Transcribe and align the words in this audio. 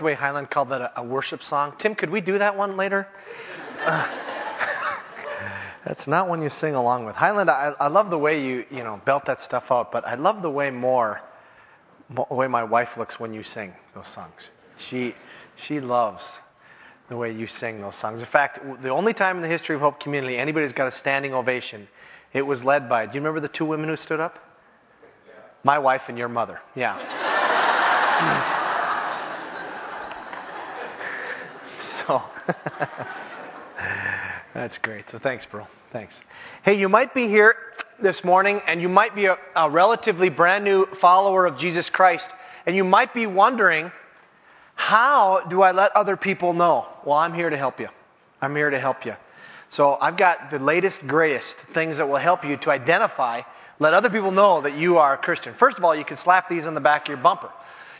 the 0.00 0.04
way 0.04 0.14
Highland 0.14 0.50
called 0.50 0.70
that 0.70 0.80
a, 0.80 1.00
a 1.00 1.04
worship 1.04 1.42
song. 1.42 1.74
Tim, 1.78 1.94
could 1.94 2.10
we 2.10 2.20
do 2.20 2.38
that 2.38 2.56
one 2.56 2.76
later? 2.76 3.06
Uh, 3.84 4.10
that's 5.84 6.06
not 6.06 6.28
one 6.28 6.42
you 6.42 6.48
sing 6.48 6.74
along 6.74 7.04
with. 7.04 7.14
Highland, 7.14 7.50
I, 7.50 7.74
I 7.78 7.88
love 7.88 8.10
the 8.10 8.18
way 8.18 8.44
you, 8.44 8.64
you 8.70 8.82
know, 8.82 9.00
belt 9.04 9.26
that 9.26 9.40
stuff 9.40 9.70
out, 9.70 9.92
but 9.92 10.06
I 10.06 10.14
love 10.14 10.42
the 10.42 10.50
way 10.50 10.70
more, 10.70 11.20
the 12.14 12.34
way 12.34 12.48
my 12.48 12.64
wife 12.64 12.96
looks 12.96 13.20
when 13.20 13.34
you 13.34 13.42
sing 13.42 13.72
those 13.94 14.08
songs. 14.08 14.48
She, 14.78 15.14
she 15.56 15.80
loves 15.80 16.38
the 17.08 17.16
way 17.16 17.30
you 17.30 17.46
sing 17.46 17.82
those 17.82 17.96
songs. 17.96 18.20
In 18.20 18.26
fact, 18.26 18.58
the 18.82 18.88
only 18.88 19.12
time 19.12 19.36
in 19.36 19.42
the 19.42 19.48
history 19.48 19.74
of 19.74 19.82
Hope 19.82 20.00
Community 20.00 20.38
anybody's 20.38 20.72
got 20.72 20.88
a 20.88 20.92
standing 20.92 21.34
ovation, 21.34 21.86
it 22.32 22.46
was 22.46 22.64
led 22.64 22.88
by, 22.88 23.04
do 23.04 23.12
you 23.12 23.20
remember 23.20 23.40
the 23.40 23.48
two 23.48 23.66
women 23.66 23.90
who 23.90 23.96
stood 23.96 24.20
up? 24.20 24.38
My 25.62 25.78
wife 25.78 26.08
and 26.08 26.16
your 26.16 26.28
mother. 26.28 26.58
Yeah. 26.74 28.56
that's 34.54 34.78
great. 34.78 35.08
So 35.10 35.18
thanks, 35.18 35.46
bro. 35.46 35.66
Thanks. 35.92 36.20
Hey, 36.64 36.74
you 36.74 36.88
might 36.88 37.14
be 37.14 37.28
here 37.28 37.56
this 38.00 38.24
morning 38.24 38.60
and 38.66 38.82
you 38.82 38.88
might 38.88 39.14
be 39.14 39.26
a, 39.26 39.38
a 39.54 39.70
relatively 39.70 40.28
brand 40.28 40.64
new 40.64 40.86
follower 40.86 41.46
of 41.46 41.56
Jesus 41.56 41.90
Christ, 41.90 42.30
and 42.66 42.74
you 42.74 42.84
might 42.84 43.14
be 43.14 43.26
wondering, 43.26 43.92
how 44.74 45.40
do 45.40 45.62
I 45.62 45.72
let 45.72 45.94
other 45.94 46.16
people 46.16 46.52
know? 46.52 46.86
Well, 47.04 47.18
I'm 47.18 47.34
here 47.34 47.50
to 47.50 47.56
help 47.56 47.80
you. 47.80 47.88
I'm 48.42 48.56
here 48.56 48.70
to 48.70 48.78
help 48.78 49.04
you. 49.04 49.14
So 49.70 49.96
I've 50.00 50.16
got 50.16 50.50
the 50.50 50.58
latest, 50.58 51.06
greatest 51.06 51.58
things 51.58 51.98
that 51.98 52.08
will 52.08 52.16
help 52.16 52.44
you 52.44 52.56
to 52.58 52.70
identify, 52.70 53.42
let 53.78 53.94
other 53.94 54.10
people 54.10 54.32
know 54.32 54.62
that 54.62 54.76
you 54.76 54.98
are 54.98 55.14
a 55.14 55.18
Christian. 55.18 55.54
First 55.54 55.78
of 55.78 55.84
all, 55.84 55.94
you 55.94 56.04
can 56.04 56.16
slap 56.16 56.48
these 56.48 56.66
on 56.66 56.74
the 56.74 56.80
back 56.80 57.02
of 57.02 57.08
your 57.08 57.16
bumper. 57.18 57.50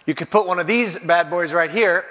You 0.04 0.14
could 0.14 0.30
put 0.30 0.46
one 0.46 0.58
of 0.58 0.66
these 0.66 0.98
bad 0.98 1.30
boys 1.30 1.52
right 1.52 1.70
here. 1.70 2.04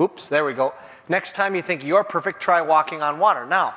Oops, 0.00 0.28
there 0.28 0.44
we 0.44 0.52
go. 0.52 0.74
Next 1.08 1.34
time 1.34 1.54
you 1.54 1.62
think 1.62 1.84
you're 1.84 2.04
perfect, 2.04 2.40
try 2.40 2.60
walking 2.60 3.02
on 3.02 3.18
water. 3.18 3.46
Now, 3.46 3.74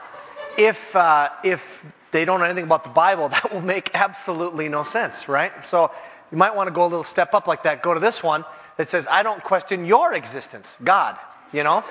if 0.57 0.95
uh, 0.95 1.29
if 1.43 1.85
they 2.11 2.25
don't 2.25 2.39
know 2.39 2.45
anything 2.45 2.65
about 2.65 2.83
the 2.83 2.89
Bible, 2.89 3.29
that 3.35 3.53
will 3.53 3.61
make 3.61 3.91
absolutely 3.93 4.69
no 4.69 4.83
sense, 4.83 5.27
right? 5.27 5.51
So 5.65 5.91
you 6.31 6.38
might 6.38 6.55
want 6.55 6.67
to 6.67 6.71
go 6.71 6.83
a 6.83 6.88
little 6.88 7.03
step 7.03 7.33
up 7.33 7.47
like 7.47 7.63
that. 7.63 7.81
Go 7.81 7.93
to 7.93 7.99
this 7.99 8.21
one 8.23 8.45
that 8.77 8.89
says, 8.89 9.07
I 9.09 9.23
don't 9.23 9.43
question 9.43 9.85
your 9.85 10.13
existence, 10.13 10.77
God, 10.83 11.17
you 11.51 11.63
know? 11.63 11.83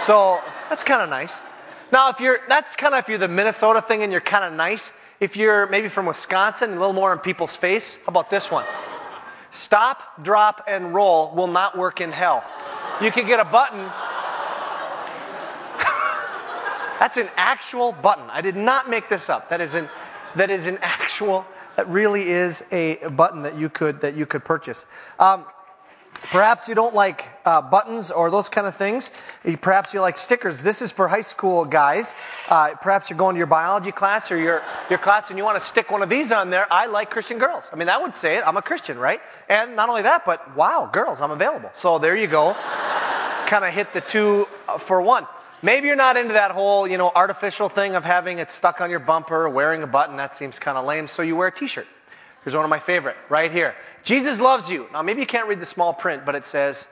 So 0.00 0.40
that's 0.68 0.84
kind 0.84 1.02
of 1.02 1.08
nice. 1.08 1.40
Now, 1.92 2.10
if 2.10 2.20
you're, 2.20 2.40
that's 2.48 2.76
kind 2.76 2.94
of 2.94 3.00
if 3.00 3.08
you're 3.08 3.18
the 3.18 3.28
Minnesota 3.28 3.82
thing 3.82 4.02
and 4.02 4.12
you're 4.12 4.20
kind 4.20 4.44
of 4.44 4.52
nice. 4.52 4.92
If 5.18 5.36
you're 5.36 5.66
maybe 5.66 5.88
from 5.88 6.06
Wisconsin, 6.06 6.70
a 6.70 6.78
little 6.78 6.92
more 6.92 7.12
in 7.12 7.18
people's 7.18 7.56
face, 7.56 7.96
how 7.96 8.08
about 8.08 8.30
this 8.30 8.50
one? 8.50 8.64
Stop, 9.50 10.22
drop, 10.22 10.64
and 10.68 10.94
roll 10.94 11.34
will 11.34 11.48
not 11.48 11.76
work 11.76 12.00
in 12.00 12.12
hell. 12.12 12.44
You 13.02 13.10
can 13.10 13.26
get 13.26 13.40
a 13.40 13.44
button. 13.44 13.90
That's 17.00 17.16
an 17.16 17.30
actual 17.34 17.90
button. 17.92 18.30
I 18.30 18.42
did 18.42 18.56
not 18.56 18.88
make 18.88 19.08
this 19.08 19.28
up. 19.28 19.50
That 19.50 19.60
is 19.60 19.74
an, 19.74 19.88
that 20.36 20.50
is 20.50 20.66
an 20.66 20.78
actual, 20.82 21.46
that 21.76 21.88
really 21.88 22.28
is 22.28 22.62
a 22.70 22.96
button 23.08 23.42
that 23.42 23.56
you 23.58 23.68
could, 23.68 24.02
that 24.02 24.14
you 24.14 24.26
could 24.26 24.44
purchase. 24.44 24.86
Um, 25.18 25.46
Perhaps 26.22 26.68
you 26.68 26.74
don't 26.74 26.94
like 26.94 27.24
uh, 27.46 27.62
buttons 27.62 28.10
or 28.10 28.30
those 28.30 28.50
kind 28.50 28.66
of 28.66 28.76
things. 28.76 29.10
Perhaps 29.62 29.94
you 29.94 30.02
like 30.02 30.18
stickers. 30.18 30.62
This 30.62 30.82
is 30.82 30.92
for 30.92 31.08
high 31.08 31.22
school 31.22 31.64
guys. 31.64 32.14
Uh, 32.46 32.74
perhaps 32.80 33.08
you're 33.08 33.18
going 33.18 33.34
to 33.36 33.38
your 33.38 33.46
biology 33.46 33.90
class 33.90 34.30
or 34.30 34.36
your, 34.36 34.62
your 34.90 34.98
class 34.98 35.30
and 35.30 35.38
you 35.38 35.44
want 35.44 35.60
to 35.60 35.66
stick 35.66 35.90
one 35.90 36.02
of 36.02 36.10
these 36.10 36.30
on 36.30 36.50
there. 36.50 36.70
I 36.70 36.86
like 36.86 37.10
Christian 37.10 37.38
girls. 37.38 37.64
I 37.72 37.76
mean, 37.76 37.86
that 37.86 38.02
would 38.02 38.16
say 38.16 38.36
it. 38.36 38.44
I'm 38.46 38.58
a 38.58 38.62
Christian, 38.62 38.98
right? 38.98 39.20
And 39.48 39.76
not 39.76 39.88
only 39.88 40.02
that, 40.02 40.26
but 40.26 40.54
wow, 40.54 40.90
girls, 40.92 41.22
I'm 41.22 41.30
available. 41.30 41.70
So 41.72 41.98
there 41.98 42.14
you 42.14 42.26
go. 42.26 42.52
kind 43.46 43.64
of 43.64 43.72
hit 43.72 43.94
the 43.94 44.02
two 44.02 44.46
uh, 44.68 44.76
for 44.76 45.00
one. 45.00 45.26
Maybe 45.62 45.88
you're 45.88 45.96
not 45.96 46.16
into 46.16 46.34
that 46.34 46.52
whole, 46.52 46.88
you 46.88 46.96
know, 46.96 47.10
artificial 47.14 47.68
thing 47.68 47.94
of 47.94 48.04
having 48.04 48.38
it 48.38 48.50
stuck 48.50 48.80
on 48.80 48.90
your 48.90 48.98
bumper, 48.98 49.48
wearing 49.48 49.82
a 49.82 49.86
button. 49.86 50.16
That 50.16 50.36
seems 50.36 50.58
kind 50.58 50.78
of 50.78 50.86
lame. 50.86 51.08
So 51.08 51.22
you 51.22 51.36
wear 51.36 51.48
a 51.48 51.52
t-shirt. 51.52 51.86
Here's 52.44 52.54
one 52.54 52.64
of 52.64 52.70
my 52.70 52.80
favorite 52.80 53.16
right 53.28 53.52
here. 53.52 53.74
Jesus 54.02 54.40
loves 54.40 54.70
you. 54.70 54.86
Now, 54.92 55.02
maybe 55.02 55.20
you 55.20 55.26
can't 55.26 55.48
read 55.48 55.60
the 55.60 55.66
small 55.66 55.92
print, 55.92 56.24
but 56.24 56.34
it 56.34 56.46
says, 56.46 56.86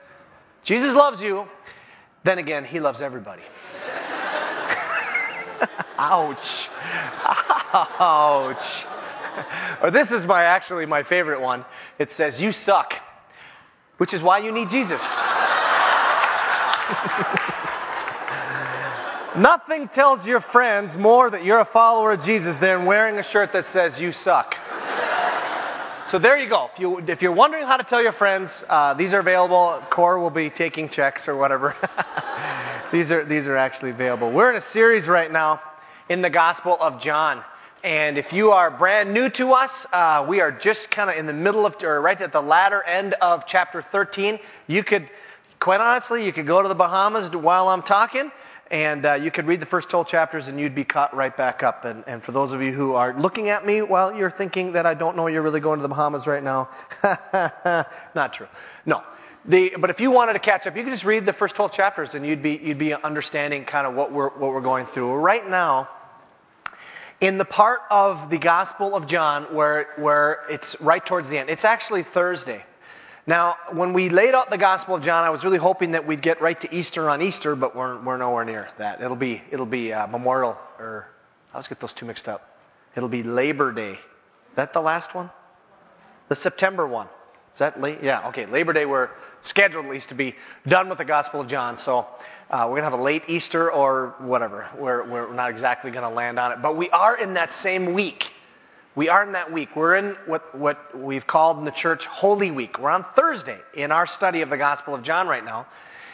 Jesus 0.63 0.93
loves 0.93 1.19
you. 1.19 1.47
Then 2.23 2.37
again, 2.37 2.65
he 2.65 2.79
loves 2.79 3.01
everybody. 3.01 3.41
Ouch. 5.97 6.69
Ouch. 7.73 8.85
or 9.81 9.89
this 9.89 10.11
is 10.11 10.25
my 10.25 10.43
actually 10.43 10.85
my 10.85 11.01
favorite 11.01 11.41
one. 11.41 11.65
It 11.97 12.11
says, 12.11 12.39
You 12.39 12.51
suck, 12.51 12.93
which 13.97 14.13
is 14.13 14.21
why 14.21 14.39
you 14.39 14.51
need 14.51 14.69
Jesus. 14.69 15.01
Nothing 19.37 19.87
tells 19.87 20.25
your 20.25 20.39
friends 20.39 20.97
more 20.97 21.29
that 21.29 21.45
you're 21.45 21.59
a 21.59 21.65
follower 21.65 22.13
of 22.13 22.23
Jesus 22.23 22.57
than 22.57 22.85
wearing 22.85 23.17
a 23.17 23.23
shirt 23.23 23.51
that 23.53 23.67
says, 23.67 23.99
You 23.99 24.11
suck. 24.11 24.57
So 26.07 26.17
there 26.17 26.39
you 26.39 26.49
go. 26.49 26.71
If, 26.73 26.79
you, 26.79 26.99
you're 27.21 27.31
wondering 27.31 27.67
how 27.67 27.77
to 27.77 27.83
tell 27.83 28.01
your 28.01 28.11
friends, 28.11 28.63
uh, 28.67 28.95
these 28.95 29.13
are 29.13 29.19
available. 29.19 29.83
Core 29.91 30.19
will 30.19 30.31
be 30.31 30.49
taking 30.49 30.89
checks 30.89 31.27
or 31.27 31.35
whatever. 31.35 31.75
these 32.91 33.11
are 33.11 33.23
these 33.23 33.47
are 33.47 33.55
actually 33.55 33.91
available. 33.91 34.31
We're 34.31 34.49
in 34.49 34.55
a 34.55 34.61
series 34.61 35.07
right 35.07 35.31
now 35.31 35.61
in 36.09 36.23
the 36.23 36.31
Gospel 36.31 36.75
of 36.81 36.99
John. 36.99 37.43
And 37.83 38.17
if 38.17 38.33
you 38.33 38.51
are 38.51 38.71
brand 38.71 39.13
new 39.13 39.29
to 39.29 39.53
us, 39.53 39.85
uh, 39.93 40.25
we 40.27 40.41
are 40.41 40.51
just 40.51 40.89
kind 40.89 41.11
of 41.11 41.15
in 41.15 41.27
the 41.27 41.33
middle 41.33 41.67
of, 41.67 41.75
or 41.83 42.01
right 42.01 42.19
at 42.19 42.33
the 42.33 42.41
latter 42.41 42.81
end 42.81 43.13
of 43.21 43.45
chapter 43.45 43.83
13. 43.83 44.39
You 44.65 44.83
could, 44.83 45.07
quite 45.59 45.79
honestly, 45.79 46.25
you 46.25 46.33
could 46.33 46.47
go 46.47 46.63
to 46.63 46.67
the 46.67 46.75
Bahamas 46.75 47.29
while 47.29 47.69
I'm 47.69 47.83
talking, 47.83 48.31
and 48.71 49.05
uh, 49.05 49.13
you 49.13 49.31
could 49.31 49.47
read 49.47 49.59
the 49.59 49.65
first 49.65 49.89
12 49.89 50.07
chapters 50.07 50.47
and 50.47 50.59
you'd 50.59 50.75
be 50.75 50.83
caught 50.83 51.15
right 51.15 51.35
back 51.35 51.63
up. 51.63 51.85
And, 51.85 52.03
and, 52.05 52.21
for 52.21 52.31
those 52.31 52.53
of 52.53 52.61
you 52.61 52.71
who 52.71 52.93
are 52.93 53.17
looking 53.19 53.49
at 53.49 53.65
me 53.65 53.81
while 53.81 54.15
you're 54.15 54.29
thinking 54.29 54.73
that 54.73 54.85
I 54.85 54.93
don't 54.93 55.17
know 55.17 55.27
you're 55.27 55.41
really 55.41 55.59
going 55.59 55.79
to 55.79 55.83
the 55.83 55.89
Bahamas 55.89 56.27
right 56.27 56.43
now, 56.43 56.69
not 58.15 58.33
true. 58.33 58.47
No. 58.85 59.03
The, 59.45 59.75
but 59.79 59.89
if 59.89 59.99
you 59.99 60.11
wanted 60.11 60.33
to 60.33 60.39
catch 60.39 60.67
up, 60.67 60.77
you 60.77 60.83
could 60.83 60.91
just 60.91 61.05
read 61.05 61.25
the 61.25 61.33
first 61.33 61.55
12 61.55 61.71
chapters 61.71 62.13
and 62.13 62.25
you'd 62.25 62.43
be, 62.43 62.59
you'd 62.61 62.77
be 62.77 62.93
understanding 62.93 63.65
kind 63.65 63.87
of 63.87 63.95
what 63.95 64.11
we're, 64.11 64.29
what 64.29 64.51
we're 64.51 64.61
going 64.61 64.85
through. 64.85 65.15
Right 65.15 65.47
now, 65.47 65.89
in 67.21 67.37
the 67.37 67.45
part 67.45 67.81
of 67.89 68.29
the 68.29 68.37
Gospel 68.37 68.95
of 68.95 69.07
John 69.07 69.55
where, 69.55 69.87
where 69.97 70.41
it's 70.49 70.79
right 70.79 71.03
towards 71.03 71.27
the 71.27 71.37
end, 71.37 71.49
it's 71.49 71.65
actually 71.65 72.03
Thursday. 72.03 72.63
Now, 73.29 73.57
when 73.71 73.93
we 73.93 74.09
laid 74.09 74.33
out 74.33 74.49
the 74.49 74.57
Gospel 74.57 74.95
of 74.95 75.03
John, 75.03 75.23
I 75.23 75.29
was 75.29 75.45
really 75.45 75.59
hoping 75.59 75.91
that 75.91 76.07
we'd 76.07 76.19
get 76.23 76.41
right 76.41 76.59
to 76.61 76.75
Easter 76.75 77.11
on 77.11 77.21
Easter, 77.21 77.55
but 77.55 77.75
we're, 77.75 78.01
we're 78.01 78.17
nowhere 78.17 78.43
near 78.43 78.69
that. 78.79 79.03
It'll 79.03 79.15
be, 79.15 79.39
it'll 79.51 79.67
be 79.67 79.93
uh, 79.93 80.07
Memorial, 80.07 80.57
or 80.79 81.07
I 81.51 81.57
always 81.57 81.67
get 81.67 81.79
those 81.79 81.93
two 81.93 82.07
mixed 82.07 82.27
up. 82.27 82.57
It'll 82.95 83.07
be 83.07 83.21
Labor 83.21 83.71
Day. 83.71 83.91
Is 83.91 84.55
that 84.55 84.73
the 84.73 84.81
last 84.81 85.13
one? 85.13 85.29
The 86.29 86.35
September 86.35 86.87
one. 86.87 87.05
Is 87.53 87.59
that 87.59 87.79
late? 87.79 87.99
Yeah, 88.01 88.29
okay. 88.29 88.47
Labor 88.47 88.73
Day, 88.73 88.87
we're 88.87 89.11
scheduled 89.43 89.85
at 89.85 89.91
least 89.91 90.09
to 90.09 90.15
be 90.15 90.33
done 90.67 90.89
with 90.89 90.97
the 90.97 91.05
Gospel 91.05 91.41
of 91.41 91.47
John. 91.47 91.77
So 91.77 92.07
uh, 92.49 92.63
we're 92.63 92.81
going 92.81 92.81
to 92.81 92.89
have 92.89 92.93
a 92.93 93.03
late 93.03 93.25
Easter 93.27 93.71
or 93.71 94.15
whatever. 94.17 94.67
We're, 94.75 95.07
we're 95.07 95.33
not 95.35 95.51
exactly 95.51 95.91
going 95.91 96.01
to 96.01 96.09
land 96.09 96.39
on 96.39 96.51
it. 96.51 96.63
But 96.63 96.75
we 96.75 96.89
are 96.89 97.15
in 97.15 97.35
that 97.35 97.53
same 97.53 97.93
week 97.93 98.31
we 98.99 99.07
are 99.07 99.23
in 99.23 99.31
that 99.31 99.49
week. 99.49 99.77
We're 99.77 99.95
in 99.95 100.17
what, 100.25 100.53
what 100.53 100.93
we've 100.93 101.25
called 101.25 101.57
in 101.57 101.63
the 101.63 101.71
church 101.71 102.05
Holy 102.05 102.51
Week. 102.51 102.77
We're 102.77 102.89
on 102.89 103.05
Thursday 103.15 103.57
in 103.73 103.93
our 103.93 104.05
study 104.05 104.41
of 104.41 104.49
the 104.49 104.57
Gospel 104.57 104.93
of 104.93 105.03
John 105.03 105.25
right 105.25 105.45
now. 105.45 105.67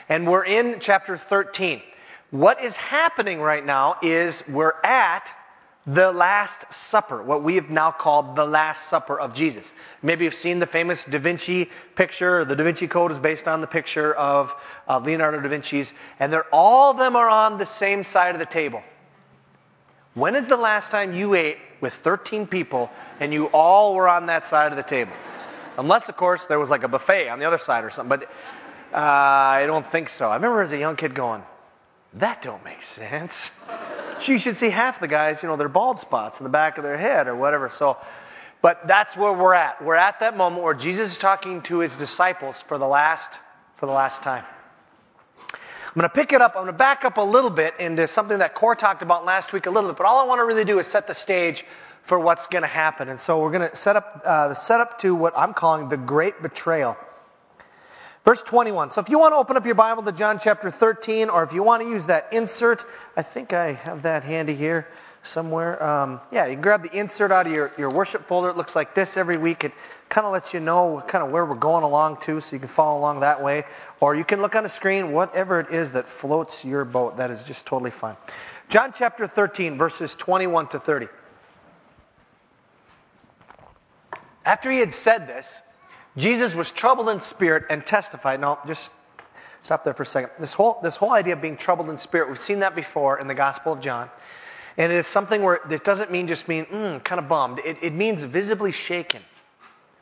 And 0.08 0.28
we're 0.28 0.46
in 0.46 0.80
chapter 0.80 1.18
13. 1.18 1.82
What 2.30 2.64
is 2.64 2.76
happening 2.76 3.42
right 3.42 3.66
now 3.66 3.96
is 4.04 4.44
we're 4.48 4.76
at 4.84 5.28
the 5.88 6.12
Last 6.12 6.72
Supper, 6.72 7.24
what 7.24 7.42
we 7.42 7.56
have 7.56 7.72
now 7.72 7.90
called 7.90 8.36
the 8.36 8.46
Last 8.46 8.88
Supper 8.88 9.20
of 9.20 9.34
Jesus. 9.34 9.66
Maybe 10.04 10.26
you've 10.26 10.36
seen 10.36 10.60
the 10.60 10.68
famous 10.68 11.06
Da 11.06 11.18
Vinci 11.18 11.72
picture. 11.96 12.46
The 12.46 12.56
Da 12.56 12.66
Vinci 12.66 12.88
Code 12.88 13.12
is 13.12 13.18
based 13.18 13.48
on 13.48 13.62
the 13.62 13.68
picture 13.68 14.14
of 14.14 14.54
uh, 14.88 15.00
Leonardo 15.00 15.42
da 15.42 15.50
Vinci's, 15.50 15.92
and 16.20 16.32
they're 16.32 16.46
all 16.54 16.92
of 16.92 16.98
them 16.98 17.16
are 17.16 17.30
on 17.30 17.58
the 17.58 17.66
same 17.66 18.04
side 18.04 18.36
of 18.36 18.40
the 18.40 18.46
table. 18.46 18.84
When 20.14 20.36
is 20.36 20.48
the 20.48 20.56
last 20.56 20.92
time 20.92 21.16
you 21.16 21.34
ate 21.34 21.58
with 21.86 21.94
13 21.94 22.48
people 22.48 22.90
and 23.20 23.32
you 23.32 23.46
all 23.46 23.94
were 23.94 24.10
on 24.10 24.26
that 24.26 24.48
side 24.48 24.72
of 24.72 24.76
the 24.76 24.82
table? 24.82 25.14
Unless, 25.78 26.10
of 26.10 26.18
course, 26.18 26.46
there 26.46 26.58
was 26.58 26.72
like 26.72 26.82
a 26.82 26.88
buffet 26.88 27.30
on 27.30 27.38
the 27.38 27.46
other 27.46 27.60
side 27.60 27.84
or 27.84 27.92
something. 27.92 28.18
But 28.18 28.24
uh, 28.92 28.98
I 28.98 29.66
don't 29.68 29.86
think 29.86 30.10
so. 30.10 30.32
I 30.32 30.34
remember 30.34 30.64
as 30.64 30.72
a 30.72 30.80
young 30.80 30.96
kid 30.96 31.14
going, 31.14 31.44
that 32.16 32.42
don't 32.42 32.64
make 32.66 32.82
sense. 32.82 33.52
you 34.26 34.40
should 34.40 34.58
see 34.58 34.72
half 34.72 35.00
the 35.00 35.08
guys, 35.08 35.44
you 35.44 35.50
know, 35.50 35.58
their 35.58 35.70
bald 35.70 36.00
spots 36.00 36.40
in 36.40 36.44
the 36.44 36.50
back 36.50 36.80
of 36.80 36.84
their 36.84 36.98
head 36.98 37.28
or 37.28 37.36
whatever. 37.36 37.70
So, 37.70 37.98
but 38.64 38.88
that's 38.88 39.16
where 39.16 39.34
we're 39.34 39.54
at. 39.54 39.80
We're 39.84 39.94
at 39.94 40.22
that 40.22 40.36
moment 40.36 40.64
where 40.64 40.74
Jesus 40.74 41.12
is 41.12 41.18
talking 41.20 41.62
to 41.64 41.80
his 41.80 41.96
disciples 41.96 42.64
for 42.68 42.80
the 42.80 42.88
last, 42.88 43.40
for 43.78 43.86
the 43.86 43.92
last 43.92 44.24
time. 44.24 44.44
I'm 45.96 46.02
going 46.02 46.10
to 46.10 46.14
pick 46.14 46.34
it 46.34 46.42
up. 46.42 46.56
I'm 46.58 46.64
going 46.64 46.74
to 46.74 46.78
back 46.78 47.06
up 47.06 47.16
a 47.16 47.22
little 47.22 47.50
bit 47.50 47.76
into 47.80 48.06
something 48.10 48.40
that 48.40 48.54
Core 48.54 48.76
talked 48.76 49.02
about 49.02 49.24
last 49.24 49.54
week 49.54 49.66
a 49.66 49.70
little 49.70 49.90
bit, 49.90 49.98
but 49.98 50.06
all 50.06 50.20
I 50.20 50.26
want 50.26 50.40
to 50.40 50.44
really 50.44 50.66
do 50.66 50.78
is 50.80 50.88
set 50.88 51.08
the 51.08 51.16
stage 51.16 51.64
for 52.04 52.20
what's 52.20 52.48
going 52.48 52.64
to 52.64 52.68
happen. 52.68 53.08
And 53.08 53.18
so 53.18 53.40
we're 53.40 53.52
going 53.52 53.70
to 53.70 53.74
set 53.78 53.96
up 53.96 54.22
uh, 54.26 54.50
the 54.50 54.56
setup 54.56 55.00
to 55.00 55.16
what 55.16 55.32
I'm 55.38 55.54
calling 55.54 55.88
the 55.88 55.96
great 55.96 56.42
betrayal. 56.42 56.98
Verse 58.26 58.44
21. 58.44 58.90
So 58.90 59.00
if 59.00 59.08
you 59.08 59.20
want 59.20 59.32
to 59.32 59.38
open 59.38 59.56
up 59.56 59.66
your 59.66 59.76
Bible 59.76 60.04
to 60.04 60.12
John 60.12 60.38
chapter 60.38 60.70
13, 60.70 61.30
or 61.30 61.44
if 61.44 61.54
you 61.54 61.64
want 61.64 61.82
to 61.82 61.88
use 61.88 62.08
that 62.08 62.34
insert, 62.34 62.84
I 63.16 63.22
think 63.22 63.54
I 63.54 63.72
have 63.72 64.02
that 64.02 64.26
handy 64.26 64.54
here 64.54 64.90
somewhere. 65.24 65.82
Um, 65.82 66.20
yeah, 66.30 66.46
you 66.48 66.56
can 66.56 66.62
grab 66.62 66.84
the 66.84 66.94
insert 66.94 67.32
out 67.32 67.48
of 67.48 67.54
your, 67.54 67.72
your 67.78 67.90
worship 67.90 68.26
folder. 68.26 68.50
It 68.50 68.58
looks 68.58 68.76
like 68.76 68.96
this 68.96 69.16
every 69.16 69.38
week. 69.38 69.64
It 69.64 69.72
kind 70.10 70.26
of 70.26 70.34
lets 70.34 70.54
you 70.54 70.60
know 70.60 71.04
kind 71.08 71.24
of 71.24 71.32
where 71.32 71.46
we're 71.46 71.56
going 71.56 71.84
along 71.84 72.18
to, 72.22 72.40
so 72.42 72.56
you 72.56 72.60
can 72.60 72.68
follow 72.68 73.00
along 73.00 73.22
that 73.22 73.44
way. 73.44 73.64
Or 74.00 74.16
you 74.16 74.24
can 74.24 74.42
look 74.42 74.56
on 74.56 74.64
the 74.64 74.70
screen, 74.70 75.12
whatever 75.12 75.60
it 75.60 75.72
is 75.72 75.94
that 75.94 76.08
floats 76.08 76.64
your 76.64 76.86
boat. 76.86 77.18
That 77.18 77.32
is 77.32 77.44
just 77.44 77.66
totally 77.66 77.92
fine. 77.92 78.16
John 78.70 78.94
chapter 78.96 79.28
13, 79.28 79.78
verses 79.78 80.16
21 80.16 80.70
to 80.70 80.80
30. 80.80 81.08
After 84.46 84.72
he 84.72 84.80
had 84.80 84.94
said 84.94 85.28
this, 85.28 85.62
Jesus 86.18 86.54
was 86.54 86.72
troubled 86.72 87.10
in 87.10 87.20
spirit 87.20 87.66
and 87.70 87.86
testified. 87.86 88.40
Now, 88.40 88.60
just 88.66 88.92
stop 89.62 89.84
there 89.84 89.94
for 89.94 90.04
a 90.04 90.06
second. 90.06 90.32
This 90.40 90.54
whole, 90.54 90.80
this 90.82 90.96
whole 90.96 91.12
idea 91.12 91.34
of 91.34 91.42
being 91.42 91.58
troubled 91.58 91.90
in 91.90 91.98
spirit, 91.98 92.30
we've 92.30 92.40
seen 92.40 92.60
that 92.60 92.76
before 92.76 93.20
in 93.20 93.28
the 93.28 93.34
Gospel 93.34 93.74
of 93.74 93.82
John. 93.82 94.10
And 94.78 94.92
it 94.92 94.96
is 94.96 95.08
something 95.08 95.42
where 95.42 95.60
it 95.70 95.84
doesn't 95.84 96.12
mean 96.12 96.28
just 96.28 96.48
mean, 96.48 96.66
mm, 96.66 97.04
kind 97.04 97.20
of 97.20 97.28
bummed. 97.28 97.60
It, 97.60 97.78
it, 97.82 97.94
means 97.94 98.24
visibly 98.24 98.72
shaken. 98.72 99.22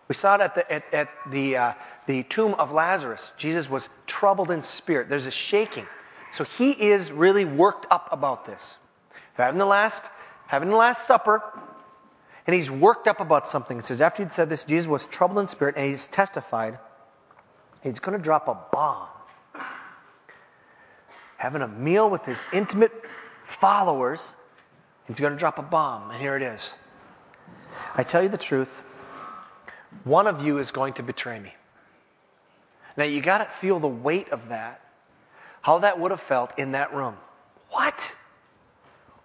We 0.08 0.16
saw 0.16 0.36
it 0.36 0.42
at 0.42 0.56
the, 0.56 0.72
at, 0.72 0.94
at 0.94 1.10
the, 1.32 1.58
uh, 1.58 1.74
the 2.08 2.24
tomb 2.24 2.56
of 2.56 2.72
Lazarus. 2.72 3.34
Jesus 3.38 3.70
was 3.70 3.88
troubled 4.06 4.52
in 4.52 4.62
spirit. 4.64 5.10
There's 5.10 5.26
a 5.26 5.32
shaking. 5.32 5.88
So 6.32 6.44
he 6.44 6.72
is 6.72 7.12
really 7.12 7.46
worked 7.46 7.86
up 7.92 8.10
about 8.12 8.46
this. 8.46 8.78
Having 9.36 9.60
the 9.60 9.66
last, 9.66 10.04
having 10.48 10.70
the 10.70 10.76
last 10.76 11.08
supper, 11.08 11.42
and 12.46 12.54
he's 12.54 12.70
worked 12.70 13.08
up 13.08 13.22
about 13.22 13.48
something. 13.48 13.78
It 13.78 13.86
says, 13.86 14.02
after 14.02 14.24
he'd 14.24 14.32
said 14.32 14.50
this, 14.50 14.66
Jesus 14.66 14.88
was 14.88 15.06
troubled 15.06 15.40
in 15.40 15.48
spirit, 15.48 15.76
and 15.78 15.90
he's 15.90 16.08
testified 16.08 16.78
he's 17.82 18.00
going 18.00 18.18
to 18.18 18.24
drop 18.24 18.48
a 18.48 18.58
bomb. 18.72 19.08
Having 21.38 21.62
a 21.62 21.68
meal 21.68 22.10
with 22.10 22.26
his 22.26 22.46
intimate 22.54 22.92
followers, 23.46 24.34
he's 25.08 25.20
going 25.20 25.34
to 25.34 25.40
drop 25.40 25.60
a 25.60 25.62
bomb, 25.62 26.12
and 26.12 26.20
here 26.20 26.36
it 26.36 26.42
is. 26.42 26.74
I 27.96 28.04
tell 28.04 28.24
you 28.24 28.30
the 28.30 28.38
truth, 28.38 28.84
one 30.04 30.28
of 30.28 30.46
you 30.46 30.58
is 30.58 30.72
going 30.72 30.94
to 30.94 31.04
betray 31.04 31.40
me. 31.40 31.54
Now 32.98 33.06
you 33.06 33.22
got 33.22 33.40
to 33.40 33.46
feel 33.46 33.80
the 33.80 33.88
weight 33.88 34.30
of 34.30 34.50
that, 34.50 34.82
how 35.62 35.80
that 35.80 36.00
would 36.00 36.12
have 36.12 36.22
felt 36.22 36.58
in 36.60 36.74
that 36.74 36.94
room. 36.94 37.18
What? 37.70 38.16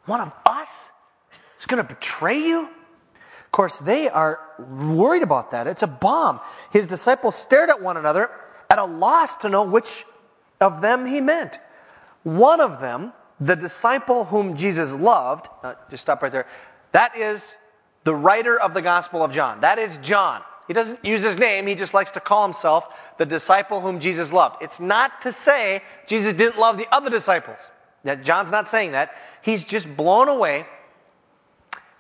One 0.07 0.21
of 0.21 0.33
us 0.47 0.91
is 1.59 1.67
going 1.67 1.83
to 1.83 1.89
betray 1.89 2.39
you? 2.39 2.63
Of 2.63 3.53
course, 3.53 3.79
they 3.79 4.09
are 4.09 4.41
worried 4.59 5.23
about 5.23 5.51
that. 5.53 5.67
It's 5.67 5.83
a 5.83 5.87
bomb. 5.89 6.41
His 6.73 6.87
disciples 6.87 7.35
stared 7.35 7.71
at 7.71 7.83
one 7.83 7.97
another 7.97 8.31
at 8.71 8.79
a 8.79 8.85
loss 8.85 9.37
to 9.37 9.49
know 9.49 9.65
which 9.65 10.05
of 10.61 10.81
them 10.81 11.07
he 11.07 11.21
meant. 11.21 11.59
One 12.23 12.61
of 12.61 12.81
them, 12.81 13.13
the 13.41 13.57
disciple 13.57 14.25
whom 14.25 14.57
Jesus 14.57 14.93
loved, 14.93 15.49
uh, 15.63 15.75
just 15.91 16.03
stop 16.03 16.23
right 16.23 16.33
there. 16.33 16.47
That 16.93 17.17
is 17.17 17.55
the 18.05 18.15
writer 18.15 18.61
of 18.61 18.75
the 18.75 18.83
Gospel 18.83 19.23
of 19.23 19.33
John. 19.33 19.61
That 19.61 19.79
is 19.79 19.97
John. 20.03 20.43
He 20.69 20.75
doesn't 20.75 21.03
use 21.05 21.23
his 21.23 21.39
name, 21.39 21.67
he 21.67 21.75
just 21.75 21.95
likes 21.95 22.13
to 22.13 22.21
call 22.21 22.45
himself 22.45 22.85
the 23.17 23.25
disciple 23.25 23.81
whom 23.81 24.01
Jesus 24.01 24.31
loved. 24.31 24.63
It's 24.63 24.79
not 24.79 25.23
to 25.23 25.33
say 25.33 25.83
Jesus 26.07 26.35
didn't 26.35 26.59
love 26.59 26.77
the 26.77 26.87
other 26.95 27.09
disciples. 27.09 27.59
That 28.05 28.23
John's 28.23 28.51
not 28.51 28.69
saying 28.69 28.93
that. 28.93 29.13
He's 29.43 29.65
just 29.65 29.97
blown 29.97 30.29
away 30.29 30.67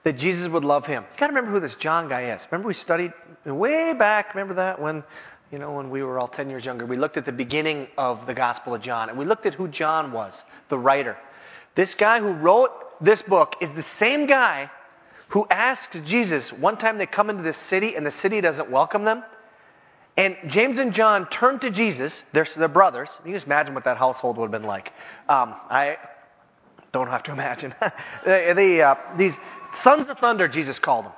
that 0.04 0.18
Jesus 0.18 0.48
would 0.48 0.64
love 0.64 0.86
him. 0.86 1.02
You 1.02 1.18
got 1.18 1.28
to 1.28 1.32
remember 1.32 1.50
who 1.50 1.60
this 1.60 1.74
John 1.74 2.08
guy 2.08 2.34
is. 2.34 2.46
Remember 2.50 2.68
we 2.68 2.74
studied 2.74 3.12
way 3.44 3.94
back. 3.94 4.34
Remember 4.34 4.54
that 4.54 4.80
when 4.80 5.02
you 5.50 5.58
know 5.58 5.72
when 5.72 5.88
we 5.88 6.02
were 6.02 6.18
all 6.18 6.28
10 6.28 6.50
years 6.50 6.64
younger. 6.64 6.84
We 6.84 6.98
looked 6.98 7.16
at 7.16 7.24
the 7.24 7.32
beginning 7.32 7.88
of 7.96 8.26
the 8.26 8.34
Gospel 8.34 8.74
of 8.74 8.82
John 8.82 9.08
and 9.08 9.18
we 9.18 9.24
looked 9.24 9.46
at 9.46 9.54
who 9.54 9.66
John 9.66 10.12
was, 10.12 10.42
the 10.68 10.78
writer. 10.78 11.16
This 11.74 11.94
guy 11.94 12.20
who 12.20 12.32
wrote 12.32 12.70
this 13.02 13.22
book 13.22 13.56
is 13.60 13.70
the 13.74 13.82
same 13.82 14.26
guy 14.26 14.70
who 15.28 15.46
asked 15.50 16.04
Jesus 16.04 16.52
one 16.52 16.76
time 16.76 16.98
they 16.98 17.06
come 17.06 17.30
into 17.30 17.42
this 17.42 17.58
city 17.58 17.96
and 17.96 18.06
the 18.06 18.10
city 18.10 18.40
doesn't 18.40 18.70
welcome 18.70 19.04
them. 19.04 19.22
And 20.16 20.36
James 20.46 20.78
and 20.78 20.92
John 20.92 21.28
turn 21.28 21.60
to 21.60 21.70
Jesus. 21.70 22.24
They're, 22.32 22.46
they're 22.56 22.66
brothers. 22.66 23.16
You 23.20 23.24
can 23.24 23.34
just 23.34 23.46
imagine 23.46 23.74
what 23.74 23.84
that 23.84 23.96
household 23.96 24.36
would 24.38 24.44
have 24.44 24.60
been 24.60 24.68
like. 24.68 24.92
Um, 25.28 25.54
I 25.70 25.98
don't 26.92 27.08
have 27.08 27.22
to 27.24 27.32
imagine. 27.32 27.74
they, 28.24 28.82
uh, 28.82 28.96
these 29.16 29.38
Sons 29.72 30.08
of 30.08 30.18
thunder, 30.18 30.48
Jesus 30.48 30.78
called 30.78 31.06
them. 31.06 31.12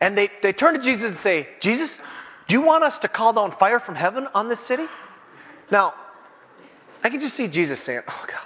And 0.00 0.16
they, 0.16 0.30
they 0.42 0.52
turn 0.52 0.74
to 0.74 0.80
Jesus 0.80 1.10
and 1.10 1.18
say, 1.18 1.48
Jesus, 1.60 1.98
do 2.48 2.54
you 2.54 2.62
want 2.62 2.84
us 2.84 2.98
to 3.00 3.08
call 3.08 3.32
down 3.32 3.52
fire 3.52 3.78
from 3.78 3.94
heaven 3.94 4.28
on 4.34 4.48
this 4.48 4.60
city? 4.60 4.86
Now, 5.70 5.94
I 7.02 7.10
can 7.10 7.20
just 7.20 7.36
see 7.36 7.48
Jesus 7.48 7.80
saying, 7.80 8.02
Oh 8.08 8.24
God, 8.26 8.40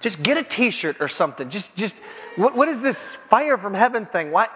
just 0.00 0.22
get 0.22 0.36
a 0.36 0.42
t 0.42 0.70
shirt 0.70 0.96
or 1.00 1.08
something. 1.08 1.50
Just, 1.50 1.74
just, 1.76 1.96
what, 2.36 2.56
what 2.56 2.68
is 2.68 2.82
this 2.82 3.14
fire 3.14 3.58
from 3.58 3.74
heaven 3.74 4.06
thing? 4.06 4.30
Why? 4.30 4.48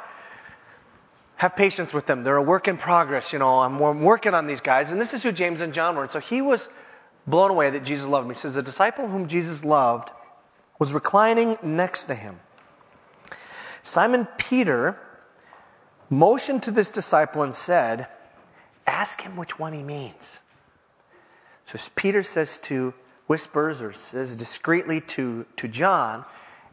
Have 1.36 1.54
patience 1.54 1.92
with 1.92 2.06
them. 2.06 2.24
They're 2.24 2.36
a 2.36 2.42
work 2.42 2.66
in 2.66 2.78
progress. 2.78 3.32
You 3.32 3.38
know, 3.38 3.58
I'm, 3.58 3.80
I'm 3.80 4.00
working 4.00 4.32
on 4.32 4.46
these 4.46 4.60
guys. 4.60 4.90
And 4.90 5.00
this 5.00 5.12
is 5.12 5.22
who 5.22 5.32
James 5.32 5.60
and 5.60 5.74
John 5.74 5.96
were. 5.96 6.02
And 6.02 6.10
so 6.10 6.20
he 6.20 6.40
was 6.40 6.66
blown 7.26 7.50
away 7.50 7.70
that 7.70 7.84
Jesus 7.84 8.06
loved 8.06 8.24
him. 8.24 8.30
He 8.30 8.38
says, 8.38 8.54
The 8.54 8.62
disciple 8.62 9.06
whom 9.06 9.28
Jesus 9.28 9.64
loved 9.64 10.10
was 10.78 10.92
reclining 10.94 11.58
next 11.62 12.04
to 12.04 12.14
him. 12.14 12.40
Simon 13.82 14.26
Peter 14.38 14.98
motioned 16.08 16.64
to 16.64 16.70
this 16.70 16.90
disciple 16.90 17.42
and 17.42 17.54
said, 17.54 18.08
Ask 18.86 19.20
him 19.20 19.36
which 19.36 19.58
one 19.58 19.72
he 19.72 19.82
means. 19.82 20.40
So 21.66 21.78
Peter 21.96 22.22
says 22.22 22.58
to, 22.58 22.94
whispers 23.26 23.82
or 23.82 23.92
says 23.92 24.36
discreetly 24.36 25.00
to, 25.00 25.44
to 25.56 25.68
John, 25.68 26.24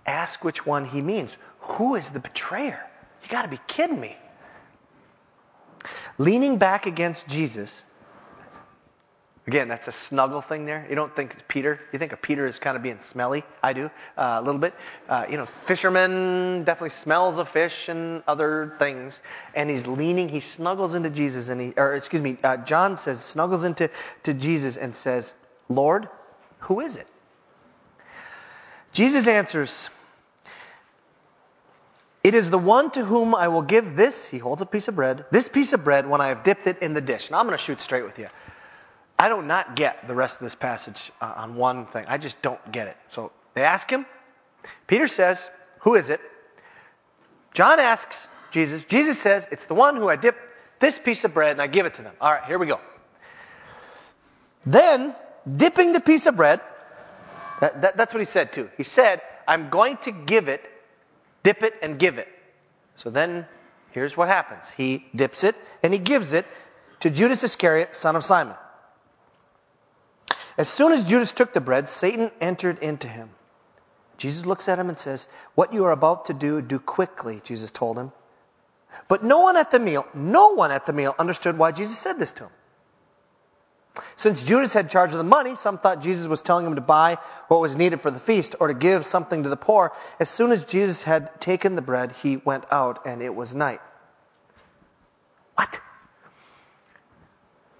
Ask 0.05 0.43
which 0.43 0.65
one 0.65 0.85
he 0.85 1.01
means. 1.01 1.37
Who 1.59 1.95
is 1.95 2.09
the 2.09 2.19
betrayer? 2.19 2.89
You 3.23 3.29
got 3.29 3.43
to 3.43 3.47
be 3.47 3.59
kidding 3.67 3.99
me. 3.99 4.17
Leaning 6.17 6.57
back 6.57 6.85
against 6.85 7.27
Jesus, 7.27 7.85
Again, 9.45 9.67
that's 9.67 9.89
a 9.89 9.91
snuggle 9.91 10.39
thing 10.39 10.65
there. 10.65 10.85
You 10.89 10.95
don't 10.95 11.13
think 11.13 11.49
Peter. 11.49 11.77
You 11.91 11.99
think 11.99 12.13
of 12.13 12.21
Peter 12.21 12.47
as 12.47 12.59
kind 12.59 12.77
of 12.77 12.83
being 12.83 13.01
smelly. 13.01 13.43
I 13.61 13.73
do 13.73 13.87
uh, 14.17 14.39
a 14.39 14.41
little 14.41 14.59
bit. 14.59 14.73
Uh, 15.09 15.25
you 15.29 15.35
know, 15.35 15.47
fisherman 15.65 16.63
definitely 16.63 16.91
smells 16.91 17.37
of 17.37 17.49
fish 17.49 17.89
and 17.89 18.23
other 18.25 18.75
things. 18.79 19.19
And 19.53 19.69
he's 19.69 19.85
leaning. 19.85 20.29
He 20.29 20.39
snuggles 20.39 20.93
into 20.93 21.09
Jesus, 21.09 21.49
and 21.49 21.59
he, 21.59 21.73
or 21.75 21.93
excuse 21.93 22.21
me, 22.21 22.37
uh, 22.41 22.57
John 22.57 22.95
says 22.95 23.21
snuggles 23.21 23.65
into 23.65 23.89
to 24.23 24.33
Jesus 24.33 24.77
and 24.77 24.95
says, 24.95 25.33
"Lord, 25.67 26.07
who 26.59 26.79
is 26.79 26.95
it?" 26.95 27.07
Jesus 28.93 29.27
answers, 29.27 29.89
"It 32.23 32.33
is 32.35 32.49
the 32.49 32.57
one 32.57 32.91
to 32.91 33.03
whom 33.03 33.35
I 33.35 33.49
will 33.49 33.63
give 33.63 33.95
this." 33.95 34.27
He 34.27 34.37
holds 34.37 34.61
a 34.61 34.65
piece 34.65 34.87
of 34.87 34.95
bread. 34.95 35.25
This 35.31 35.49
piece 35.49 35.73
of 35.73 35.83
bread 35.83 36.07
when 36.07 36.21
I 36.21 36.29
have 36.29 36.43
dipped 36.43 36.67
it 36.67 36.79
in 36.79 36.93
the 36.93 37.01
dish. 37.01 37.29
Now 37.29 37.39
I'm 37.39 37.47
going 37.47 37.57
to 37.57 37.63
shoot 37.63 37.81
straight 37.81 38.03
with 38.03 38.17
you. 38.19 38.29
I 39.17 39.29
do 39.29 39.41
not 39.41 39.75
get 39.75 40.07
the 40.07 40.15
rest 40.15 40.37
of 40.37 40.43
this 40.43 40.55
passage 40.55 41.11
uh, 41.21 41.33
on 41.37 41.55
one 41.55 41.85
thing. 41.87 42.05
I 42.07 42.17
just 42.17 42.41
don't 42.41 42.71
get 42.71 42.87
it. 42.87 42.97
So 43.11 43.31
they 43.53 43.63
ask 43.63 43.89
him. 43.89 44.05
Peter 44.87 45.07
says, 45.07 45.49
Who 45.79 45.95
is 45.95 46.09
it? 46.09 46.19
John 47.53 47.79
asks 47.79 48.27
Jesus. 48.51 48.85
Jesus 48.85 49.19
says, 49.19 49.47
It's 49.51 49.65
the 49.65 49.75
one 49.75 49.95
who 49.95 50.09
I 50.09 50.15
dip 50.15 50.37
this 50.79 50.99
piece 50.99 51.23
of 51.23 51.33
bread 51.33 51.51
and 51.51 51.61
I 51.61 51.67
give 51.67 51.85
it 51.85 51.95
to 51.95 52.01
them. 52.01 52.13
All 52.19 52.31
right, 52.31 52.43
here 52.45 52.59
we 52.59 52.67
go. 52.67 52.79
Then, 54.65 55.15
dipping 55.57 55.93
the 55.93 55.99
piece 55.99 56.25
of 56.25 56.35
bread, 56.35 56.61
that, 57.63 57.81
that, 57.81 57.95
that's 57.95 58.13
what 58.13 58.19
he 58.19 58.25
said 58.25 58.51
too. 58.51 58.69
He 58.75 58.83
said, 58.83 59.21
I'm 59.47 59.69
going 59.69 59.95
to 59.99 60.11
give 60.11 60.49
it, 60.49 60.61
dip 61.43 61.63
it, 61.63 61.73
and 61.81 61.97
give 61.97 62.17
it. 62.17 62.27
So 62.97 63.09
then, 63.09 63.47
here's 63.91 64.17
what 64.17 64.27
happens. 64.27 64.69
He 64.69 65.05
dips 65.15 65.45
it 65.45 65.55
and 65.81 65.93
he 65.93 65.99
gives 65.99 66.33
it 66.33 66.45
to 66.99 67.09
Judas 67.09 67.41
Iscariot, 67.41 67.95
son 67.95 68.17
of 68.17 68.25
Simon. 68.25 68.57
As 70.57 70.67
soon 70.67 70.91
as 70.91 71.05
Judas 71.05 71.31
took 71.31 71.53
the 71.53 71.61
bread, 71.61 71.87
Satan 71.87 72.31
entered 72.41 72.79
into 72.79 73.07
him. 73.07 73.29
Jesus 74.17 74.45
looks 74.45 74.67
at 74.67 74.77
him 74.77 74.89
and 74.89 74.97
says, 74.97 75.29
What 75.55 75.73
you 75.73 75.85
are 75.85 75.91
about 75.93 76.25
to 76.25 76.33
do, 76.33 76.61
do 76.61 76.79
quickly, 76.79 77.39
Jesus 77.45 77.71
told 77.71 77.97
him. 77.97 78.11
But 79.07 79.23
no 79.23 79.39
one 79.39 79.55
at 79.55 79.71
the 79.71 79.79
meal, 79.79 80.05
no 80.13 80.49
one 80.49 80.71
at 80.71 80.85
the 80.85 80.91
meal 80.91 81.15
understood 81.17 81.57
why 81.57 81.71
Jesus 81.71 81.97
said 81.97 82.19
this 82.19 82.33
to 82.33 82.43
him. 82.43 82.51
Since 84.15 84.45
Judas 84.45 84.73
had 84.73 84.89
charge 84.89 85.11
of 85.11 85.17
the 85.17 85.23
money, 85.23 85.55
some 85.55 85.77
thought 85.77 86.01
Jesus 86.01 86.27
was 86.27 86.41
telling 86.41 86.65
him 86.65 86.75
to 86.75 86.81
buy 86.81 87.17
what 87.47 87.61
was 87.61 87.75
needed 87.75 88.01
for 88.01 88.09
the 88.09 88.19
feast 88.19 88.55
or 88.59 88.67
to 88.67 88.73
give 88.73 89.05
something 89.05 89.43
to 89.43 89.49
the 89.49 89.57
poor. 89.57 89.93
As 90.19 90.29
soon 90.29 90.51
as 90.51 90.65
Jesus 90.65 91.03
had 91.03 91.39
taken 91.39 91.75
the 91.75 91.81
bread, 91.81 92.11
he 92.11 92.37
went 92.37 92.65
out 92.71 93.05
and 93.05 93.21
it 93.21 93.35
was 93.35 93.53
night. 93.53 93.81
What? 95.55 95.79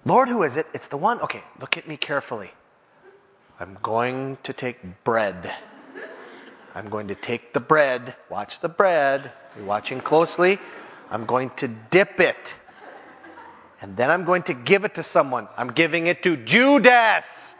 Lord, 0.04 0.28
who 0.28 0.42
is 0.44 0.56
it? 0.56 0.66
It's 0.72 0.88
the 0.88 0.96
one. 0.96 1.20
Okay, 1.20 1.42
look 1.60 1.76
at 1.76 1.88
me 1.88 1.96
carefully. 1.96 2.50
I'm 3.58 3.76
going 3.82 4.38
to 4.44 4.52
take 4.52 4.78
bread. 5.02 5.52
I'm 6.74 6.90
going 6.90 7.08
to 7.08 7.14
take 7.14 7.52
the 7.52 7.60
bread. 7.60 8.14
Watch 8.28 8.60
the 8.60 8.68
bread. 8.68 9.32
You're 9.56 9.66
watching 9.66 10.00
closely. 10.00 10.58
I'm 11.10 11.24
going 11.24 11.50
to 11.56 11.68
dip 11.68 12.20
it. 12.20 12.54
And 13.80 13.96
then 13.96 14.10
I'm 14.10 14.24
going 14.24 14.44
to 14.44 14.54
give 14.54 14.84
it 14.84 14.94
to 14.96 15.02
someone. 15.02 15.48
I'm 15.56 15.72
giving 15.72 16.06
it 16.06 16.22
to 16.22 16.36
Judas. 16.36 17.54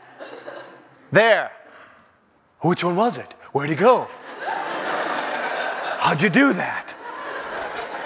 There. 1.13 1.53
Which 2.61 2.83
one 2.83 2.97
was 2.97 3.19
it? 3.19 3.33
Where'd 3.53 3.71
he 3.71 3.77
go? 3.77 4.09
How'd 4.45 6.23
you 6.23 6.29
do 6.29 6.53
that? 6.53 6.95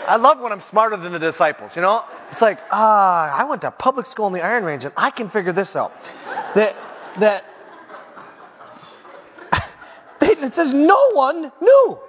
I 0.07 0.17
love 0.17 0.41
when 0.41 0.53
I'm 0.53 0.61
smarter 0.61 0.97
than 0.97 1.12
the 1.12 1.19
disciples, 1.19 1.77
you 1.77 1.83
know? 1.83 2.05
It's 2.31 2.41
like, 2.41 2.59
ah, 2.71 3.38
I 3.38 3.45
went 3.45 3.62
to 3.62 3.71
public 3.71 4.07
school 4.07 4.27
in 4.27 4.33
the 4.33 4.43
Iron 4.43 4.65
Range 4.65 4.85
and 4.85 4.95
I 4.97 5.11
can 5.11 5.29
figure 5.29 5.53
this 5.53 5.77
out. 5.77 5.93
That, 6.55 6.75
that, 7.19 7.45
it 10.23 10.55
says 10.55 10.73
no 10.73 11.12
one 11.12 11.53
knew. 11.61 12.00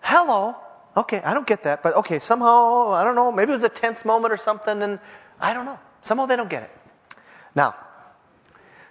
Hello. 0.00 0.56
Okay, 0.98 1.22
I 1.22 1.32
don't 1.32 1.46
get 1.46 1.62
that, 1.62 1.84
but 1.84 1.94
okay, 1.98 2.18
somehow, 2.18 2.92
I 2.92 3.04
don't 3.04 3.14
know, 3.14 3.30
maybe 3.30 3.52
it 3.52 3.54
was 3.54 3.62
a 3.62 3.68
tense 3.68 4.04
moment 4.04 4.32
or 4.32 4.36
something, 4.36 4.82
and 4.82 4.98
I 5.38 5.54
don't 5.54 5.64
know. 5.64 5.78
Somehow 6.02 6.26
they 6.26 6.34
don't 6.34 6.50
get 6.50 6.64
it. 6.64 6.70
Now, 7.54 7.76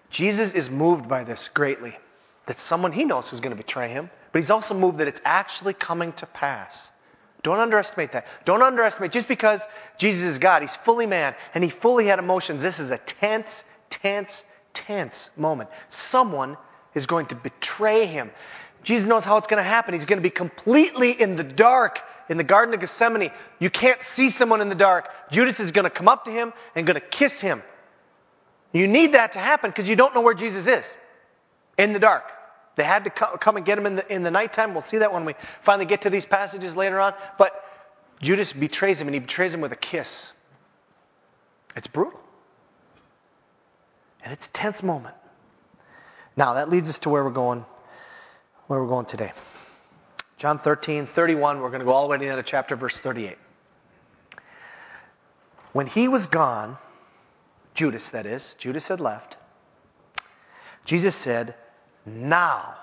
Jesus 0.09 0.53
is 0.53 0.69
moved 0.69 1.09
by 1.09 1.25
this 1.25 1.49
greatly 1.49 1.97
that 2.45 2.59
someone 2.59 2.93
he 2.93 3.03
knows 3.03 3.29
who's 3.29 3.41
going 3.41 3.55
to 3.55 3.61
betray 3.61 3.89
him, 3.89 4.09
but 4.31 4.39
he's 4.39 4.49
also 4.49 4.73
moved 4.73 4.99
that 4.99 5.09
it's 5.09 5.19
actually 5.25 5.73
coming 5.73 6.13
to 6.13 6.25
pass. 6.27 6.89
Don't 7.43 7.59
underestimate 7.59 8.13
that. 8.13 8.25
Don't 8.45 8.61
underestimate 8.61 9.11
just 9.11 9.27
because 9.27 9.61
Jesus 9.97 10.23
is 10.23 10.37
God, 10.37 10.61
he's 10.61 10.77
fully 10.77 11.07
man 11.07 11.35
and 11.53 11.61
he 11.61 11.69
fully 11.69 12.05
had 12.07 12.19
emotions. 12.19 12.61
This 12.61 12.79
is 12.79 12.89
a 12.89 12.97
tense, 12.99 13.65
tense, 13.89 14.45
tense 14.73 15.29
moment. 15.35 15.69
Someone 15.89 16.55
is 16.95 17.05
going 17.05 17.25
to 17.27 17.35
betray 17.35 18.05
him. 18.05 18.31
Jesus 18.83 19.07
knows 19.07 19.23
how 19.23 19.37
it's 19.37 19.47
going 19.47 19.61
to 19.61 19.67
happen. 19.67 19.93
He's 19.93 20.05
going 20.05 20.19
to 20.19 20.23
be 20.23 20.29
completely 20.29 21.11
in 21.11 21.35
the 21.35 21.43
dark 21.43 22.01
in 22.29 22.37
the 22.37 22.43
Garden 22.43 22.73
of 22.73 22.79
Gethsemane. 22.79 23.31
You 23.59 23.69
can't 23.69 24.01
see 24.01 24.29
someone 24.29 24.61
in 24.61 24.69
the 24.69 24.75
dark. 24.75 25.09
Judas 25.31 25.59
is 25.59 25.71
going 25.71 25.85
to 25.85 25.89
come 25.89 26.07
up 26.07 26.25
to 26.25 26.31
him 26.31 26.53
and 26.75 26.85
going 26.85 26.95
to 26.95 27.07
kiss 27.07 27.39
him. 27.39 27.63
You 28.73 28.87
need 28.87 29.13
that 29.13 29.33
to 29.33 29.39
happen 29.39 29.69
because 29.69 29.87
you 29.87 29.95
don't 29.95 30.13
know 30.13 30.21
where 30.21 30.33
Jesus 30.33 30.67
is 30.67 30.91
in 31.77 31.93
the 31.93 31.99
dark. 31.99 32.23
They 32.75 32.83
had 32.83 33.05
to 33.05 33.09
come 33.09 33.57
and 33.57 33.65
get 33.65 33.77
him 33.77 33.85
in 33.85 33.95
the, 33.95 34.13
in 34.13 34.23
the 34.23 34.31
nighttime. 34.31 34.73
We'll 34.73 34.81
see 34.81 34.99
that 34.99 35.11
when 35.11 35.25
we 35.25 35.33
finally 35.63 35.85
get 35.85 36.01
to 36.03 36.09
these 36.09 36.25
passages 36.25 36.75
later 36.75 36.99
on. 36.99 37.13
But 37.39 37.63
Judas 38.21 38.53
betrays 38.53 39.01
him, 39.01 39.07
and 39.07 39.15
he 39.15 39.19
betrays 39.19 39.53
him 39.53 39.61
with 39.61 39.71
a 39.71 39.77
kiss. 39.77 40.31
It's 41.75 41.87
brutal. 41.87 42.19
And 44.23 44.31
it's 44.31 44.47
a 44.47 44.51
tense 44.51 44.83
moment. 44.83 45.15
Now, 46.35 46.55
that 46.55 46.69
leads 46.69 46.87
us 46.87 46.99
to 46.99 47.09
where 47.09 47.23
we're 47.23 47.31
going, 47.31 47.65
where 48.67 48.81
we're 48.81 48.89
going 48.89 49.05
today. 49.05 49.31
John 50.37 50.59
13, 50.59 51.05
31, 51.05 51.61
we're 51.61 51.69
going 51.69 51.79
to 51.79 51.85
go 51.85 51.93
all 51.93 52.03
the 52.03 52.11
way 52.11 52.17
to 52.17 52.23
the 52.23 52.29
end 52.29 52.39
of 52.39 52.45
chapter, 52.45 52.75
verse 52.75 52.95
38. 52.97 53.37
When 55.73 55.87
he 55.87 56.07
was 56.07 56.27
gone, 56.27 56.77
Judas, 57.73 58.09
that 58.11 58.25
is, 58.25 58.55
Judas 58.59 58.87
had 58.87 58.99
left, 58.99 59.37
Jesus 60.85 61.15
said, 61.15 61.55
now 62.05 62.77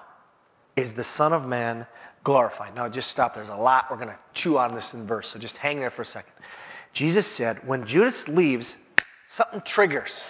is 0.76 0.94
the 0.94 1.04
Son 1.04 1.32
of 1.32 1.46
Man 1.46 1.86
glorified. 2.22 2.74
Now, 2.74 2.88
just 2.88 3.10
stop. 3.10 3.34
There's 3.34 3.48
a 3.48 3.56
lot. 3.56 3.86
We're 3.90 3.96
going 3.96 4.08
to 4.08 4.18
chew 4.32 4.58
on 4.58 4.74
this 4.74 4.94
in 4.94 5.06
verse, 5.06 5.28
so 5.28 5.38
just 5.38 5.56
hang 5.56 5.78
there 5.78 5.90
for 5.90 6.02
a 6.02 6.06
second. 6.06 6.32
Jesus 6.92 7.26
said, 7.26 7.66
when 7.66 7.86
Judas 7.86 8.28
leaves, 8.28 8.76
something 9.28 9.60
triggers. 9.62 10.22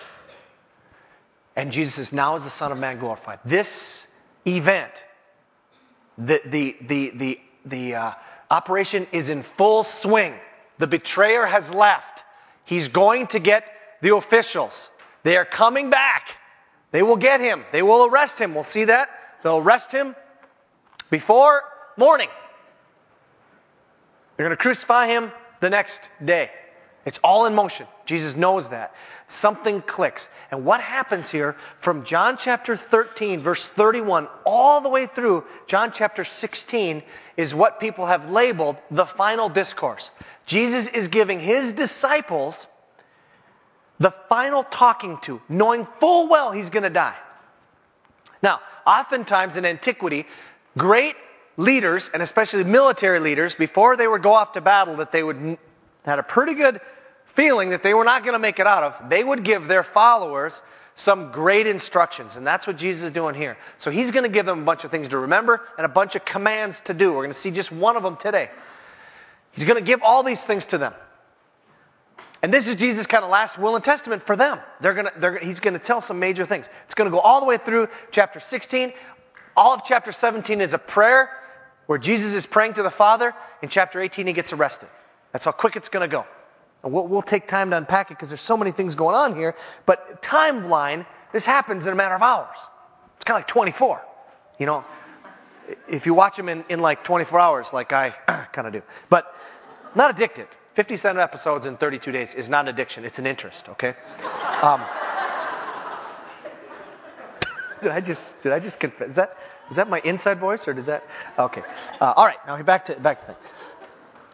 And 1.57 1.71
Jesus 1.73 1.95
says, 1.95 2.13
now 2.13 2.37
is 2.37 2.45
the 2.45 2.51
Son 2.51 2.73
of 2.73 2.79
Man 2.79 2.99
glorified. 2.99 3.39
This 3.45 4.07
event, 4.47 4.93
the, 6.19 6.41
the, 6.45 6.77
the, 6.81 7.11
the, 7.11 7.41
the 7.65 7.95
uh, 7.95 8.13
operation 8.51 9.07
is 9.13 9.29
in 9.29 9.43
full 9.43 9.85
swing. 9.85 10.35
The 10.79 10.87
betrayer 10.87 11.47
has 11.47 11.71
left. 11.71 12.23
He's 12.65 12.89
going 12.89 13.29
to 13.29 13.39
get 13.39 13.65
the 14.01 14.15
officials. 14.17 14.89
They 15.23 15.37
are 15.37 15.45
coming 15.45 15.91
back. 15.91 16.29
They 16.91 17.03
will 17.03 17.17
get 17.17 17.41
him. 17.41 17.65
They 17.73 17.83
will 17.83 18.07
arrest 18.07 18.39
him. 18.39 18.55
We'll 18.55 18.63
see 18.63 18.85
that. 18.85 19.09
They'll 19.43 19.59
arrest 19.59 19.93
him 19.93 20.15
before 21.11 21.63
morning. 21.97 22.29
They're 24.37 24.47
going 24.47 24.57
to 24.57 24.63
crucify 24.63 25.07
him 25.07 25.33
the 25.61 25.71
next 25.71 26.01
day. 26.25 26.51
It's 27.05 27.19
all 27.23 27.47
in 27.47 27.55
motion. 27.55 27.87
Jesus 28.07 28.35
knows 28.35 28.69
that. 28.69 28.95
Something 29.29 29.83
clicks. 29.83 30.29
And 30.51 30.65
what 30.65 30.81
happens 30.81 31.31
here 31.31 31.57
from 31.81 32.05
John 32.05 32.37
chapter 32.39 32.77
13, 32.77 33.41
verse 33.41 33.67
31, 33.67 34.29
all 34.47 34.81
the 34.81 34.89
way 34.89 35.07
through 35.07 35.45
John 35.67 35.93
chapter 35.93 36.25
16 36.25 37.03
is 37.37 37.55
what 37.55 37.81
people 37.81 38.07
have 38.07 38.31
labeled 38.31 38.77
the 38.91 39.05
final 39.05 39.49
discourse. 39.49 40.11
Jesus 40.47 40.87
is 40.87 41.09
giving 41.09 41.41
his 41.41 41.73
disciples 41.73 42.67
the 43.99 44.13
final 44.29 44.63
talking 44.65 45.19
to, 45.23 45.41
knowing 45.49 45.87
full 46.01 46.29
well 46.29 46.53
he's 46.53 46.71
going 46.71 46.83
to 46.83 46.91
die. 46.91 47.17
Now, 48.43 48.61
oftentimes 48.87 49.57
in 49.57 49.65
antiquity, 49.65 50.27
great 50.77 51.17
leaders, 51.57 52.11
and 52.13 52.23
especially 52.23 52.65
military 52.65 53.21
leaders, 53.21 53.55
before 53.55 53.97
they 53.97 54.09
would 54.09 54.23
go 54.23 54.35
off 54.35 54.53
to 54.53 54.61
battle, 54.61 54.97
that 54.97 55.13
they 55.13 55.23
would 55.23 55.59
had 56.05 56.19
a 56.19 56.23
pretty 56.23 56.55
good 56.55 56.81
feeling 57.35 57.71
that 57.71 57.83
they 57.83 57.95
were 57.95 58.05
not 58.05 58.23
going 58.23 58.35
to 58.35 58.39
make 58.39 58.59
it 58.59 58.67
out 58.67 58.83
of, 58.83 59.11
they 59.11 59.23
would 59.23 59.45
give 59.45 59.69
their 59.69 59.83
followers 59.83 60.61
some 60.97 61.33
great 61.33 61.67
instructions. 61.67 62.37
And 62.37 62.47
that's 62.47 62.67
what 62.67 62.77
Jesus 62.77 63.05
is 63.05 63.11
doing 63.11 63.35
here. 63.35 63.57
So 63.79 63.91
he's 63.91 64.11
going 64.11 64.23
to 64.23 64.29
give 64.29 64.47
them 64.47 64.63
a 64.63 64.65
bunch 64.65 64.85
of 64.85 64.91
things 64.91 65.09
to 65.09 65.19
remember 65.19 65.61
and 65.77 65.85
a 65.85 65.89
bunch 65.89 66.15
of 66.15 66.25
commands 66.25 66.81
to 66.83 66.95
do. 66.95 67.11
We're 67.11 67.23
going 67.23 67.33
to 67.33 67.39
see 67.39 67.51
just 67.51 67.73
one 67.73 67.97
of 67.97 68.03
them 68.03 68.17
today. 68.17 68.51
He's 69.53 69.65
going 69.65 69.79
to 69.79 69.87
give 69.87 70.03
all 70.03 70.23
these 70.23 70.43
things 70.43 70.67
to 70.67 70.79
them. 70.79 70.95
And 72.43 72.53
this 72.53 72.69
is 72.69 72.77
Jesus' 72.77 73.07
kind 73.07 73.25
of 73.25 73.31
last 73.31 73.59
will 73.59 73.75
and 73.75 73.83
testament 73.83 74.23
for 74.23 74.37
them. 74.37 74.61
They're 74.81 74.95
gonna, 74.95 75.13
they're, 75.17 75.39
he's 75.39 75.61
going 75.61 75.75
to 75.75 75.81
tell 75.81 76.01
some 76.01 76.19
major 76.19 76.45
things. 76.45 76.67
It's 76.85 76.95
going 76.95 77.11
to 77.11 77.15
go 77.15 77.21
all 77.21 77.41
the 77.41 77.47
way 77.47 77.57
through 77.57 77.89
chapter 78.11 78.39
16. 78.39 78.93
All 79.57 79.75
of 79.75 79.83
chapter 79.85 80.13
17 80.13 80.61
is 80.61 80.75
a 80.75 80.79
prayer 80.79 81.31
where 81.87 81.99
Jesus 81.99 82.35
is 82.35 82.45
praying 82.45 82.75
to 82.75 82.83
the 82.83 82.91
Father. 82.91 83.35
In 83.63 83.69
chapter 83.69 84.01
18, 84.01 84.27
he 84.27 84.33
gets 84.33 84.53
arrested. 84.53 84.89
That's 85.33 85.45
how 85.45 85.53
quick 85.53 85.77
it's 85.77 85.89
going 85.89 86.09
to 86.09 86.13
go. 86.13 86.27
And 86.85 86.93
we'll, 86.93 87.09
we'll 87.09 87.23
take 87.23 87.49
time 87.49 87.71
to 87.71 87.77
unpack 87.79 88.11
it 88.11 88.15
because 88.15 88.29
there's 88.29 88.43
so 88.43 88.59
many 88.59 88.71
things 88.71 88.95
going 88.95 89.17
on 89.17 89.35
here. 89.35 89.57
But 89.87 90.23
timeline, 90.23 91.07
this 91.33 91.47
happens 91.47 91.87
in 91.87 91.93
a 91.95 91.97
matter 91.97 92.15
of 92.15 92.23
hours. 92.23 92.59
It's 93.17 93.25
kind 93.25 93.37
of 93.37 93.41
like 93.41 93.49
24. 93.49 94.05
You 94.59 94.67
know, 94.67 94.85
if 95.89 96.05
you 96.05 96.13
watch 96.13 96.37
them 96.37 96.51
in, 96.51 96.63
in 96.69 96.81
like 96.81 97.03
24 97.03 97.41
hours, 97.41 97.73
like 97.73 97.93
I 97.95 98.11
kind 98.53 98.67
of 98.67 98.75
do. 98.75 98.83
But 99.09 99.35
not 99.95 100.11
addicted. 100.11 100.47
57 100.75 101.21
episodes 101.21 101.65
in 101.67 101.79
32 101.79 102.13
days 102.13 102.35
is 102.35 102.51
not 102.51 102.69
an 102.69 102.75
addiction, 102.75 103.05
it's 103.05 103.19
an 103.21 103.27
interest, 103.27 103.69
okay? 103.69 103.95
Um, 104.61 104.81
did 107.81 107.93
I 107.93 108.01
just, 108.01 108.43
did 108.43 108.53
I 108.53 108.59
just 108.59 108.81
confess? 108.81 109.11
Is 109.11 109.17
that, 109.17 109.39
is 109.71 109.77
that 109.77 109.89
my 109.89 110.01
inside 110.05 110.41
voice 110.41 110.67
or 110.67 110.75
did 110.75 110.87
that? 110.87 111.05
Okay. 111.39 111.63
Uh, 112.01 112.13
all 112.17 112.27
right, 112.27 112.45
now 112.47 112.61
back 112.63 112.87
to, 112.87 112.99
back 112.99 113.21
to 113.21 113.27
thing. 113.27 113.37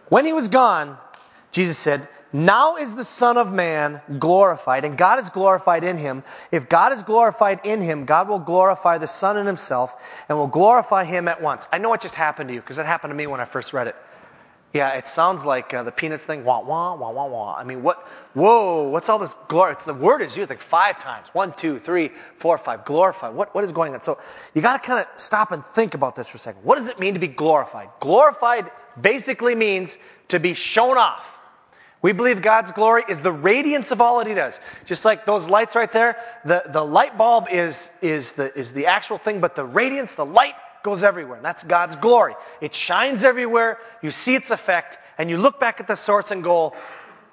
When 0.08 0.24
he 0.24 0.32
was 0.32 0.48
gone, 0.48 0.96
Jesus 1.52 1.76
said, 1.76 2.08
now 2.32 2.76
is 2.76 2.94
the 2.94 3.04
Son 3.04 3.36
of 3.36 3.52
Man 3.52 4.00
glorified, 4.18 4.84
and 4.84 4.96
God 4.96 5.20
is 5.20 5.30
glorified 5.30 5.84
in 5.84 5.98
him. 5.98 6.22
If 6.52 6.68
God 6.68 6.92
is 6.92 7.02
glorified 7.02 7.60
in 7.64 7.82
him, 7.82 8.04
God 8.04 8.28
will 8.28 8.38
glorify 8.38 8.98
the 8.98 9.08
Son 9.08 9.36
in 9.36 9.46
himself 9.46 9.94
and 10.28 10.38
will 10.38 10.46
glorify 10.46 11.04
him 11.04 11.28
at 11.28 11.42
once. 11.42 11.66
I 11.72 11.78
know 11.78 11.88
what 11.88 12.00
just 12.00 12.14
happened 12.14 12.48
to 12.48 12.54
you 12.54 12.60
because 12.60 12.78
it 12.78 12.86
happened 12.86 13.10
to 13.10 13.16
me 13.16 13.26
when 13.26 13.40
I 13.40 13.44
first 13.44 13.72
read 13.72 13.88
it. 13.88 13.96
Yeah, 14.72 14.96
it 14.96 15.08
sounds 15.08 15.44
like 15.44 15.74
uh, 15.74 15.82
the 15.82 15.90
Peanuts 15.90 16.24
thing. 16.24 16.44
Wah, 16.44 16.60
wah, 16.60 16.94
wah, 16.94 17.10
wah, 17.10 17.26
wah. 17.26 17.56
I 17.56 17.64
mean, 17.64 17.82
what? 17.82 18.06
Whoa, 18.34 18.88
what's 18.88 19.08
all 19.08 19.18
this 19.18 19.34
glory? 19.48 19.74
The 19.84 19.92
word 19.92 20.22
is 20.22 20.36
used 20.36 20.48
like 20.48 20.60
five 20.60 20.98
times. 20.98 21.26
One, 21.32 21.52
two, 21.52 21.80
three, 21.80 22.12
four, 22.38 22.56
five. 22.56 22.84
Glorify. 22.84 23.30
What, 23.30 23.52
what 23.52 23.64
is 23.64 23.72
going 23.72 23.94
on? 23.94 24.02
So 24.02 24.20
you 24.54 24.62
got 24.62 24.80
to 24.80 24.86
kind 24.86 25.00
of 25.00 25.20
stop 25.20 25.50
and 25.50 25.64
think 25.64 25.94
about 25.94 26.14
this 26.14 26.28
for 26.28 26.36
a 26.36 26.38
second. 26.38 26.62
What 26.62 26.76
does 26.76 26.86
it 26.86 27.00
mean 27.00 27.14
to 27.14 27.20
be 27.20 27.26
glorified? 27.26 27.88
Glorified 27.98 28.70
basically 29.00 29.56
means 29.56 29.96
to 30.28 30.38
be 30.38 30.54
shown 30.54 30.96
off. 30.96 31.24
We 32.02 32.12
believe 32.12 32.40
God's 32.40 32.72
glory 32.72 33.04
is 33.08 33.20
the 33.20 33.32
radiance 33.32 33.90
of 33.90 34.00
all 34.00 34.18
that 34.18 34.26
He 34.26 34.34
does. 34.34 34.58
Just 34.86 35.04
like 35.04 35.26
those 35.26 35.48
lights 35.48 35.74
right 35.74 35.92
there, 35.92 36.16
the, 36.44 36.62
the 36.66 36.84
light 36.84 37.18
bulb 37.18 37.48
is, 37.50 37.90
is, 38.00 38.32
the, 38.32 38.56
is 38.58 38.72
the 38.72 38.86
actual 38.86 39.18
thing, 39.18 39.40
but 39.40 39.54
the 39.54 39.64
radiance, 39.64 40.14
the 40.14 40.24
light, 40.24 40.54
goes 40.82 41.02
everywhere. 41.02 41.36
And 41.36 41.44
that's 41.44 41.62
God's 41.62 41.96
glory. 41.96 42.34
It 42.62 42.74
shines 42.74 43.22
everywhere. 43.22 43.78
You 44.02 44.10
see 44.10 44.34
its 44.34 44.50
effect, 44.50 44.96
and 45.18 45.28
you 45.28 45.36
look 45.36 45.60
back 45.60 45.78
at 45.78 45.86
the 45.86 45.96
source 45.96 46.30
and 46.30 46.42
go, 46.42 46.74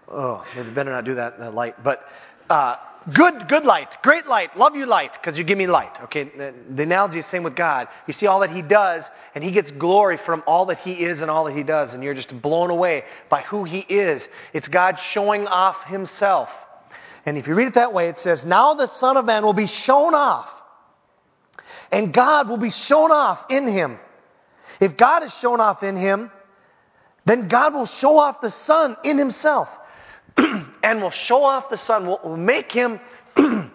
oh, 0.10 0.46
maybe 0.56 0.70
better 0.72 0.92
not 0.92 1.06
do 1.06 1.16
that 1.16 1.36
in 1.36 1.40
the 1.40 1.52
light. 1.52 1.82
But 1.82 2.10
uh, 2.50 2.76
good, 3.14 3.48
good 3.48 3.66
light, 3.66 4.02
great 4.02 4.28
light, 4.28 4.58
love 4.58 4.76
you 4.76 4.86
light, 4.86 5.14
because 5.14 5.38
you 5.38 5.44
give 5.44 5.58
me 5.58 5.68
light. 5.68 6.02
Okay, 6.04 6.26
the, 6.26 6.54
the 6.70 6.84
analogy 6.84 7.20
is 7.20 7.26
same 7.26 7.44
with 7.44 7.56
God. 7.56 7.88
You 8.08 8.14
see 8.14 8.28
all 8.28 8.42
that 8.42 8.50
He 8.52 8.62
does, 8.62 9.10
and 9.36 9.44
He 9.44 9.52
gets 9.52 9.72
glory 9.72 10.18
from 10.18 10.44
all 10.46 10.66
that 10.68 10.80
He 10.80 10.94
is 10.94 11.22
and 11.22 11.32
all 11.32 11.46
that 11.46 11.56
He 11.56 11.64
does, 11.64 11.94
and 11.94 12.04
you're 12.04 12.14
just 12.14 12.42
blown 12.42 12.70
away 12.70 13.04
by 13.30 13.42
who 13.42 13.64
He 13.64 13.80
is. 13.80 14.28
It's 14.54 14.68
God 14.68 15.00
showing 15.00 15.48
off 15.48 15.86
Himself. 15.86 16.58
And 17.26 17.38
if 17.38 17.48
you 17.48 17.56
read 17.56 17.68
it 17.68 17.74
that 17.74 17.94
way, 17.94 18.08
it 18.08 18.20
says, 18.20 18.46
Now 18.46 18.74
the 18.74 18.88
Son 18.88 19.18
of 19.18 19.26
Man 19.26 19.44
will 19.44 19.54
be 19.54 19.68
shown 19.68 20.16
off 20.16 20.58
and 21.92 22.14
God 22.14 22.50
will 22.50 22.58
be 22.58 22.70
shown 22.70 23.12
off 23.12 23.46
in 23.50 23.68
him. 23.68 24.00
If 24.80 24.98
God 24.98 25.24
is 25.24 25.38
shown 25.38 25.60
off 25.60 25.84
in 25.84 25.96
him, 25.96 26.32
then 27.26 27.48
God 27.48 27.74
will 27.74 27.86
show 27.86 28.20
off 28.20 28.42
the 28.42 28.52
Son 28.52 28.96
in 29.04 29.18
himself. 29.18 29.80
And 30.88 31.02
we'll 31.02 31.12
show 31.12 31.44
off 31.44 31.70
the 31.70 31.78
Son. 31.78 32.08
We'll, 32.08 32.20
we'll 32.24 32.38
make 32.38 32.72
him 32.72 33.02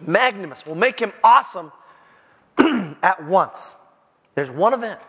magnanimous. 0.00 0.66
We'll 0.66 0.74
make 0.74 1.00
him 1.00 1.14
awesome 1.24 1.72
at 2.58 3.24
once. 3.24 3.74
There's 4.34 4.50
one 4.50 4.74
event. 4.74 5.00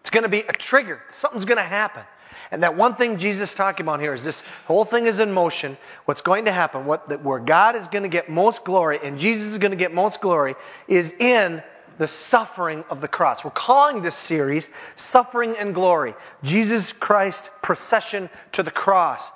It's 0.00 0.10
going 0.10 0.24
to 0.24 0.28
be 0.28 0.40
a 0.40 0.52
trigger. 0.52 1.00
Something's 1.12 1.44
going 1.44 1.58
to 1.58 1.62
happen. 1.62 2.02
And 2.50 2.64
that 2.64 2.76
one 2.76 2.96
thing 2.96 3.18
Jesus 3.18 3.50
is 3.50 3.54
talking 3.54 3.86
about 3.86 4.00
here 4.00 4.12
is 4.12 4.24
this 4.24 4.42
whole 4.66 4.84
thing 4.84 5.06
is 5.06 5.20
in 5.20 5.30
motion. 5.30 5.76
What's 6.04 6.20
going 6.20 6.46
to 6.46 6.52
happen, 6.52 6.84
what, 6.84 7.22
where 7.22 7.38
God 7.38 7.76
is 7.76 7.86
going 7.86 8.02
to 8.02 8.08
get 8.08 8.28
most 8.28 8.64
glory 8.64 8.98
and 9.02 9.20
Jesus 9.20 9.52
is 9.52 9.58
going 9.58 9.70
to 9.70 9.76
get 9.76 9.94
most 9.94 10.20
glory 10.20 10.56
is 10.88 11.12
in 11.12 11.62
the 11.96 12.08
suffering 12.08 12.84
of 12.90 13.00
the 13.00 13.06
cross. 13.06 13.44
We're 13.44 13.52
calling 13.52 14.02
this 14.02 14.16
series 14.16 14.68
Suffering 14.96 15.56
and 15.56 15.72
Glory. 15.72 16.14
Jesus 16.42 16.92
Christ 16.92 17.50
procession 17.62 18.28
to 18.52 18.64
the 18.64 18.72
cross. 18.72 19.30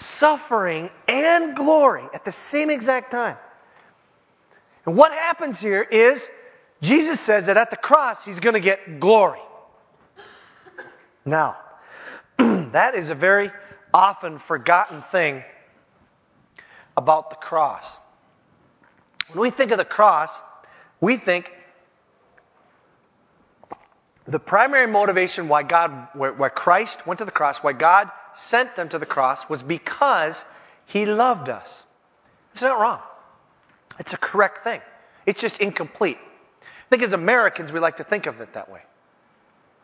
Suffering 0.00 0.88
and 1.08 1.54
glory 1.54 2.04
at 2.14 2.24
the 2.24 2.32
same 2.32 2.70
exact 2.70 3.10
time. 3.10 3.36
And 4.86 4.96
what 4.96 5.12
happens 5.12 5.60
here 5.60 5.82
is 5.82 6.26
Jesus 6.80 7.20
says 7.20 7.46
that 7.46 7.58
at 7.58 7.70
the 7.70 7.76
cross 7.76 8.24
he's 8.24 8.40
going 8.40 8.54
to 8.54 8.60
get 8.60 8.98
glory. 8.98 9.40
Now, 11.26 11.58
that 12.38 12.94
is 12.94 13.10
a 13.10 13.14
very 13.14 13.50
often 13.92 14.38
forgotten 14.38 15.02
thing 15.02 15.44
about 16.96 17.28
the 17.28 17.36
cross. 17.36 17.98
When 19.32 19.42
we 19.42 19.50
think 19.50 19.70
of 19.70 19.76
the 19.76 19.84
cross, 19.84 20.30
we 20.98 21.18
think 21.18 21.52
the 24.30 24.38
primary 24.38 24.86
motivation 24.86 25.48
why 25.48 25.64
God, 25.64 26.08
why 26.14 26.48
Christ 26.48 27.06
went 27.06 27.18
to 27.18 27.24
the 27.24 27.32
cross, 27.32 27.58
why 27.58 27.72
God 27.72 28.10
sent 28.36 28.76
them 28.76 28.88
to 28.90 28.98
the 28.98 29.06
cross 29.06 29.48
was 29.48 29.62
because 29.62 30.44
he 30.86 31.04
loved 31.04 31.48
us. 31.48 31.82
It's 32.52 32.62
not 32.62 32.78
wrong. 32.78 33.00
It's 33.98 34.12
a 34.12 34.16
correct 34.16 34.62
thing. 34.62 34.80
It's 35.26 35.40
just 35.40 35.60
incomplete. 35.60 36.18
I 36.62 36.88
think 36.90 37.02
as 37.02 37.12
Americans, 37.12 37.72
we 37.72 37.80
like 37.80 37.96
to 37.96 38.04
think 38.04 38.26
of 38.26 38.40
it 38.40 38.54
that 38.54 38.70
way. 38.70 38.80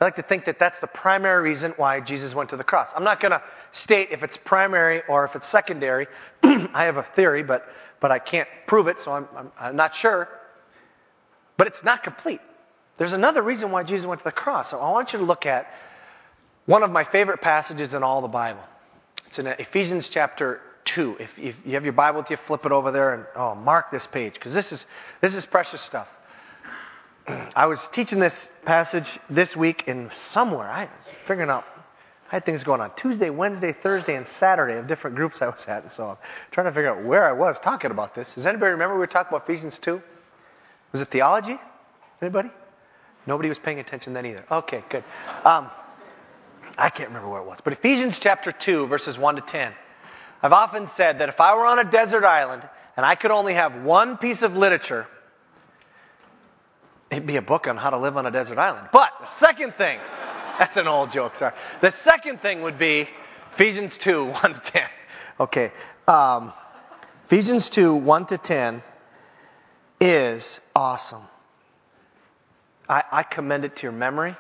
I 0.00 0.05
like 0.05 0.17
to 0.17 0.23
think 0.23 0.45
that 0.45 0.59
that's 0.59 0.79
the 0.79 0.87
primary 0.87 1.43
reason 1.43 1.73
why 1.76 2.00
Jesus 2.00 2.35
went 2.35 2.50
to 2.50 2.57
the 2.57 2.65
cross. 2.65 2.88
I'm 2.95 3.05
not 3.05 3.19
going 3.19 3.33
to 3.33 3.43
state 3.73 4.09
if 4.12 4.23
it's 4.23 4.37
primary 4.37 5.03
or 5.09 5.25
if 5.25 5.35
it's 5.35 5.49
secondary. 5.49 6.07
I 6.43 6.85
have 6.85 6.99
a 6.99 7.03
theory, 7.03 7.43
but, 7.43 7.69
but 7.99 8.12
I 8.12 8.19
can't 8.19 8.49
prove 8.67 8.87
it, 8.87 9.00
so 9.00 9.12
I'm, 9.12 9.26
I'm, 9.37 9.53
I'm 9.59 9.76
not 9.76 9.95
sure. 9.95 10.29
But 11.57 11.67
it's 11.67 11.83
not 11.83 12.03
complete. 12.03 12.41
There's 12.99 13.12
another 13.12 13.43
reason 13.43 13.71
why 13.71 13.83
Jesus 13.83 14.07
went 14.07 14.21
to 14.21 14.25
the 14.25 14.33
cross. 14.33 14.71
So 14.71 14.81
I 14.81 14.91
want 14.91 15.12
you 15.12 15.19
to 15.19 15.25
look 15.25 15.47
at 15.47 15.73
one 16.65 16.83
of 16.83 16.91
my 16.91 17.05
favorite 17.05 17.41
passages 17.41 17.95
in 17.95 18.03
all 18.03 18.23
the 18.23 18.29
Bible. 18.29 18.62
It's 19.26 19.38
in 19.38 19.47
Ephesians 19.47 20.09
chapter 20.09 20.61
2. 20.87 21.17
If, 21.21 21.38
if 21.38 21.57
you 21.67 21.75
have 21.75 21.85
your 21.85 21.93
Bible 21.93 22.21
with 22.21 22.31
you, 22.31 22.37
flip 22.37 22.65
it 22.65 22.73
over 22.73 22.91
there 22.91 23.15
and 23.15 23.26
oh, 23.35 23.55
mark 23.55 23.91
this 23.91 24.07
page 24.07 24.35
because 24.35 24.55
this 24.55 24.73
is, 24.73 24.87
this 25.21 25.35
is 25.35 25.45
precious 25.45 25.83
stuff. 25.83 26.09
I 27.57 27.67
was 27.67 27.88
teaching 27.88 28.19
this 28.19 28.49
passage 28.65 29.19
this 29.29 29.57
week 29.57 29.85
in 29.88 30.11
somewhere. 30.11 30.69
I 30.71 30.88
figuring 31.26 31.50
out. 31.50 31.65
I 32.29 32.37
had 32.37 32.45
things 32.45 32.65
going 32.65 32.81
on 32.81 32.93
Tuesday, 32.97 33.31
Wednesday, 33.31 33.71
Thursday, 33.71 34.17
and 34.17 34.26
Saturday 34.26 34.79
of 34.79 34.88
different 34.88 35.15
groups 35.15 35.43
I 35.43 35.47
was 35.47 35.65
at. 35.69 35.93
So 35.93 36.09
I'm 36.09 36.17
trying 36.50 36.65
to 36.65 36.73
figure 36.73 36.91
out 36.91 37.05
where 37.05 37.25
I 37.25 37.31
was 37.31 37.61
talking 37.61 37.93
about 37.93 38.17
this. 38.17 38.35
Does 38.35 38.47
anybody 38.47 38.73
remember 38.73 38.97
we 38.97 38.99
were 38.99 39.07
talking 39.07 39.29
about 39.29 39.49
Ephesians 39.49 39.79
2? 39.79 40.03
Was 40.91 41.03
it 41.03 41.09
theology? 41.09 41.57
Anybody? 42.21 42.50
Nobody 43.26 43.49
was 43.49 43.59
paying 43.59 43.80
attention 43.80 44.12
then 44.12 44.26
either. 44.26 44.45
Okay, 44.50 44.85
good. 44.88 45.04
Um, 45.45 45.71
I 46.78 46.90
can't 46.90 47.09
remember 47.09 47.28
where 47.28 47.40
it 47.40 47.47
was. 47.47 47.61
But 47.62 47.73
Ephesians 47.73 48.18
chapter 48.18 48.52
2, 48.52 48.87
verses 48.87 49.18
1 49.18 49.37
to 49.37 49.40
10. 49.40 49.73
I've 50.42 50.52
often 50.52 50.87
said 50.87 51.18
that 51.18 51.28
if 51.28 51.40
I 51.40 51.54
were 51.56 51.66
on 51.66 51.78
a 51.78 51.85
desert 51.85 52.25
island 52.25 52.62
and 52.97 53.04
I 53.04 53.14
could 53.14 53.30
only 53.30 53.54
have 53.54 53.83
one 53.83 54.16
piece 54.16 54.42
of 54.42 54.56
literature 54.56 55.09
It'd 57.11 57.26
be 57.26 57.37
a 57.37 57.42
book 57.42 57.68
on 57.68 57.76
how 57.76 57.90
to 57.90 57.99
live 57.99 58.16
on 58.16 58.26
a 58.26 58.30
desert 58.30 58.58
island. 58.58 58.89
But 58.93 59.12
the 59.21 59.26
second 59.26 59.75
thing, 59.75 59.99
that's 60.58 60.76
an 60.76 60.89
old 60.89 61.10
joke, 61.10 61.36
sorry. 61.36 61.54
The 61.80 61.93
second 61.93 62.41
thing 62.41 62.62
would 62.62 62.78
be 62.78 63.08
Ephesians 63.54 63.97
2, 63.99 64.25
1 64.30 64.54
to 64.54 64.60
10. 64.60 64.89
Okay. 65.41 65.73
Um, 66.08 66.52
Ephesians 67.26 67.71
2, 67.71 67.95
1 67.95 68.26
to 68.26 68.39
10 68.39 68.82
is 70.00 70.60
awesome. 70.75 71.23
I, 72.89 73.05
I 73.11 73.23
commend 73.23 73.65
it 73.65 73.77
to 73.77 73.83
your 73.85 73.93
memory 73.93 74.37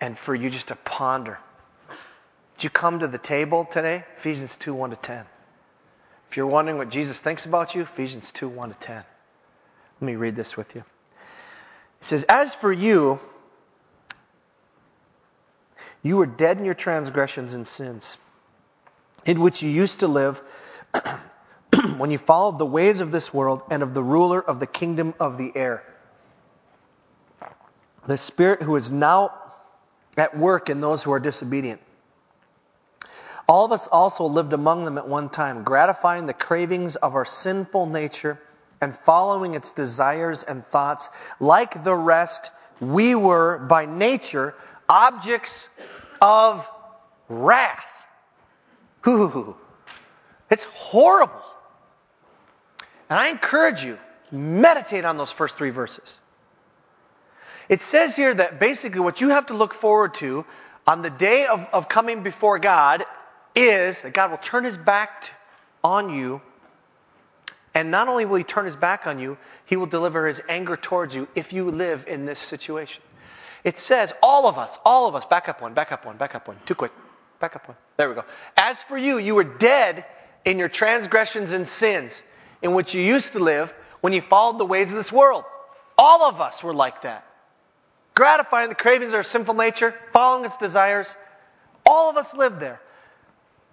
and 0.00 0.18
for 0.18 0.34
you 0.34 0.50
just 0.50 0.68
to 0.68 0.76
ponder. 0.76 1.38
Did 2.56 2.64
you 2.64 2.70
come 2.70 3.00
to 3.00 3.08
the 3.08 3.18
table 3.18 3.64
today? 3.64 4.04
Ephesians 4.16 4.56
2, 4.56 4.74
1 4.74 4.90
to 4.90 4.96
10. 4.96 5.24
If 6.30 6.36
you're 6.36 6.46
wondering 6.46 6.78
what 6.78 6.90
Jesus 6.90 7.18
thinks 7.18 7.44
about 7.44 7.74
you, 7.74 7.82
Ephesians 7.82 8.32
2, 8.32 8.48
1 8.48 8.70
to 8.70 8.74
10. 8.78 8.96
Let 8.96 9.04
me 10.06 10.16
read 10.16 10.34
this 10.34 10.56
with 10.56 10.74
you. 10.74 10.82
He 12.00 12.06
says, 12.06 12.24
As 12.28 12.54
for 12.54 12.72
you, 12.72 13.20
you 16.02 16.16
were 16.16 16.26
dead 16.26 16.58
in 16.58 16.64
your 16.64 16.74
transgressions 16.74 17.54
and 17.54 17.66
sins, 17.66 18.16
in 19.24 19.40
which 19.40 19.62
you 19.62 19.70
used 19.70 20.00
to 20.00 20.08
live 20.08 20.42
when 21.96 22.10
you 22.10 22.18
followed 22.18 22.58
the 22.58 22.66
ways 22.66 23.00
of 23.00 23.12
this 23.12 23.32
world 23.32 23.62
and 23.70 23.82
of 23.82 23.94
the 23.94 24.02
ruler 24.02 24.40
of 24.40 24.58
the 24.58 24.66
kingdom 24.66 25.14
of 25.20 25.38
the 25.38 25.52
air. 25.54 25.84
The 28.06 28.18
Spirit 28.18 28.62
who 28.62 28.76
is 28.76 28.90
now 28.90 29.32
at 30.16 30.36
work 30.36 30.70
in 30.70 30.80
those 30.80 31.02
who 31.02 31.12
are 31.12 31.20
disobedient. 31.20 31.80
All 33.48 33.64
of 33.64 33.72
us 33.72 33.86
also 33.88 34.24
lived 34.24 34.52
among 34.52 34.84
them 34.84 34.98
at 34.98 35.08
one 35.08 35.28
time, 35.28 35.62
gratifying 35.62 36.26
the 36.26 36.34
cravings 36.34 36.96
of 36.96 37.14
our 37.14 37.24
sinful 37.24 37.86
nature 37.86 38.40
and 38.80 38.94
following 38.94 39.54
its 39.54 39.72
desires 39.72 40.42
and 40.42 40.64
thoughts. 40.64 41.10
Like 41.38 41.84
the 41.84 41.94
rest, 41.94 42.50
we 42.80 43.14
were 43.14 43.58
by 43.58 43.86
nature 43.86 44.54
objects 44.88 45.68
of 46.20 46.68
wrath. 47.28 47.84
Ooh, 49.06 49.56
it's 50.50 50.64
horrible. 50.64 51.42
And 53.10 53.18
I 53.18 53.28
encourage 53.28 53.82
you, 53.82 53.98
meditate 54.30 55.04
on 55.04 55.16
those 55.16 55.30
first 55.30 55.56
three 55.56 55.70
verses. 55.70 56.16
It 57.72 57.80
says 57.80 58.14
here 58.14 58.34
that 58.34 58.60
basically 58.60 59.00
what 59.00 59.22
you 59.22 59.30
have 59.30 59.46
to 59.46 59.54
look 59.54 59.72
forward 59.72 60.12
to 60.16 60.44
on 60.86 61.00
the 61.00 61.08
day 61.08 61.46
of, 61.46 61.66
of 61.72 61.88
coming 61.88 62.22
before 62.22 62.58
God 62.58 63.06
is 63.56 64.02
that 64.02 64.12
God 64.12 64.30
will 64.30 64.36
turn 64.36 64.64
his 64.64 64.76
back 64.76 65.30
on 65.82 66.10
you 66.10 66.42
and 67.74 67.90
not 67.90 68.08
only 68.08 68.26
will 68.26 68.36
he 68.36 68.44
turn 68.44 68.66
his 68.66 68.76
back 68.76 69.06
on 69.06 69.18
you, 69.18 69.38
he 69.64 69.76
will 69.76 69.86
deliver 69.86 70.26
his 70.26 70.38
anger 70.50 70.76
towards 70.76 71.14
you 71.14 71.26
if 71.34 71.54
you 71.54 71.70
live 71.70 72.04
in 72.08 72.26
this 72.26 72.38
situation. 72.38 73.02
It 73.64 73.78
says, 73.78 74.12
all 74.22 74.46
of 74.46 74.58
us, 74.58 74.78
all 74.84 75.06
of 75.08 75.14
us, 75.14 75.24
back 75.24 75.48
up 75.48 75.62
one, 75.62 75.72
back 75.72 75.92
up 75.92 76.04
one, 76.04 76.18
back 76.18 76.34
up 76.34 76.48
one, 76.48 76.58
too 76.66 76.74
quick, 76.74 76.92
back 77.40 77.56
up 77.56 77.66
one. 77.66 77.78
There 77.96 78.06
we 78.06 78.14
go. 78.14 78.24
As 78.54 78.82
for 78.82 78.98
you, 78.98 79.16
you 79.16 79.34
were 79.34 79.44
dead 79.44 80.04
in 80.44 80.58
your 80.58 80.68
transgressions 80.68 81.52
and 81.52 81.66
sins 81.66 82.22
in 82.60 82.74
which 82.74 82.92
you 82.92 83.00
used 83.00 83.32
to 83.32 83.38
live 83.38 83.72
when 84.02 84.12
you 84.12 84.20
followed 84.20 84.58
the 84.58 84.66
ways 84.66 84.90
of 84.90 84.94
this 84.94 85.10
world. 85.10 85.44
All 85.96 86.24
of 86.24 86.38
us 86.38 86.62
were 86.62 86.74
like 86.74 87.00
that. 87.00 87.24
Gratifying 88.14 88.68
the 88.68 88.74
cravings 88.74 89.12
of 89.12 89.16
our 89.16 89.22
sinful 89.22 89.54
nature, 89.54 89.94
following 90.12 90.44
its 90.44 90.56
desires. 90.56 91.14
All 91.86 92.10
of 92.10 92.16
us 92.16 92.34
live 92.34 92.60
there. 92.60 92.80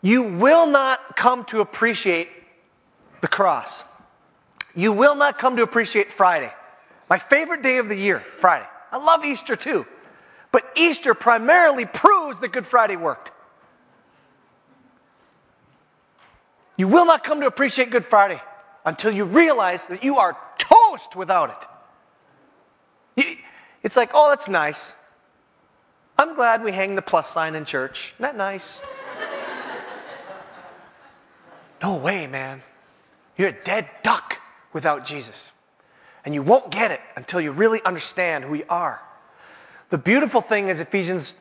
You 0.01 0.23
will 0.23 0.65
not 0.65 1.17
come 1.17 1.45
to 1.45 1.59
appreciate 1.59 2.29
the 3.21 3.27
cross. 3.27 3.83
You 4.75 4.93
will 4.93 5.15
not 5.15 5.39
come 5.39 5.57
to 5.57 5.63
appreciate 5.63 6.13
Friday. 6.13 6.51
My 7.09 7.17
favorite 7.17 7.63
day 7.63 7.79
of 7.79 7.89
the 7.89 7.95
year, 7.95 8.19
Friday. 8.19 8.67
I 8.91 8.97
love 8.97 9.25
Easter 9.25 9.55
too. 9.55 9.85
But 10.51 10.63
Easter 10.75 11.13
primarily 11.13 11.85
proves 11.85 12.39
that 12.39 12.51
Good 12.51 12.65
Friday 12.65 12.95
worked. 12.95 13.31
You 16.77 16.87
will 16.87 17.05
not 17.05 17.23
come 17.23 17.41
to 17.41 17.47
appreciate 17.47 17.89
Good 17.89 18.05
Friday 18.05 18.41
until 18.85 19.11
you 19.11 19.25
realize 19.25 19.85
that 19.87 20.03
you 20.03 20.17
are 20.17 20.37
toast 20.57 21.15
without 21.15 21.49
it. 21.49 21.67
It's 23.83 23.95
like, 23.95 24.11
oh, 24.13 24.29
that's 24.29 24.47
nice. 24.47 24.93
I'm 26.17 26.35
glad 26.35 26.63
we 26.63 26.71
hang 26.71 26.95
the 26.95 27.01
plus 27.01 27.29
sign 27.29 27.55
in 27.55 27.65
church. 27.65 28.13
Isn't 28.15 28.23
that 28.23 28.35
nice? 28.35 28.79
no 31.81 31.95
way, 31.95 32.27
man. 32.27 32.61
You're 33.37 33.49
a 33.49 33.63
dead 33.63 33.89
duck 34.03 34.37
without 34.73 35.05
Jesus. 35.05 35.51
And 36.25 36.33
you 36.33 36.43
won't 36.43 36.71
get 36.71 36.91
it 36.91 36.99
until 37.15 37.39
you 37.39 37.53
really 37.53 37.81
understand 37.81 38.43
who 38.43 38.53
you 38.53 38.65
are. 38.69 39.01
The 39.89 39.97
beautiful 39.97 40.41
thing 40.41 40.67
is 40.67 40.81
Ephesians 40.81 41.33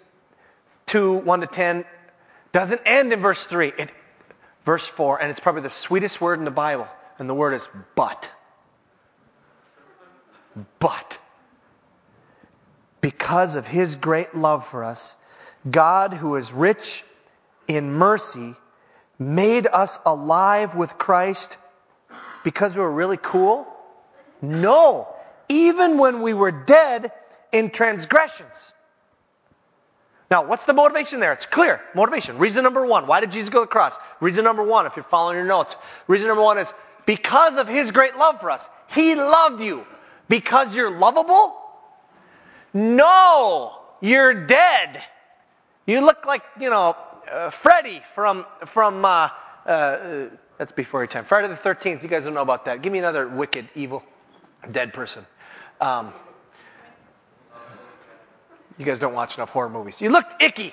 2, 0.86 1.14
1 1.14 1.40
to 1.40 1.46
10 1.46 1.84
doesn't 2.52 2.80
end 2.86 3.12
in 3.12 3.20
verse 3.20 3.44
3. 3.44 3.72
It, 3.76 3.90
verse 4.64 4.86
4, 4.86 5.20
and 5.20 5.30
it's 5.30 5.40
probably 5.40 5.62
the 5.62 5.70
sweetest 5.70 6.20
word 6.20 6.38
in 6.38 6.44
the 6.44 6.50
Bible. 6.50 6.86
And 7.18 7.28
the 7.28 7.34
word 7.34 7.54
is 7.54 7.66
but. 7.96 8.30
But. 10.78 11.18
Because 13.08 13.54
of 13.54 13.66
his 13.66 13.96
great 13.96 14.34
love 14.34 14.66
for 14.66 14.84
us, 14.84 15.16
God, 15.70 16.12
who 16.12 16.36
is 16.36 16.52
rich 16.52 17.02
in 17.66 17.90
mercy, 17.90 18.54
made 19.18 19.66
us 19.66 19.98
alive 20.04 20.74
with 20.74 20.98
Christ 20.98 21.56
because 22.44 22.76
we 22.76 22.82
were 22.82 22.92
really 22.92 23.16
cool? 23.16 23.66
No. 24.42 25.08
Even 25.48 25.96
when 25.96 26.20
we 26.20 26.34
were 26.34 26.52
dead 26.52 27.10
in 27.50 27.70
transgressions. 27.70 28.72
Now, 30.30 30.44
what's 30.44 30.66
the 30.66 30.74
motivation 30.74 31.18
there? 31.18 31.32
It's 31.32 31.46
clear. 31.46 31.80
Motivation. 31.94 32.36
Reason 32.36 32.62
number 32.62 32.84
one. 32.84 33.06
Why 33.06 33.20
did 33.20 33.32
Jesus 33.32 33.48
go 33.48 33.60
to 33.60 33.64
the 33.64 33.68
cross? 33.68 33.94
Reason 34.20 34.44
number 34.44 34.64
one, 34.64 34.84
if 34.84 34.96
you're 34.96 35.04
following 35.04 35.38
your 35.38 35.46
notes. 35.46 35.76
Reason 36.08 36.28
number 36.28 36.42
one 36.42 36.58
is 36.58 36.70
because 37.06 37.56
of 37.56 37.68
his 37.68 37.90
great 37.90 38.18
love 38.18 38.38
for 38.42 38.50
us. 38.50 38.68
He 38.88 39.14
loved 39.14 39.62
you. 39.62 39.86
Because 40.28 40.76
you're 40.76 40.90
lovable? 40.90 41.56
No. 42.74 43.78
You're 44.00 44.46
dead. 44.46 45.02
You 45.86 46.00
look 46.00 46.26
like, 46.26 46.42
you 46.60 46.70
know, 46.70 46.96
uh, 47.30 47.50
Freddy 47.50 48.02
from, 48.14 48.46
from, 48.66 49.04
uh, 49.04 49.30
uh, 49.66 50.28
that's 50.58 50.72
before 50.72 51.00
your 51.00 51.06
time. 51.06 51.24
Friday 51.24 51.48
the 51.48 51.54
13th. 51.54 52.02
You 52.02 52.08
guys 52.08 52.24
don't 52.24 52.34
know 52.34 52.42
about 52.42 52.64
that. 52.66 52.82
Give 52.82 52.92
me 52.92 52.98
another 52.98 53.28
wicked, 53.28 53.68
evil, 53.74 54.02
dead 54.70 54.92
person. 54.92 55.24
Um, 55.80 56.12
you 58.76 58.84
guys 58.84 58.98
don't 58.98 59.14
watch 59.14 59.36
enough 59.36 59.50
horror 59.50 59.68
movies. 59.68 60.00
You 60.00 60.10
looked 60.10 60.42
icky. 60.42 60.72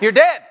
You're 0.00 0.12
dead. 0.12 0.42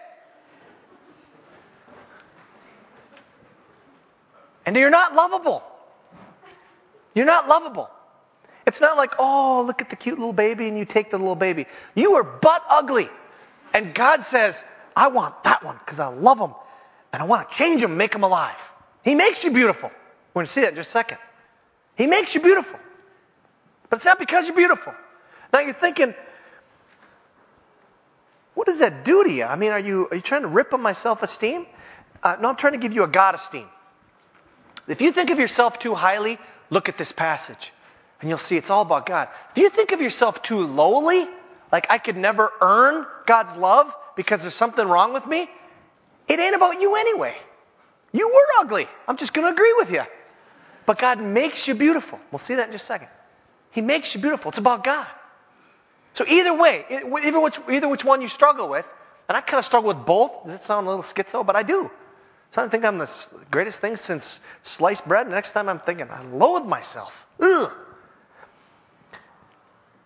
And 4.65 4.75
you're 4.75 4.89
not 4.89 5.13
lovable. 5.13 5.63
You're 7.13 7.25
not 7.25 7.47
lovable. 7.47 7.89
It's 8.65 8.79
not 8.79 8.95
like, 8.97 9.15
oh, 9.19 9.63
look 9.67 9.81
at 9.81 9.89
the 9.89 9.95
cute 9.95 10.17
little 10.17 10.33
baby 10.33 10.67
and 10.67 10.77
you 10.77 10.85
take 10.85 11.09
the 11.09 11.17
little 11.17 11.35
baby. 11.35 11.65
You 11.95 12.15
are 12.15 12.23
butt 12.23 12.63
ugly. 12.69 13.09
And 13.73 13.93
God 13.93 14.23
says, 14.23 14.63
I 14.95 15.09
want 15.09 15.43
that 15.43 15.63
one 15.63 15.77
because 15.77 15.99
I 15.99 16.07
love 16.07 16.39
him 16.39 16.53
and 17.11 17.21
I 17.21 17.25
want 17.25 17.49
to 17.49 17.57
change 17.57 17.83
him, 17.83 17.97
make 17.97 18.13
him 18.13 18.23
alive. 18.23 18.59
He 19.03 19.15
makes 19.15 19.43
you 19.43 19.51
beautiful. 19.51 19.89
We're 20.33 20.39
going 20.39 20.45
to 20.45 20.51
see 20.51 20.61
that 20.61 20.69
in 20.69 20.75
just 20.75 20.89
a 20.89 20.91
second. 20.91 21.17
He 21.95 22.07
makes 22.07 22.33
you 22.35 22.41
beautiful. 22.41 22.79
But 23.89 23.97
it's 23.97 24.05
not 24.05 24.17
because 24.17 24.47
you're 24.47 24.55
beautiful. 24.55 24.93
Now 25.51 25.59
you're 25.59 25.73
thinking, 25.73 26.15
what 28.53 28.67
does 28.67 28.79
that 28.79 29.03
do 29.03 29.23
to 29.23 29.31
you? 29.31 29.43
I 29.43 29.55
mean, 29.55 29.71
are 29.71 29.79
you, 29.79 30.07
are 30.09 30.15
you 30.15 30.21
trying 30.21 30.43
to 30.43 30.47
rip 30.47 30.73
on 30.73 30.81
my 30.81 30.93
self 30.93 31.21
esteem? 31.21 31.65
Uh, 32.21 32.37
no, 32.39 32.49
I'm 32.49 32.55
trying 32.55 32.73
to 32.73 32.79
give 32.79 32.93
you 32.93 33.03
a 33.03 33.07
God 33.07 33.35
esteem. 33.35 33.67
If 34.87 35.01
you 35.01 35.11
think 35.11 35.29
of 35.29 35.39
yourself 35.39 35.79
too 35.79 35.95
highly, 35.95 36.39
look 36.69 36.87
at 36.87 36.97
this 36.97 37.11
passage 37.11 37.71
and 38.23 38.29
you'll 38.29 38.39
see 38.39 38.55
it's 38.55 38.69
all 38.69 38.83
about 38.83 39.05
God. 39.05 39.27
If 39.51 39.57
you 39.57 39.69
think 39.69 39.91
of 39.91 39.99
yourself 39.99 40.41
too 40.41 40.65
lowly, 40.65 41.27
like 41.73 41.87
I 41.89 41.97
could 41.97 42.15
never 42.15 42.53
earn 42.61 43.05
God's 43.25 43.53
love 43.57 43.93
because 44.15 44.41
there's 44.41 44.55
something 44.55 44.87
wrong 44.87 45.11
with 45.11 45.27
me, 45.27 45.49
it 46.29 46.39
ain't 46.39 46.55
about 46.55 46.79
you 46.79 46.95
anyway. 46.95 47.35
You 48.13 48.29
were 48.29 48.63
ugly. 48.63 48.87
I'm 49.09 49.17
just 49.17 49.33
going 49.33 49.45
to 49.45 49.51
agree 49.51 49.73
with 49.77 49.91
you. 49.91 50.03
But 50.85 50.99
God 50.99 51.19
makes 51.19 51.67
you 51.67 51.75
beautiful. 51.75 52.17
We'll 52.31 52.39
see 52.39 52.55
that 52.55 52.67
in 52.67 52.71
just 52.71 52.85
a 52.85 52.87
second. 52.87 53.09
He 53.71 53.81
makes 53.81 54.15
you 54.15 54.21
beautiful. 54.21 54.49
It's 54.49 54.57
about 54.57 54.85
God. 54.85 55.07
So 56.13 56.23
either 56.25 56.57
way, 56.57 56.85
either 56.89 57.41
which, 57.41 57.59
either 57.69 57.89
which 57.89 58.05
one 58.05 58.21
you 58.21 58.29
struggle 58.29 58.69
with, 58.69 58.85
and 59.27 59.35
I 59.35 59.41
kind 59.41 59.59
of 59.59 59.65
struggle 59.65 59.89
with 59.89 60.05
both. 60.05 60.45
Does 60.45 60.53
it 60.53 60.63
sound 60.63 60.87
a 60.87 60.89
little 60.91 61.03
schizo? 61.03 61.45
But 61.45 61.57
I 61.57 61.63
do. 61.63 61.91
So 62.55 62.63
I 62.63 62.69
think 62.69 62.85
I'm 62.85 62.99
the 62.99 63.27
greatest 63.51 63.81
thing 63.81 63.97
since 63.97 64.39
sliced 64.63 65.05
bread. 65.05 65.27
Next 65.29 65.51
time 65.51 65.67
I'm 65.67 65.79
thinking, 65.79 66.09
I 66.09 66.23
loathe 66.23 66.65
myself. 66.65 67.11
Ugh. 67.41 67.69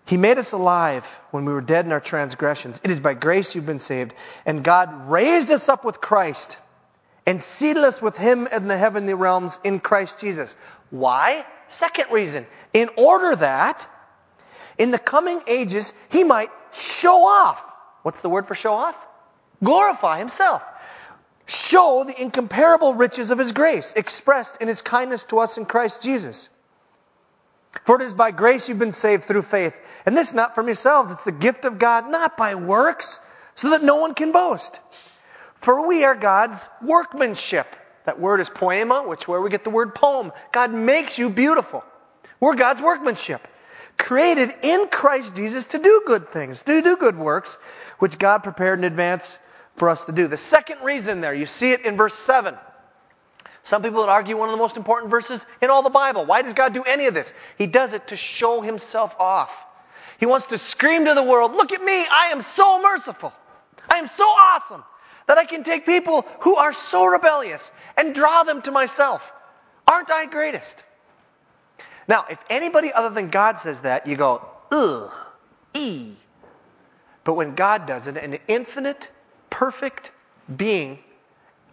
He 0.08 0.16
made 0.16 0.38
us 0.38 0.54
alive 0.54 1.06
when 1.32 1.44
we 1.44 1.52
were 1.52 1.62
dead 1.62 1.86
in 1.86 1.92
our 1.92 2.00
transgressions. 2.00 2.80
It 2.82 2.92
is 2.92 3.02
by 3.02 3.14
grace 3.14 3.54
you've 3.54 3.66
been 3.66 3.78
saved. 3.78 4.14
And 4.46 4.64
God 4.64 5.10
raised 5.10 5.52
us 5.52 5.68
up 5.68 5.84
with 5.84 6.00
Christ 6.00 6.60
and 7.26 7.44
seated 7.44 7.84
us 7.84 8.02
with 8.02 8.16
Him 8.16 8.48
in 8.48 8.70
the 8.70 8.78
heavenly 8.78 9.14
realms 9.14 9.60
in 9.66 9.82
Christ 9.82 10.22
Jesus. 10.22 10.56
Why? 10.92 11.46
Second 11.68 12.10
reason. 12.12 12.48
In 12.72 12.90
order 12.96 13.36
that 13.36 13.86
in 14.78 14.92
the 14.92 14.98
coming 14.98 15.42
ages 15.46 15.92
He 16.10 16.24
might 16.24 16.50
show 16.72 17.26
off. 17.26 17.66
What's 18.04 18.22
the 18.22 18.30
word 18.30 18.48
for 18.48 18.56
show 18.56 18.76
off? 18.76 18.96
Glorify 19.62 20.20
Himself. 20.20 20.64
Show 21.48 22.06
the 22.06 22.22
incomparable 22.22 22.94
riches 22.94 23.30
of 23.30 23.40
His 23.40 23.52
grace 23.52 23.92
expressed 23.92 24.62
in 24.62 24.70
His 24.70 24.82
kindness 24.82 25.26
to 25.26 25.40
us 25.40 25.58
in 25.58 25.66
Christ 25.66 26.02
Jesus. 26.02 26.48
For 27.86 27.96
it 27.96 28.02
is 28.02 28.14
by 28.14 28.32
grace 28.32 28.68
you've 28.68 28.80
been 28.80 28.92
saved 28.92 29.26
through 29.26 29.44
faith. 29.44 29.80
And 30.06 30.16
this 30.16 30.34
not 30.34 30.56
from 30.56 30.68
yourselves, 30.68 31.12
it's 31.12 31.24
the 31.24 31.32
gift 31.32 31.66
of 31.66 31.80
God, 31.80 32.10
not 32.10 32.38
by 32.38 32.56
works, 32.56 33.20
so 33.56 33.72
that 33.72 33.84
no 33.84 33.96
one 33.96 34.14
can 34.14 34.32
boast. 34.32 34.80
For 35.56 35.88
we 35.88 36.04
are 36.04 36.16
God's 36.16 36.68
workmanship. 36.82 37.76
That 38.06 38.20
word 38.20 38.40
is 38.40 38.50
poema, 38.50 39.04
which 39.04 39.24
is 39.24 39.28
where 39.28 39.42
we 39.42 39.50
get 39.50 39.64
the 39.64 39.70
word 39.70 39.96
poem. 39.96 40.32
God 40.52 40.74
makes 40.74 41.18
you 41.18 41.30
beautiful. 41.30 41.84
We're 42.40 42.56
God's 42.56 42.82
workmanship. 42.82 43.46
Created 43.98 44.54
in 44.62 44.88
Christ 44.88 45.36
Jesus 45.36 45.66
to 45.68 45.80
do 45.80 46.04
good 46.06 46.30
things, 46.30 46.62
to 46.64 46.82
do 46.82 46.96
good 46.98 47.18
works, 47.18 47.58
which 48.00 48.20
God 48.20 48.44
prepared 48.44 48.80
in 48.80 48.86
advance 48.86 49.40
for 49.76 49.90
us 49.90 50.06
to 50.06 50.12
do. 50.12 50.28
The 50.28 50.38
second 50.38 50.84
reason 50.84 51.20
there, 51.20 51.34
you 51.34 51.46
see 51.46 51.72
it 51.72 51.86
in 51.86 51.98
verse 51.98 52.14
7. 52.14 52.56
Some 53.68 53.82
people 53.82 54.00
would 54.00 54.10
argue 54.10 54.38
one 54.38 54.48
of 54.48 54.54
the 54.54 54.58
most 54.58 54.78
important 54.78 55.12
verses 55.12 55.46
in 55.62 55.70
all 55.70 55.84
the 55.84 55.90
Bible. 55.90 56.24
Why 56.24 56.42
does 56.42 56.54
God 56.54 56.74
do 56.74 56.84
any 56.84 57.08
of 57.08 57.14
this? 57.14 57.34
He 57.58 57.68
does 57.68 57.92
it 57.92 58.08
to 58.08 58.16
show 58.16 58.62
himself 58.62 59.14
off. 59.20 59.52
He 60.22 60.26
wants 60.26 60.46
to 60.48 60.58
scream 60.58 61.04
to 61.04 61.14
the 61.14 61.22
world, 61.22 61.52
look 61.52 61.74
at 61.74 61.84
me, 61.84 62.08
I 62.10 62.30
am 62.32 62.42
so 62.42 62.82
merciful. 62.82 63.34
I 63.90 63.98
am 63.98 64.08
so 64.08 64.24
awesome 64.24 64.86
that 65.26 65.38
I 65.38 65.44
can 65.44 65.66
take 65.66 65.86
people 65.86 66.26
who 66.40 66.56
are 66.56 66.72
so 66.72 67.08
rebellious 67.08 67.70
and 67.98 68.16
draw 68.16 68.44
them 68.44 68.62
to 68.62 68.72
myself. 68.72 69.34
Aren't 69.86 70.12
I 70.12 70.28
greatest? 70.28 70.86
Now, 72.08 72.24
if 72.30 72.40
anybody 72.50 72.94
other 72.94 73.14
than 73.14 73.30
God 73.30 73.60
says 73.60 73.82
that, 73.82 74.08
you 74.08 74.16
go, 74.16 74.48
ugh, 74.72 75.12
e. 75.74 76.14
But 77.26 77.34
when 77.34 77.54
God 77.54 77.86
does 77.86 78.08
it, 78.08 78.16
an 78.16 78.40
infinite, 78.48 79.10
perfect 79.50 80.12
being 80.56 81.00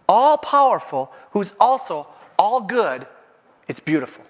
all 0.07 0.37
powerful, 0.37 1.11
who's 1.31 1.53
also 1.59 2.07
all 2.37 2.61
good, 2.61 3.07
it's 3.67 3.79
beautiful. 3.79 4.23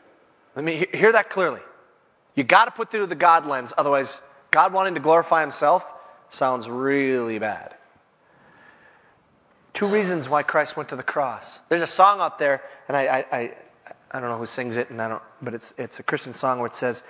Let 0.55 0.63
me 0.63 0.87
hear 0.93 1.11
that 1.11 1.29
clearly. 1.29 1.61
You 2.35 2.43
got 2.43 2.65
to 2.65 2.71
put 2.71 2.91
through 2.91 3.07
the 3.07 3.15
God 3.15 3.45
lens, 3.45 3.73
otherwise, 3.77 4.19
God 4.51 4.73
wanting 4.73 4.93
to 4.95 4.99
glorify 4.99 5.41
himself 5.41 5.85
sounds 6.31 6.69
really 6.69 7.39
bad. 7.39 7.75
Two 9.73 9.87
reasons 9.87 10.29
why 10.29 10.43
Christ 10.43 10.77
went 10.77 10.89
to 10.89 10.95
the 10.95 11.03
cross. 11.03 11.59
There's 11.67 11.81
a 11.81 11.87
song 11.87 12.21
out 12.21 12.39
there, 12.39 12.61
and 12.87 12.95
I, 12.95 13.05
I, 13.07 13.37
I, 13.37 13.53
I 14.11 14.19
don't 14.19 14.29
know 14.29 14.37
who 14.37 14.45
sings 14.45 14.77
it, 14.77 14.89
and 14.89 15.01
I 15.01 15.09
don't, 15.09 15.23
but 15.41 15.53
it's, 15.53 15.73
it's 15.77 15.99
a 15.99 16.03
Christian 16.03 16.33
song 16.33 16.59
where 16.59 16.67
it 16.67 16.75
says, 16.75 17.03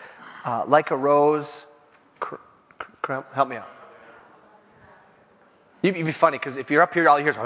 uh, 0.44 0.66
like 0.68 0.90
a 0.90 0.98
rose, 0.98 1.66
cr- 2.20 2.36
cr- 3.04 3.22
help 3.34 3.50
me 3.50 3.58
out. 3.58 3.70
You'd 5.84 5.94
be 5.94 6.12
funny 6.12 6.40
because 6.40 6.58
if 6.58 6.72
you're 6.72 6.82
up 6.82 6.96
here, 6.96 7.08
all 7.08 7.20
you 7.20 7.26
hear 7.26 7.34
is. 7.34 7.38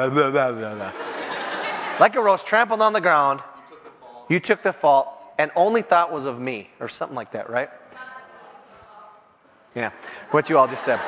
like 2.00 2.16
a 2.16 2.22
rose 2.22 2.44
trampled 2.44 2.82
on 2.82 2.94
the 2.94 3.02
ground. 3.02 3.42
You 3.42 3.70
took 3.70 3.84
the 3.84 3.92
fault. 4.00 4.26
You 4.30 4.40
took 4.40 4.64
the 4.64 4.74
fault, 4.74 5.08
and 5.38 5.52
only 5.56 5.82
thought 5.82 6.12
was 6.12 6.26
of 6.26 6.40
me, 6.40 6.70
or 6.80 6.88
something 6.90 7.16
like 7.16 7.34
that, 7.34 7.50
right? 7.50 7.70
Yeah, 9.76 9.92
what 10.32 10.50
you 10.50 10.58
all 10.58 10.68
just 10.68 10.84
said. 10.84 11.00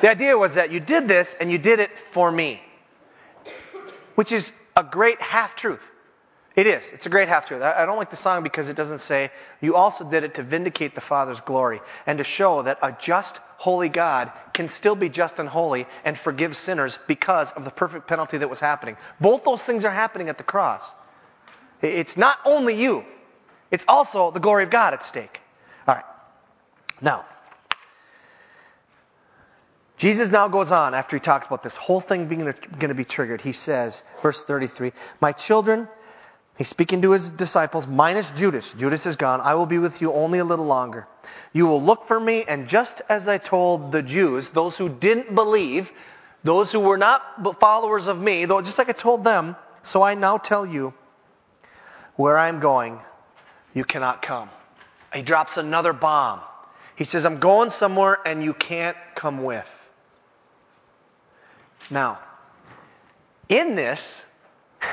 The 0.00 0.08
idea 0.08 0.36
was 0.38 0.54
that 0.54 0.70
you 0.72 0.80
did 0.80 1.06
this 1.06 1.36
and 1.38 1.50
you 1.52 1.58
did 1.58 1.78
it 1.78 1.90
for 2.12 2.32
me, 2.32 2.62
which 4.14 4.32
is 4.32 4.50
a 4.76 4.82
great 4.82 5.20
half 5.20 5.54
truth. 5.54 5.82
It 6.56 6.66
is. 6.66 6.82
It's 6.92 7.06
a 7.06 7.10
great 7.10 7.28
half 7.28 7.46
truth. 7.46 7.62
I 7.62 7.84
don't 7.84 7.98
like 7.98 8.10
the 8.10 8.16
song 8.16 8.42
because 8.42 8.68
it 8.68 8.76
doesn't 8.76 9.02
say, 9.02 9.30
you 9.60 9.76
also 9.76 10.08
did 10.08 10.24
it 10.24 10.34
to 10.34 10.42
vindicate 10.42 10.94
the 10.94 11.00
Father's 11.00 11.40
glory 11.40 11.80
and 12.06 12.18
to 12.18 12.24
show 12.24 12.62
that 12.62 12.78
a 12.82 12.96
just, 12.98 13.38
holy 13.58 13.88
God 13.88 14.32
can 14.60 14.68
still 14.68 14.94
be 14.94 15.08
just 15.08 15.38
and 15.38 15.48
holy 15.48 15.86
and 16.04 16.18
forgive 16.18 16.54
sinners 16.54 16.98
because 17.06 17.50
of 17.52 17.64
the 17.64 17.70
perfect 17.70 18.06
penalty 18.06 18.36
that 18.36 18.50
was 18.50 18.60
happening. 18.60 18.98
Both 19.18 19.42
those 19.42 19.62
things 19.62 19.86
are 19.86 19.90
happening 19.90 20.28
at 20.28 20.36
the 20.36 20.44
cross. 20.44 20.92
It's 21.80 22.18
not 22.18 22.38
only 22.44 22.78
you, 22.78 23.06
it's 23.70 23.86
also 23.88 24.30
the 24.30 24.38
glory 24.38 24.64
of 24.64 24.70
God 24.70 24.92
at 24.92 25.02
stake. 25.02 25.40
All 25.88 25.94
right. 25.94 26.04
Now, 27.00 27.24
Jesus 29.96 30.30
now 30.30 30.48
goes 30.48 30.70
on 30.70 30.92
after 30.92 31.16
he 31.16 31.20
talks 31.20 31.46
about 31.46 31.62
this 31.62 31.76
whole 31.76 32.00
thing 32.00 32.26
being 32.26 32.42
going 32.42 32.88
to 32.88 32.94
be 32.94 33.06
triggered. 33.06 33.40
He 33.40 33.52
says, 33.52 34.04
verse 34.20 34.44
33, 34.44 34.92
My 35.22 35.32
children, 35.32 35.88
He's 36.60 36.68
speaking 36.68 37.00
to 37.00 37.12
his 37.12 37.30
disciples, 37.30 37.86
minus 37.86 38.32
Judas. 38.32 38.74
Judas 38.74 39.06
is 39.06 39.16
gone. 39.16 39.40
I 39.40 39.54
will 39.54 39.64
be 39.64 39.78
with 39.78 40.02
you 40.02 40.12
only 40.12 40.40
a 40.40 40.44
little 40.44 40.66
longer. 40.66 41.08
You 41.52 41.66
will 41.66 41.82
look 41.82 42.04
for 42.04 42.18
me, 42.18 42.44
and 42.46 42.68
just 42.68 43.02
as 43.08 43.26
I 43.26 43.38
told 43.38 43.92
the 43.92 44.02
Jews, 44.02 44.50
those 44.50 44.76
who 44.76 44.88
didn't 44.88 45.34
believe, 45.34 45.90
those 46.44 46.70
who 46.70 46.80
were 46.80 46.98
not 46.98 47.58
followers 47.58 48.06
of 48.06 48.20
me, 48.20 48.44
though 48.44 48.60
just 48.60 48.78
like 48.78 48.88
I 48.88 48.92
told 48.92 49.24
them, 49.24 49.56
so 49.82 50.02
I 50.02 50.14
now 50.14 50.38
tell 50.38 50.64
you, 50.64 50.94
where 52.16 52.38
I'm 52.38 52.60
going, 52.60 53.00
you 53.74 53.84
cannot 53.84 54.22
come. 54.22 54.50
He 55.12 55.22
drops 55.22 55.56
another 55.56 55.92
bomb. 55.92 56.40
He 56.94 57.04
says, 57.04 57.24
I'm 57.24 57.40
going 57.40 57.70
somewhere 57.70 58.18
and 58.24 58.44
you 58.44 58.52
can't 58.52 58.96
come 59.14 59.42
with. 59.42 59.66
Now, 61.88 62.18
in 63.48 63.74
this, 63.74 64.22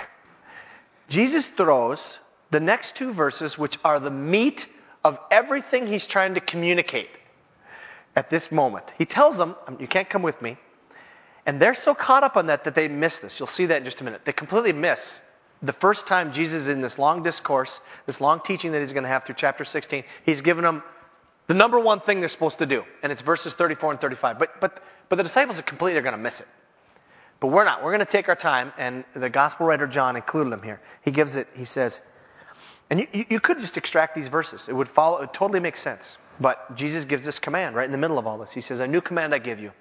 Jesus 1.10 1.48
throws 1.48 2.18
the 2.50 2.60
next 2.60 2.96
two 2.96 3.14
verses, 3.14 3.58
which 3.58 3.78
are 3.84 4.00
the 4.00 4.10
meat 4.10 4.66
of 5.08 5.20
everything 5.32 5.88
he's 5.88 6.06
trying 6.06 6.36
to 6.36 6.42
communicate 6.42 7.10
at 8.16 8.30
this 8.30 8.52
moment. 8.52 8.86
He 8.98 9.06
tells 9.06 9.38
them, 9.38 9.56
um, 9.68 9.78
You 9.80 9.88
can't 9.88 10.10
come 10.10 10.22
with 10.22 10.42
me. 10.42 10.58
And 11.46 11.62
they're 11.62 11.74
so 11.74 11.96
caught 11.96 12.24
up 12.24 12.36
on 12.36 12.48
that 12.48 12.66
that 12.66 12.76
they 12.76 12.88
miss 12.88 13.20
this. 13.20 13.40
You'll 13.40 13.48
see 13.48 13.68
that 13.68 13.78
in 13.78 13.86
just 13.86 14.02
a 14.02 14.04
minute. 14.04 14.22
They 14.26 14.34
completely 14.34 14.74
miss 14.74 15.22
the 15.62 15.74
first 15.74 16.06
time 16.06 16.34
Jesus, 16.34 16.68
in 16.68 16.82
this 16.82 17.00
long 17.00 17.24
discourse, 17.24 17.80
this 18.06 18.22
long 18.22 18.42
teaching 18.42 18.72
that 18.74 18.80
he's 18.80 18.94
going 18.94 19.04
to 19.04 19.10
have 19.10 19.26
through 19.26 19.36
chapter 19.38 19.66
16, 19.66 20.04
he's 20.26 20.42
given 20.42 20.64
them 20.64 20.84
the 21.48 21.54
number 21.54 21.80
one 21.80 22.00
thing 22.00 22.20
they're 22.20 22.30
supposed 22.30 22.60
to 22.60 22.66
do. 22.66 22.84
And 23.02 23.12
it's 23.12 23.22
verses 23.22 23.54
34 23.54 23.92
and 23.92 24.02
35. 24.02 24.38
But, 24.38 24.60
but, 24.62 24.84
but 25.10 25.16
the 25.16 25.24
disciples 25.24 25.58
are 25.58 25.64
completely 25.64 26.02
going 26.02 26.14
to 26.14 26.22
miss 26.22 26.40
it. 26.40 26.48
But 27.40 27.48
we're 27.48 27.64
not. 27.64 27.84
We're 27.84 27.92
going 27.92 28.06
to 28.06 28.12
take 28.12 28.30
our 28.30 28.36
time, 28.36 28.74
and 28.78 29.04
the 29.16 29.30
gospel 29.30 29.66
writer 29.66 29.88
John 29.88 30.16
included 30.16 30.52
them 30.52 30.64
here. 30.64 30.82
He 31.04 31.12
gives 31.12 31.36
it, 31.36 31.48
he 31.56 31.66
says, 31.66 32.02
and 32.90 33.02
you, 33.02 33.26
you 33.30 33.40
could 33.40 33.60
just 33.60 33.78
extract 33.78 34.16
these 34.16 34.30
verses. 34.30 34.68
It 34.68 34.74
would 34.74 34.88
follow, 34.88 35.18
it 35.18 35.22
would 35.22 35.34
totally 35.34 35.60
make 35.60 35.78
sense. 35.78 36.18
But 36.40 36.76
Jesus 36.76 37.06
gives 37.06 37.26
this 37.26 37.40
command 37.40 37.76
right 37.76 37.86
in 37.86 37.92
the 37.92 37.98
middle 37.98 38.18
of 38.18 38.28
all 38.28 38.38
this. 38.38 38.52
He 38.52 38.62
says, 38.62 38.80
A 38.80 38.88
new 38.88 39.02
command 39.02 39.34
I 39.34 39.40
give 39.40 39.60
you 39.60 39.72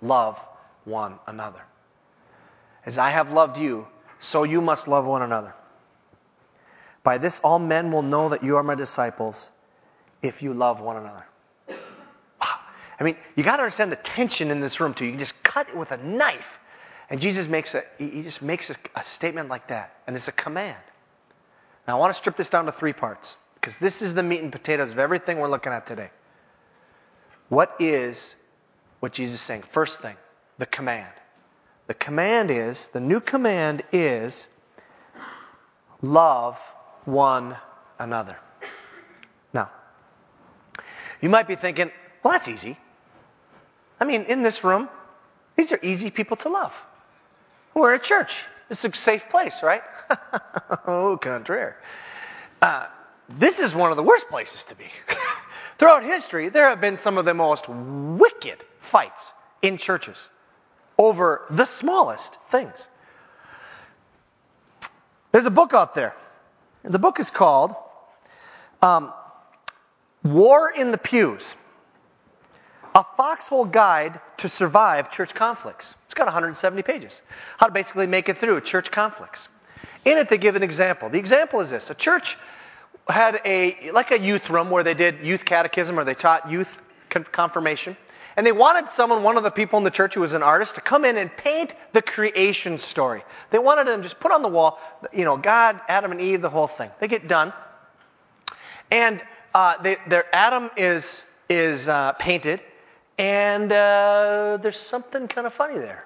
love 0.00 0.38
one 0.84 1.18
another. 1.26 1.60
As 2.86 2.98
I 2.98 3.10
have 3.10 3.32
loved 3.32 3.58
you, 3.58 3.86
so 4.20 4.44
you 4.44 4.60
must 4.60 4.88
love 4.88 5.04
one 5.06 5.22
another. 5.22 5.54
By 7.02 7.18
this, 7.18 7.40
all 7.40 7.58
men 7.58 7.90
will 7.92 8.02
know 8.02 8.30
that 8.30 8.42
you 8.42 8.56
are 8.56 8.62
my 8.62 8.74
disciples 8.74 9.50
if 10.22 10.42
you 10.42 10.54
love 10.54 10.80
one 10.80 10.96
another. 10.96 11.26
I 12.40 13.02
mean, 13.02 13.16
you 13.36 13.44
got 13.44 13.56
to 13.56 13.62
understand 13.62 13.92
the 13.92 13.96
tension 13.96 14.50
in 14.50 14.60
this 14.60 14.80
room 14.80 14.94
too. 14.94 15.04
You 15.04 15.12
can 15.12 15.18
just 15.18 15.42
cut 15.42 15.68
it 15.68 15.76
with 15.76 15.92
a 15.92 15.98
knife. 15.98 16.58
And 17.10 17.20
Jesus 17.20 17.46
makes 17.46 17.74
a, 17.74 17.84
he 17.98 18.22
just 18.22 18.40
makes 18.40 18.70
a, 18.70 18.76
a 18.96 19.02
statement 19.02 19.48
like 19.48 19.68
that. 19.68 19.96
And 20.06 20.16
it's 20.16 20.28
a 20.28 20.32
command. 20.32 20.76
Now, 21.86 21.96
I 21.96 22.00
want 22.00 22.12
to 22.12 22.18
strip 22.18 22.36
this 22.36 22.48
down 22.48 22.66
to 22.66 22.72
three 22.72 22.92
parts 22.92 23.36
because 23.54 23.78
this 23.78 24.02
is 24.02 24.14
the 24.14 24.22
meat 24.22 24.42
and 24.42 24.50
potatoes 24.50 24.92
of 24.92 24.98
everything 24.98 25.38
we're 25.38 25.50
looking 25.50 25.72
at 25.72 25.86
today. 25.86 26.10
What 27.48 27.76
is 27.78 28.34
what 29.00 29.12
Jesus 29.12 29.34
is 29.34 29.40
saying? 29.42 29.64
First 29.70 30.00
thing, 30.00 30.16
the 30.58 30.66
command. 30.66 31.12
The 31.86 31.94
command 31.94 32.50
is, 32.50 32.88
the 32.88 33.00
new 33.00 33.20
command 33.20 33.82
is, 33.92 34.48
love 36.00 36.58
one 37.04 37.56
another. 37.98 38.38
Now, 39.52 39.70
you 41.20 41.28
might 41.28 41.46
be 41.46 41.54
thinking, 41.54 41.90
well, 42.22 42.32
that's 42.32 42.48
easy. 42.48 42.78
I 44.00 44.06
mean, 44.06 44.22
in 44.22 44.42
this 44.42 44.64
room, 44.64 44.88
these 45.56 45.70
are 45.72 45.78
easy 45.82 46.10
people 46.10 46.38
to 46.38 46.48
love. 46.48 46.72
We're 47.74 47.94
a 47.94 47.98
church. 47.98 48.34
It's 48.70 48.84
a 48.84 48.92
safe 48.92 49.28
place, 49.28 49.62
right? 49.62 49.82
Oh, 50.86 51.18
contraire. 51.20 51.76
Uh, 52.60 52.86
this 53.28 53.58
is 53.58 53.74
one 53.74 53.90
of 53.90 53.96
the 53.96 54.02
worst 54.02 54.28
places 54.28 54.64
to 54.64 54.74
be. 54.74 54.84
Throughout 55.78 56.04
history, 56.04 56.48
there 56.48 56.68
have 56.68 56.80
been 56.80 56.98
some 56.98 57.18
of 57.18 57.24
the 57.24 57.34
most 57.34 57.68
wicked 57.68 58.62
fights 58.80 59.32
in 59.62 59.78
churches 59.78 60.28
over 60.98 61.42
the 61.50 61.64
smallest 61.64 62.36
things. 62.50 62.88
There's 65.32 65.46
a 65.46 65.50
book 65.50 65.74
out 65.74 65.94
there. 65.94 66.14
The 66.84 66.98
book 66.98 67.18
is 67.18 67.30
called 67.30 67.74
um, 68.82 69.12
War 70.22 70.70
in 70.70 70.90
the 70.90 70.98
Pews 70.98 71.56
A 72.94 73.04
Foxhole 73.16 73.64
Guide 73.64 74.20
to 74.38 74.48
Survive 74.48 75.10
Church 75.10 75.34
Conflicts. 75.34 75.96
It's 76.04 76.14
got 76.14 76.26
170 76.26 76.82
pages. 76.82 77.20
How 77.58 77.66
to 77.66 77.72
basically 77.72 78.06
make 78.06 78.28
it 78.28 78.38
through 78.38 78.60
church 78.60 78.90
conflicts. 78.90 79.48
In 80.04 80.18
it, 80.18 80.28
they 80.28 80.38
give 80.38 80.56
an 80.56 80.62
example. 80.62 81.08
The 81.08 81.18
example 81.18 81.60
is 81.60 81.70
this 81.70 81.90
a 81.90 81.94
church 81.94 82.36
had 83.08 83.40
a, 83.44 83.90
like 83.92 84.10
a 84.10 84.18
youth 84.18 84.48
room 84.50 84.70
where 84.70 84.82
they 84.82 84.94
did 84.94 85.24
youth 85.24 85.44
catechism 85.44 85.98
or 85.98 86.04
they 86.04 86.14
taught 86.14 86.50
youth 86.50 86.76
confirmation. 87.08 87.96
And 88.36 88.44
they 88.44 88.52
wanted 88.52 88.90
someone, 88.90 89.22
one 89.22 89.36
of 89.36 89.44
the 89.44 89.50
people 89.50 89.78
in 89.78 89.84
the 89.84 89.90
church 89.90 90.14
who 90.14 90.20
was 90.20 90.32
an 90.32 90.42
artist, 90.42 90.74
to 90.74 90.80
come 90.80 91.04
in 91.04 91.16
and 91.16 91.34
paint 91.36 91.72
the 91.92 92.02
creation 92.02 92.78
story. 92.78 93.22
They 93.50 93.58
wanted 93.58 93.86
them 93.86 94.02
just 94.02 94.18
put 94.18 94.32
on 94.32 94.42
the 94.42 94.48
wall, 94.48 94.80
you 95.12 95.24
know, 95.24 95.36
God, 95.36 95.80
Adam 95.88 96.10
and 96.10 96.20
Eve, 96.20 96.42
the 96.42 96.50
whole 96.50 96.66
thing. 96.66 96.90
They 96.98 97.06
get 97.06 97.28
done. 97.28 97.52
And 98.90 99.22
uh, 99.54 99.80
they, 99.82 99.98
their 100.08 100.24
Adam 100.34 100.70
is, 100.76 101.24
is 101.48 101.86
uh, 101.86 102.12
painted, 102.18 102.60
and 103.18 103.70
uh, 103.70 104.58
there's 104.60 104.78
something 104.80 105.28
kind 105.28 105.46
of 105.46 105.54
funny 105.54 105.78
there. 105.78 106.04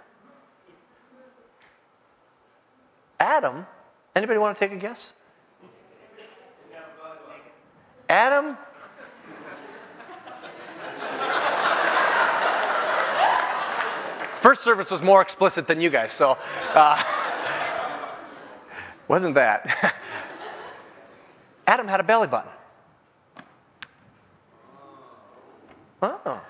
Adam, 3.19 3.67
anybody 4.19 4.39
want 4.39 4.59
to 4.59 4.69
take 4.69 4.77
a 4.77 4.81
guess? 4.81 5.13
Adam 8.09 8.57
First 14.41 14.63
service 14.63 14.91
was 14.91 15.03
more 15.03 15.21
explicit 15.21 15.67
than 15.67 15.81
you 15.81 15.91
guys, 15.91 16.13
so 16.13 16.39
uh, 16.75 17.03
wasn't 19.09 19.35
that. 19.35 19.95
Adam 21.67 21.89
had 21.89 22.01
a 22.01 22.05
belly 22.05 22.29
button. 22.29 22.51
Oh. 26.01 26.41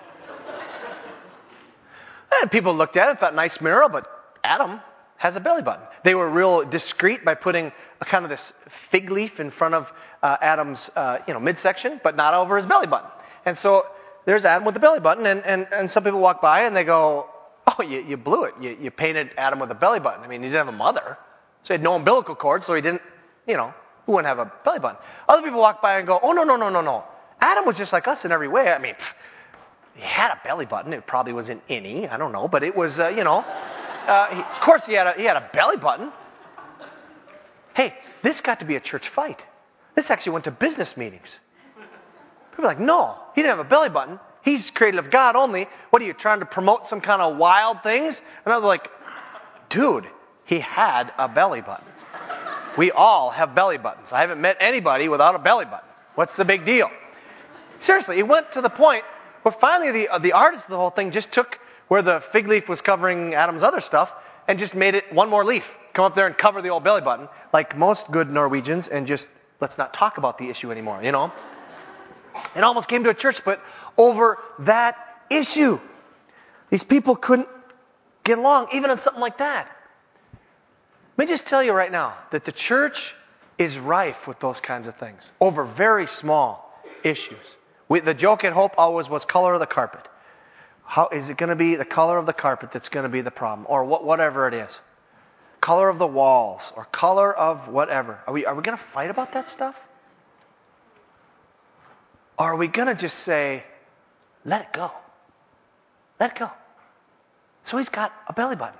And 2.41 2.51
people 2.51 2.73
looked 2.75 2.95
at 2.95 3.07
it 3.07 3.11
and 3.11 3.19
thought, 3.19 3.33
nice 3.33 3.59
mirror, 3.59 3.89
but 3.89 4.37
Adam 4.43 4.79
has 5.19 5.35
a 5.35 5.39
belly 5.39 5.61
button. 5.61 5.85
They 6.03 6.15
were 6.15 6.29
real 6.29 6.63
discreet 6.65 7.23
by 7.23 7.35
putting 7.35 7.71
a 8.01 8.05
kind 8.05 8.23
of 8.23 8.29
this 8.29 8.53
fig 8.89 9.11
leaf 9.11 9.39
in 9.39 9.51
front 9.51 9.75
of 9.75 9.93
uh, 10.23 10.37
Adam's 10.41 10.89
uh, 10.95 11.19
you 11.27 11.33
know, 11.33 11.41
midsection, 11.41 11.99
but 12.03 12.15
not 12.15 12.33
over 12.33 12.55
his 12.55 12.65
belly 12.65 12.87
button. 12.87 13.09
And 13.45 13.57
so 13.57 13.85
there's 14.25 14.45
Adam 14.45 14.63
with 14.63 14.73
the 14.73 14.79
belly 14.79 15.01
button, 15.01 15.25
and, 15.25 15.43
and, 15.45 15.67
and 15.73 15.91
some 15.91 16.05
people 16.05 16.21
walk 16.21 16.41
by 16.41 16.61
and 16.63 16.75
they 16.75 16.85
go, 16.85 17.29
Oh, 17.67 17.83
you, 17.83 17.99
you 17.99 18.17
blew 18.17 18.45
it. 18.45 18.55
You, 18.59 18.77
you 18.81 18.91
painted 18.91 19.31
Adam 19.37 19.59
with 19.59 19.69
a 19.71 19.75
belly 19.75 19.99
button. 19.99 20.23
I 20.23 20.27
mean, 20.27 20.41
he 20.41 20.47
didn't 20.47 20.65
have 20.65 20.73
a 20.73 20.77
mother. 20.77 21.17
So 21.63 21.67
he 21.67 21.73
had 21.73 21.83
no 21.83 21.95
umbilical 21.95 22.33
cord, 22.33 22.63
so 22.63 22.73
he 22.73 22.81
didn't, 22.81 23.01
you 23.45 23.57
know, 23.57 23.73
he 24.05 24.11
wouldn't 24.11 24.27
have 24.27 24.39
a 24.39 24.51
belly 24.63 24.79
button. 24.79 24.97
Other 25.27 25.43
people 25.43 25.59
walk 25.59 25.81
by 25.81 25.97
and 25.97 26.07
go, 26.07 26.19
oh, 26.23 26.31
no, 26.31 26.43
no, 26.45 26.55
no, 26.55 26.69
no, 26.69 26.81
no. 26.81 27.03
Adam 27.41 27.65
was 27.65 27.77
just 27.77 27.93
like 27.93 28.07
us 28.07 28.23
in 28.25 28.31
every 28.31 28.47
way. 28.47 28.71
I 28.71 28.79
mean, 28.79 28.95
pff, 28.95 29.13
he 29.95 30.01
had 30.01 30.31
a 30.31 30.39
belly 30.43 30.65
button. 30.65 30.93
It 30.93 31.05
probably 31.05 31.33
was 31.33 31.49
an 31.49 31.61
innie. 31.69 32.09
I 32.09 32.17
don't 32.17 32.31
know. 32.31 32.47
But 32.47 32.63
it 32.63 32.75
was, 32.75 32.97
uh, 32.97 33.09
you 33.09 33.23
know, 33.23 33.45
uh, 34.07 34.27
he, 34.35 34.39
of 34.39 34.61
course 34.61 34.85
he 34.85 34.93
had, 34.93 35.07
a, 35.07 35.13
he 35.13 35.23
had 35.23 35.37
a 35.37 35.49
belly 35.53 35.77
button. 35.77 36.11
Hey, 37.75 37.95
this 38.21 38.41
got 38.41 38.59
to 38.59 38.65
be 38.65 38.75
a 38.75 38.79
church 38.79 39.09
fight. 39.09 39.41
This 39.95 40.11
actually 40.11 40.33
went 40.33 40.45
to 40.45 40.51
business 40.51 40.97
meetings. 40.97 41.37
People 42.51 42.65
like, 42.65 42.79
no, 42.79 43.15
he 43.35 43.41
didn't 43.41 43.57
have 43.57 43.65
a 43.65 43.69
belly 43.69 43.89
button. 43.89 44.19
He's 44.43 44.71
created 44.71 44.99
of 44.99 45.11
God 45.11 45.35
only. 45.35 45.67
What 45.89 46.01
are 46.01 46.05
you 46.05 46.13
trying 46.13 46.39
to 46.39 46.45
promote 46.45 46.87
some 46.87 47.01
kind 47.01 47.21
of 47.21 47.37
wild 47.37 47.83
things? 47.83 48.21
And 48.45 48.53
I 48.53 48.57
was 48.57 48.65
like, 48.65 48.89
dude, 49.69 50.07
he 50.45 50.59
had 50.59 51.11
a 51.17 51.27
belly 51.27 51.61
button. 51.61 51.85
We 52.77 52.91
all 52.91 53.29
have 53.29 53.55
belly 53.55 53.77
buttons. 53.77 54.11
I 54.11 54.21
haven't 54.21 54.41
met 54.41 54.57
anybody 54.59 55.09
without 55.09 55.35
a 55.35 55.39
belly 55.39 55.65
button. 55.65 55.87
What's 56.15 56.35
the 56.35 56.45
big 56.45 56.65
deal? 56.65 56.89
Seriously, 57.79 58.19
it 58.19 58.27
went 58.27 58.53
to 58.53 58.61
the 58.61 58.69
point 58.69 59.03
where 59.43 59.51
finally 59.51 59.91
the, 59.91 60.19
the 60.19 60.33
artist 60.33 60.65
of 60.65 60.71
the 60.71 60.77
whole 60.77 60.89
thing 60.89 61.11
just 61.11 61.31
took 61.31 61.59
where 61.89 62.01
the 62.01 62.21
fig 62.21 62.47
leaf 62.47 62.69
was 62.69 62.81
covering 62.81 63.33
Adam's 63.33 63.63
other 63.63 63.81
stuff 63.81 64.13
and 64.47 64.57
just 64.57 64.73
made 64.73 64.95
it 64.95 65.11
one 65.11 65.29
more 65.29 65.43
leaf. 65.43 65.75
Come 65.93 66.05
up 66.05 66.15
there 66.15 66.27
and 66.27 66.37
cover 66.37 66.61
the 66.61 66.69
old 66.69 66.83
belly 66.83 67.01
button, 67.01 67.27
like 67.51 67.77
most 67.77 68.09
good 68.09 68.31
Norwegians, 68.31 68.87
and 68.87 69.05
just 69.05 69.27
let's 69.59 69.77
not 69.77 69.93
talk 69.93 70.17
about 70.17 70.37
the 70.37 70.49
issue 70.49 70.71
anymore, 70.71 71.03
you 71.03 71.11
know? 71.11 71.33
It 72.55 72.63
almost 72.63 72.87
came 72.87 73.03
to 73.03 73.09
a 73.09 73.13
church 73.13 73.35
split 73.35 73.59
over 73.97 74.37
that 74.59 74.97
issue. 75.29 75.79
These 76.69 76.83
people 76.83 77.15
couldn't 77.15 77.49
get 78.23 78.37
along, 78.37 78.67
even 78.73 78.91
on 78.91 78.97
something 78.97 79.21
like 79.21 79.39
that. 79.39 79.67
Let 81.17 81.27
me 81.27 81.33
just 81.33 81.47
tell 81.47 81.61
you 81.61 81.73
right 81.73 81.91
now 81.91 82.13
that 82.31 82.45
the 82.45 82.51
church 82.51 83.13
is 83.57 83.77
rife 83.77 84.27
with 84.27 84.39
those 84.39 84.61
kinds 84.61 84.87
of 84.87 84.95
things 84.95 85.29
over 85.41 85.65
very 85.65 86.07
small 86.07 86.71
issues. 87.03 87.57
We, 87.89 87.99
the 87.99 88.13
joke 88.13 88.43
at 88.43 88.53
Hope 88.53 88.75
always 88.77 89.09
was 89.09 89.25
color 89.25 89.55
of 89.55 89.59
the 89.59 89.65
carpet. 89.65 90.07
How 90.89 91.07
is 91.09 91.29
it 91.29 91.37
going 91.37 91.51
to 91.51 91.55
be 91.55 91.75
the 91.75 91.85
color 91.85 92.17
of 92.17 92.25
the 92.25 92.33
carpet 92.33 92.71
that's 92.71 92.89
going 92.89 93.03
to 93.03 93.09
be 93.09 93.21
the 93.21 93.29
problem, 93.29 93.67
or 93.69 93.83
what, 93.83 94.03
whatever 94.03 94.47
it 94.47 94.55
is? 94.55 94.71
Color 95.61 95.87
of 95.87 95.99
the 95.99 96.07
walls, 96.07 96.63
or 96.75 96.85
color 96.85 97.31
of 97.31 97.67
whatever. 97.67 98.19
Are 98.25 98.33
we, 98.33 98.47
are 98.47 98.55
we 98.55 98.63
going 98.63 98.75
to 98.75 98.83
fight 98.83 99.11
about 99.11 99.33
that 99.33 99.49
stuff? 99.49 99.79
Or 102.39 102.53
are 102.53 102.55
we 102.55 102.67
going 102.67 102.87
to 102.87 102.95
just 102.95 103.19
say, 103.19 103.63
let 104.45 104.63
it 104.63 104.73
go? 104.73 104.91
Let 106.19 106.31
it 106.31 106.39
go. 106.39 106.49
So 107.65 107.77
he's 107.77 107.89
got 107.89 108.11
a 108.25 108.33
belly 108.33 108.55
button. 108.55 108.79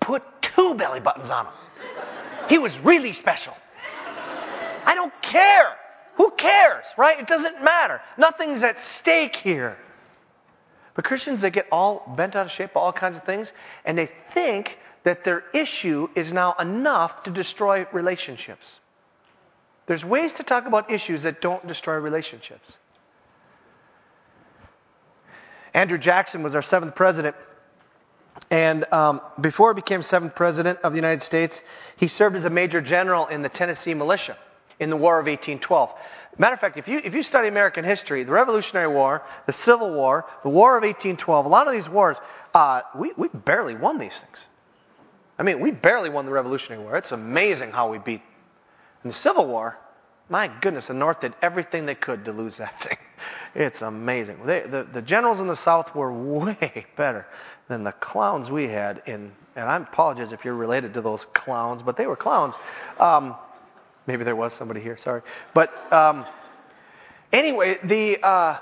Put 0.00 0.22
two 0.40 0.74
belly 0.74 1.00
buttons 1.00 1.28
on 1.28 1.44
him. 1.44 1.52
He 2.48 2.56
was 2.56 2.78
really 2.78 3.12
special. 3.12 3.54
I 4.86 4.94
don't 4.94 5.12
care. 5.20 5.76
Who 6.14 6.30
cares, 6.30 6.86
right? 6.96 7.20
It 7.20 7.26
doesn't 7.26 7.62
matter. 7.62 8.00
Nothing's 8.16 8.62
at 8.62 8.80
stake 8.80 9.36
here. 9.36 9.76
But 10.98 11.04
Christians, 11.04 11.42
they 11.42 11.50
get 11.50 11.68
all 11.70 12.02
bent 12.16 12.34
out 12.34 12.46
of 12.46 12.50
shape 12.50 12.72
by 12.72 12.80
all 12.80 12.92
kinds 12.92 13.16
of 13.16 13.22
things, 13.22 13.52
and 13.84 13.96
they 13.96 14.06
think 14.30 14.76
that 15.04 15.22
their 15.22 15.44
issue 15.54 16.08
is 16.16 16.32
now 16.32 16.56
enough 16.58 17.22
to 17.22 17.30
destroy 17.30 17.86
relationships. 17.92 18.80
There's 19.86 20.04
ways 20.04 20.32
to 20.32 20.42
talk 20.42 20.66
about 20.66 20.90
issues 20.90 21.22
that 21.22 21.40
don't 21.40 21.64
destroy 21.68 21.94
relationships. 21.98 22.72
Andrew 25.72 25.98
Jackson 25.98 26.42
was 26.42 26.56
our 26.56 26.62
seventh 26.62 26.96
president. 26.96 27.36
And 28.50 28.84
um, 28.92 29.20
before 29.40 29.74
he 29.74 29.76
became 29.76 30.02
seventh 30.02 30.34
president 30.34 30.80
of 30.80 30.90
the 30.90 30.98
United 30.98 31.22
States, 31.22 31.62
he 31.96 32.08
served 32.08 32.34
as 32.34 32.44
a 32.44 32.50
major 32.50 32.80
general 32.80 33.28
in 33.28 33.42
the 33.42 33.48
Tennessee 33.48 33.94
militia 33.94 34.36
in 34.80 34.90
the 34.90 34.96
War 34.96 35.20
of 35.20 35.26
1812. 35.26 35.94
Matter 36.36 36.54
of 36.54 36.60
fact, 36.60 36.76
if 36.76 36.86
you, 36.86 37.00
if 37.02 37.14
you 37.14 37.22
study 37.22 37.48
American 37.48 37.84
history, 37.84 38.22
the 38.22 38.32
Revolutionary 38.32 38.88
War, 38.88 39.22
the 39.46 39.52
Civil 39.52 39.92
War, 39.92 40.26
the 40.42 40.48
War 40.50 40.76
of 40.76 40.82
1812, 40.82 41.46
a 41.46 41.48
lot 41.48 41.66
of 41.66 41.72
these 41.72 41.88
wars, 41.88 42.16
uh, 42.54 42.82
we, 42.94 43.12
we 43.16 43.28
barely 43.28 43.74
won 43.74 43.98
these 43.98 44.16
things. 44.16 44.46
I 45.38 45.42
mean, 45.42 45.60
we 45.60 45.70
barely 45.70 46.10
won 46.10 46.26
the 46.26 46.32
Revolutionary 46.32 46.82
War. 46.82 46.96
It's 46.96 47.12
amazing 47.12 47.70
how 47.70 47.90
we 47.90 47.98
beat. 47.98 48.22
In 49.04 49.10
the 49.10 49.14
Civil 49.14 49.46
War, 49.46 49.78
my 50.28 50.48
goodness, 50.60 50.88
the 50.88 50.94
North 50.94 51.20
did 51.20 51.34
everything 51.40 51.86
they 51.86 51.94
could 51.94 52.24
to 52.26 52.32
lose 52.32 52.58
that 52.58 52.80
thing. 52.82 52.98
It's 53.54 53.82
amazing. 53.82 54.40
They, 54.44 54.60
the, 54.60 54.84
the 54.84 55.02
generals 55.02 55.40
in 55.40 55.46
the 55.46 55.56
South 55.56 55.94
were 55.94 56.12
way 56.44 56.86
better 56.96 57.26
than 57.68 57.84
the 57.84 57.92
clowns 57.92 58.50
we 58.50 58.68
had 58.68 59.02
in, 59.06 59.32
and 59.56 59.68
I 59.68 59.76
apologize 59.76 60.32
if 60.32 60.44
you're 60.44 60.54
related 60.54 60.94
to 60.94 61.00
those 61.00 61.24
clowns, 61.26 61.82
but 61.82 61.96
they 61.96 62.06
were 62.06 62.16
clowns. 62.16 62.56
Um, 62.98 63.34
maybe 64.08 64.24
there 64.24 64.34
was 64.34 64.52
somebody 64.54 64.80
here, 64.80 64.96
sorry. 64.96 65.22
But 65.54 65.70
um, 65.92 66.26
anyway, 67.32 67.78
the, 67.84 68.18
uh, 68.20 68.56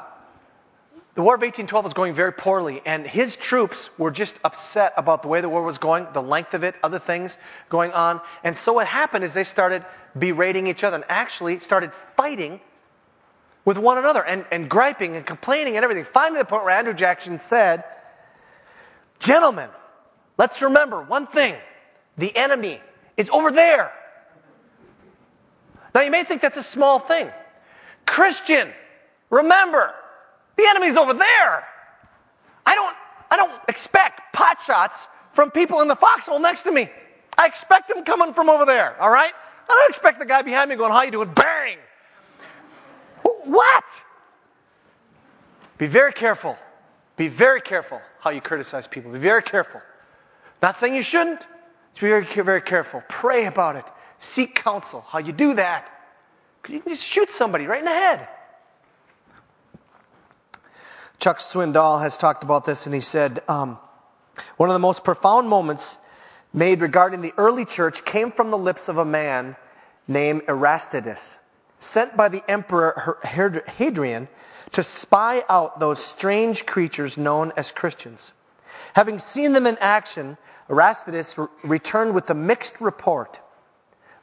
the 1.15 1.23
War 1.23 1.37
of 1.37 1.41
1812 1.41 1.85
was 1.85 1.95
going 1.95 2.15
very 2.15 2.33
poorly, 2.33 2.83
and 2.85 3.07
his 3.07 3.37
troops 3.37 3.89
were 3.97 4.11
just 4.11 4.37
upset 4.45 4.93
about 4.99 5.23
the 5.23 5.29
way 5.29 5.41
the 5.41 5.49
war 5.49 5.63
was 5.63 5.79
going, 5.79 6.07
the 6.13 6.21
length 6.21 6.53
of 6.53 6.65
it, 6.65 6.75
other 6.83 6.99
things 6.99 7.39
going 7.71 7.93
on. 7.93 8.21
And 8.45 8.59
so 8.59 8.75
what 8.75 8.87
happened 8.87 9.25
is 9.25 9.33
they 9.33 9.45
started 9.45 9.87
berating 10.19 10.67
each 10.67 10.85
other 10.85 10.97
and 10.97 11.05
actually 11.09 11.61
started 11.61 11.93
fighting 12.17 12.61
with 13.65 13.79
one 13.79 13.99
another 13.99 14.25
and, 14.25 14.45
and 14.51 14.69
griping 14.69 15.17
and 15.17 15.25
complaining 15.25 15.77
and 15.77 15.85
everything. 15.85 16.05
Finally, 16.05 16.41
the 16.41 16.45
point 16.45 16.65
where 16.65 16.75
Andrew 16.75 16.93
Jackson 16.93 17.39
said, 17.39 17.85
Gentlemen, 19.21 19.71
let's 20.37 20.61
remember 20.61 21.03
one 21.03 21.29
thing 21.29 21.55
the 22.19 22.37
enemy 22.37 22.81
is 23.17 23.31
over 23.31 23.51
there. 23.51 23.93
Now, 25.97 26.03
you 26.03 26.11
may 26.11 26.25
think 26.25 26.43
that's 26.43 26.59
a 26.59 26.63
small 26.63 26.99
thing. 26.99 27.31
Christian, 28.05 28.69
remember, 29.31 29.95
the 30.59 30.67
enemy's 30.69 30.95
over 30.95 31.15
there. 31.15 31.65
I 32.67 32.75
don't, 32.75 32.95
I 33.31 33.37
don't 33.39 33.53
expect 33.67 34.35
pot 34.35 34.61
shots 34.61 35.09
from 35.33 35.51
people 35.51 35.81
in 35.81 35.89
the 35.89 35.97
foxhole 35.97 36.39
next 36.39 36.65
to 36.65 36.71
me. 36.71 36.91
I 37.39 37.47
expect 37.47 37.89
them 37.89 38.05
coming 38.05 38.35
from 38.35 38.51
over 38.51 38.67
there, 38.67 38.95
all 39.01 39.09
right? 39.09 39.33
I 39.71 39.73
don't 39.73 39.89
expect 39.89 40.19
the 40.19 40.27
guy 40.27 40.43
behind 40.43 40.69
me 40.69 40.77
going, 40.77 40.93
how 40.93 41.01
you 41.01 41.13
doing? 41.13 41.33
Bang! 41.33 41.79
What? 43.45 43.85
Be 45.79 45.87
very 45.87 46.13
careful. 46.13 46.59
Be 47.17 47.29
very 47.29 47.63
careful 47.63 48.03
how 48.21 48.29
you 48.29 48.43
criticize 48.43 48.87
people. 48.87 49.13
Be 49.13 49.19
very 49.19 49.43
careful. 49.43 49.81
Not 50.61 50.77
saying 50.77 50.95
you 50.95 51.03
shouldn't. 51.03 51.41
Be 51.95 52.01
very, 52.01 52.27
very 52.27 52.61
careful. 52.61 53.03
Pray 53.09 53.47
about 53.47 53.77
it. 53.77 53.85
Seek 54.19 54.55
counsel. 54.55 55.05
How 55.09 55.19
you 55.19 55.33
do 55.33 55.55
that. 55.55 55.89
You 56.69 56.81
can 56.81 56.93
just 56.93 57.05
shoot 57.05 57.31
somebody 57.31 57.67
right 57.67 57.79
in 57.79 57.85
the 57.85 57.91
head. 57.91 58.29
Chuck 61.19 61.39
Swindoll 61.39 62.01
has 62.01 62.19
talked 62.19 62.43
about 62.43 62.65
this, 62.65 62.87
and 62.87 62.95
he 62.95 63.01
said 63.01 63.43
um, 63.49 63.79
one 64.57 64.69
of 64.69 64.75
the 64.75 64.81
most 64.81 65.05
profound 65.05 65.49
moments 65.49 65.97
made 66.53 66.81
regarding 66.81 67.21
the 67.23 67.33
early 67.39 67.65
church 67.65 68.05
came 68.05 68.31
from 68.31 68.51
the 68.51 68.59
lips 68.59 68.89
of 68.89 68.99
a 68.99 69.05
man 69.05 69.57
named 70.09 70.43
Erastus, 70.49 71.39
sent 71.81 72.17
by 72.17 72.29
the 72.29 72.43
emperor 72.51 73.19
Hadrian 73.23 74.29
to 74.73 74.83
spy 74.83 75.43
out 75.49 75.81
those 75.81 75.99
strange 75.99 76.67
creatures 76.67 77.17
known 77.17 77.53
as 77.57 77.73
Christians. 77.73 78.33
Having 78.95 79.19
seen 79.21 79.53
them 79.53 79.67
in 79.67 79.79
action, 79.81 80.37
Erastus 80.69 81.39
returned 81.63 82.15
with 82.15 82.29
a 82.31 82.35
mixed 82.35 82.81
report. 82.81 83.39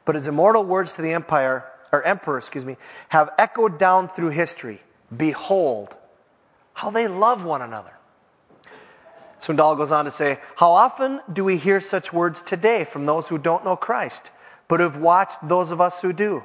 But 0.04 0.16
his 0.16 0.28
immortal 0.28 0.64
words 0.64 0.94
to 0.94 1.02
the 1.02 1.12
empire, 1.12 1.64
or 1.92 2.02
emperor, 2.02 2.38
excuse 2.38 2.64
me, 2.64 2.76
have 3.08 3.30
echoed 3.38 3.78
down 3.78 4.08
through 4.08 4.30
history. 4.30 4.80
Behold, 5.16 5.94
how 6.72 6.90
they 6.90 7.08
love 7.08 7.44
one 7.44 7.62
another. 7.62 7.92
Swindoll 9.40 9.76
goes 9.76 9.92
on 9.92 10.06
to 10.06 10.10
say, 10.10 10.38
How 10.56 10.70
often 10.70 11.20
do 11.32 11.44
we 11.44 11.56
hear 11.56 11.80
such 11.80 12.12
words 12.12 12.42
today 12.42 12.84
from 12.84 13.04
those 13.04 13.28
who 13.28 13.38
don't 13.38 13.64
know 13.64 13.76
Christ, 13.76 14.30
but 14.68 14.80
who've 14.80 14.96
watched 14.96 15.46
those 15.46 15.70
of 15.70 15.80
us 15.80 16.00
who 16.00 16.12
do? 16.12 16.42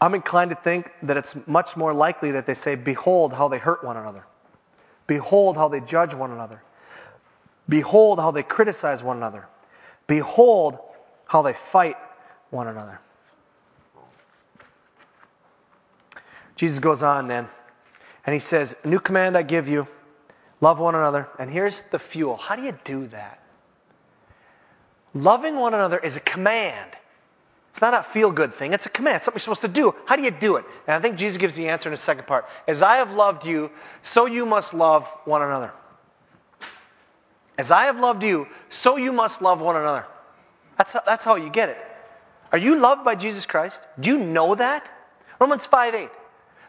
I'm 0.00 0.14
inclined 0.14 0.50
to 0.50 0.56
think 0.56 0.90
that 1.02 1.16
it's 1.16 1.36
much 1.46 1.76
more 1.76 1.92
likely 1.92 2.32
that 2.32 2.46
they 2.46 2.54
say, 2.54 2.74
Behold 2.74 3.32
how 3.32 3.48
they 3.48 3.58
hurt 3.58 3.84
one 3.84 3.96
another. 3.96 4.24
Behold 5.06 5.56
how 5.56 5.68
they 5.68 5.80
judge 5.80 6.14
one 6.14 6.32
another. 6.32 6.62
Behold 7.68 8.18
how 8.18 8.30
they 8.30 8.42
criticize 8.42 9.02
one 9.02 9.18
another. 9.18 9.46
Behold 10.06 10.78
how 11.32 11.40
they 11.40 11.54
fight 11.54 11.96
one 12.50 12.66
another. 12.68 13.00
Jesus 16.56 16.78
goes 16.78 17.02
on 17.02 17.26
then. 17.26 17.48
And 18.26 18.34
he 18.34 18.38
says, 18.38 18.76
New 18.84 19.00
command 19.00 19.38
I 19.38 19.40
give 19.40 19.66
you 19.66 19.88
love 20.60 20.78
one 20.78 20.94
another. 20.94 21.26
And 21.38 21.50
here's 21.50 21.80
the 21.90 21.98
fuel. 21.98 22.36
How 22.36 22.54
do 22.54 22.62
you 22.62 22.76
do 22.84 23.06
that? 23.06 23.42
Loving 25.14 25.56
one 25.56 25.72
another 25.72 25.98
is 25.98 26.18
a 26.18 26.20
command. 26.20 26.90
It's 27.70 27.80
not 27.80 27.94
a 27.94 28.02
feel 28.02 28.30
good 28.30 28.54
thing, 28.54 28.74
it's 28.74 28.84
a 28.84 28.90
command, 28.90 29.16
it's 29.16 29.24
something 29.24 29.38
you're 29.38 29.54
supposed 29.54 29.62
to 29.62 29.68
do. 29.68 29.94
How 30.04 30.16
do 30.16 30.22
you 30.22 30.30
do 30.30 30.56
it? 30.56 30.66
And 30.86 30.94
I 30.94 31.00
think 31.00 31.16
Jesus 31.16 31.38
gives 31.38 31.54
the 31.54 31.70
answer 31.70 31.88
in 31.88 31.92
the 31.92 31.96
second 31.96 32.26
part. 32.26 32.44
As 32.68 32.82
I 32.82 32.96
have 32.96 33.12
loved 33.12 33.46
you, 33.46 33.70
so 34.02 34.26
you 34.26 34.44
must 34.44 34.74
love 34.74 35.06
one 35.24 35.40
another. 35.40 35.72
As 37.56 37.70
I 37.70 37.86
have 37.86 37.98
loved 37.98 38.22
you, 38.22 38.46
so 38.68 38.98
you 38.98 39.14
must 39.14 39.40
love 39.40 39.62
one 39.62 39.76
another. 39.76 40.04
That's 40.82 40.94
how, 40.94 41.02
that's 41.06 41.24
how 41.24 41.36
you 41.36 41.48
get 41.48 41.68
it. 41.68 41.78
Are 42.50 42.58
you 42.58 42.74
loved 42.74 43.04
by 43.04 43.14
Jesus 43.14 43.46
Christ? 43.46 43.80
Do 44.00 44.10
you 44.10 44.18
know 44.18 44.56
that? 44.56 44.84
Romans 45.40 45.64
5 45.64 45.94
8. 45.94 46.08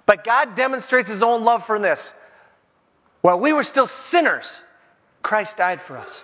But 0.05 0.23
God 0.23 0.55
demonstrates 0.55 1.09
his 1.09 1.23
own 1.23 1.43
love 1.43 1.65
for 1.65 1.79
this. 1.79 2.13
While 3.21 3.39
we 3.39 3.53
were 3.53 3.63
still 3.63 3.87
sinners, 3.87 4.61
Christ 5.23 5.57
died 5.57 5.81
for 5.81 5.97
us. 5.97 6.21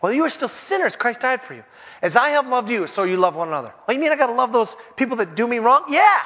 While 0.00 0.14
you 0.14 0.22
were 0.22 0.30
still 0.30 0.48
sinners, 0.48 0.96
Christ 0.96 1.20
died 1.20 1.42
for 1.42 1.52
you. 1.52 1.62
As 2.00 2.16
I 2.16 2.30
have 2.30 2.48
loved 2.48 2.70
you, 2.70 2.86
so 2.86 3.02
you 3.02 3.18
love 3.18 3.36
one 3.36 3.48
another. 3.48 3.74
What 3.84 3.92
you 3.92 4.00
mean 4.00 4.10
I 4.10 4.16
gotta 4.16 4.32
love 4.32 4.52
those 4.52 4.74
people 4.96 5.18
that 5.18 5.34
do 5.34 5.46
me 5.46 5.58
wrong? 5.58 5.84
Yeah. 5.90 6.20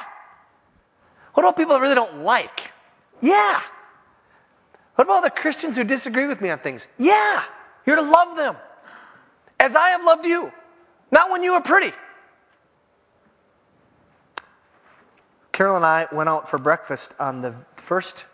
What 1.35 1.43
about 1.43 1.57
people 1.57 1.75
that 1.75 1.81
really 1.81 1.97
don't 1.97 2.23
like? 2.23 2.71
Yeah. 3.21 3.61
What 4.95 5.09
about 5.09 5.25
the 5.25 5.31
Christians 5.31 5.77
who 5.77 5.83
disagree 5.83 6.29
with 6.29 6.41
me 6.41 6.51
on 6.51 6.61
things? 6.61 6.87
Yeah. 6.99 7.43
You're 7.85 7.97
to 7.97 8.03
love 8.03 8.37
them. 8.37 8.55
As 9.59 9.75
I 9.75 9.89
have 9.89 10.05
loved 10.05 10.25
you. 10.25 10.53
Not 11.11 11.31
when 11.31 11.43
you 11.43 11.53
were 11.53 11.61
pretty. 11.61 11.93
Carol 15.53 15.77
and 15.77 15.85
I 15.85 16.07
went 16.13 16.29
out 16.29 16.49
for 16.49 16.59
breakfast 16.59 17.15
on 17.19 17.43
the 17.43 17.55
first 17.77 18.25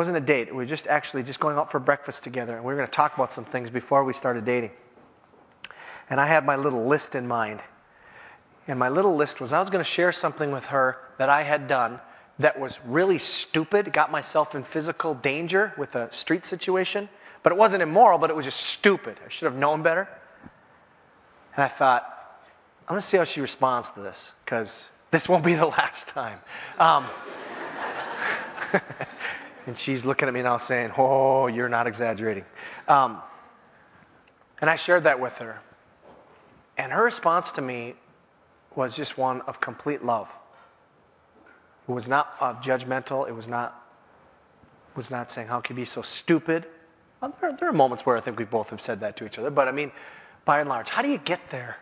wasn't 0.00 0.16
a 0.16 0.20
date. 0.20 0.48
We 0.48 0.56
were 0.56 0.64
just 0.64 0.86
actually 0.86 1.22
just 1.24 1.40
going 1.40 1.58
out 1.58 1.70
for 1.70 1.78
breakfast 1.78 2.24
together, 2.24 2.56
and 2.56 2.64
we 2.64 2.72
were 2.72 2.76
going 2.76 2.88
to 2.88 2.90
talk 2.90 3.14
about 3.16 3.34
some 3.34 3.44
things 3.44 3.68
before 3.68 4.02
we 4.02 4.14
started 4.14 4.46
dating. 4.46 4.70
And 6.08 6.18
I 6.18 6.26
had 6.26 6.46
my 6.46 6.56
little 6.56 6.86
list 6.86 7.14
in 7.16 7.28
mind. 7.28 7.60
And 8.66 8.78
my 8.78 8.88
little 8.88 9.14
list 9.14 9.42
was 9.42 9.52
I 9.52 9.60
was 9.60 9.68
going 9.68 9.84
to 9.84 9.90
share 9.90 10.10
something 10.10 10.52
with 10.52 10.64
her 10.64 10.96
that 11.18 11.28
I 11.28 11.42
had 11.42 11.68
done 11.68 12.00
that 12.38 12.58
was 12.58 12.78
really 12.86 13.18
stupid, 13.18 13.92
got 13.92 14.10
myself 14.10 14.54
in 14.54 14.64
physical 14.64 15.14
danger 15.14 15.74
with 15.76 15.94
a 15.96 16.10
street 16.14 16.46
situation. 16.46 17.06
But 17.42 17.52
it 17.52 17.58
wasn't 17.58 17.82
immoral, 17.82 18.16
but 18.16 18.30
it 18.30 18.36
was 18.36 18.46
just 18.46 18.60
stupid. 18.60 19.18
I 19.22 19.28
should 19.28 19.46
have 19.46 19.56
known 19.56 19.82
better. 19.82 20.08
And 21.56 21.64
I 21.64 21.68
thought, 21.68 22.04
I'm 22.88 22.94
going 22.94 23.00
to 23.00 23.06
see 23.06 23.16
how 23.16 23.24
she 23.24 23.40
responds 23.40 23.90
to 23.92 24.00
this 24.00 24.32
because 24.44 24.88
this 25.10 25.28
won't 25.28 25.44
be 25.44 25.54
the 25.54 25.66
last 25.78 26.08
time. 26.08 26.38
Um, 26.78 27.08
and 29.66 29.78
she's 29.78 30.04
looking 30.04 30.28
at 30.28 30.34
me 30.34 30.42
now 30.42 30.58
saying, 30.58 30.92
Oh, 30.96 31.46
you're 31.46 31.68
not 31.68 31.86
exaggerating. 31.86 32.44
Um, 32.88 33.20
and 34.60 34.68
I 34.68 34.76
shared 34.76 35.04
that 35.04 35.20
with 35.20 35.32
her. 35.34 35.60
And 36.76 36.92
her 36.92 37.04
response 37.04 37.52
to 37.52 37.62
me 37.62 37.94
was 38.74 38.96
just 38.96 39.18
one 39.18 39.40
of 39.42 39.60
complete 39.60 40.04
love. 40.04 40.28
It 41.88 41.92
was 41.92 42.08
not 42.08 42.34
uh, 42.40 42.54
judgmental. 42.54 43.28
It 43.28 43.32
was 43.32 43.48
not, 43.48 43.84
was 44.94 45.10
not 45.10 45.30
saying, 45.30 45.48
How 45.48 45.60
can 45.60 45.76
you 45.76 45.82
be 45.82 45.86
so 45.86 46.02
stupid? 46.02 46.66
Well, 47.20 47.34
there, 47.40 47.52
there 47.52 47.68
are 47.68 47.72
moments 47.72 48.06
where 48.06 48.16
I 48.16 48.20
think 48.20 48.38
we 48.38 48.44
both 48.44 48.70
have 48.70 48.80
said 48.80 49.00
that 49.00 49.16
to 49.18 49.26
each 49.26 49.38
other. 49.38 49.50
But 49.50 49.68
I 49.68 49.72
mean, 49.72 49.92
by 50.44 50.60
and 50.60 50.68
large, 50.68 50.88
how 50.88 51.02
do 51.02 51.08
you 51.08 51.18
get 51.18 51.50
there? 51.50 51.76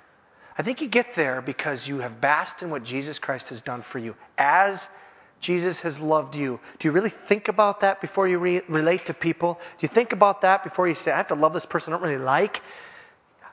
I 0.57 0.63
think 0.63 0.81
you 0.81 0.89
get 0.89 1.15
there 1.15 1.41
because 1.41 1.87
you 1.87 2.01
have 2.01 2.21
basked 2.21 2.63
in 2.63 2.71
what 2.71 2.83
Jesus 2.83 3.19
Christ 3.19 3.51
has 3.51 3.61
done 3.61 3.83
for 3.83 3.99
you 3.99 4.17
as 4.37 4.89
Jesus 5.41 5.81
has 5.81 6.01
loved 6.01 6.35
you. 6.35 6.59
Do 6.81 6.89
you 6.89 6.93
really 6.93 7.11
think 7.11 7.47
about 7.47 7.81
that 7.81 8.01
before 8.01 8.27
you 8.27 8.39
re- 8.39 8.63
relate 8.69 9.07
to 9.07 9.15
people? 9.15 9.55
Do 9.55 9.85
you 9.85 9.89
think 9.89 10.13
about 10.13 10.43
that 10.43 10.65
before 10.65 10.89
you 10.89 10.97
say, 10.97 11.13
I 11.13 11.17
have 11.17 11.29
to 11.29 11.37
love 11.37 11.53
this 11.53 11.67
person 11.67 11.93
I 11.93 11.97
don't 11.97 12.09
really 12.09 12.23
like? 12.23 12.61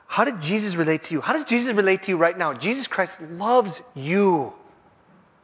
How 0.08 0.24
did 0.24 0.40
Jesus 0.40 0.74
relate 0.74 1.04
to 1.04 1.14
you? 1.14 1.20
How 1.20 1.32
does 1.32 1.44
Jesus 1.44 1.72
relate 1.74 2.04
to 2.04 2.10
you 2.10 2.16
right 2.16 2.36
now? 2.36 2.54
Jesus 2.54 2.88
Christ 2.88 3.20
loves 3.20 3.80
you 3.94 4.52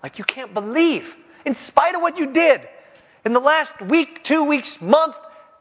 like 0.03 0.19
you 0.19 0.25
can't 0.25 0.53
believe, 0.53 1.15
in 1.45 1.55
spite 1.55 1.95
of 1.95 2.03
what 2.03 2.19
you 2.19 2.33
did 2.33 2.69
in 3.25 3.33
the 3.33 3.41
last 3.41 3.81
week, 3.81 4.25
two 4.25 4.45
weeks, 4.45 4.81
month, 4.81 5.15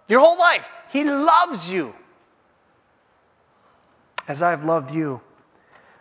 your 0.07 0.19
whole 0.19 0.37
life. 0.37 0.65
He 0.89 1.03
loves 1.03 1.69
you. 1.69 1.93
As 4.27 4.41
I've 4.41 4.63
loved 4.63 4.91
you, 4.91 5.21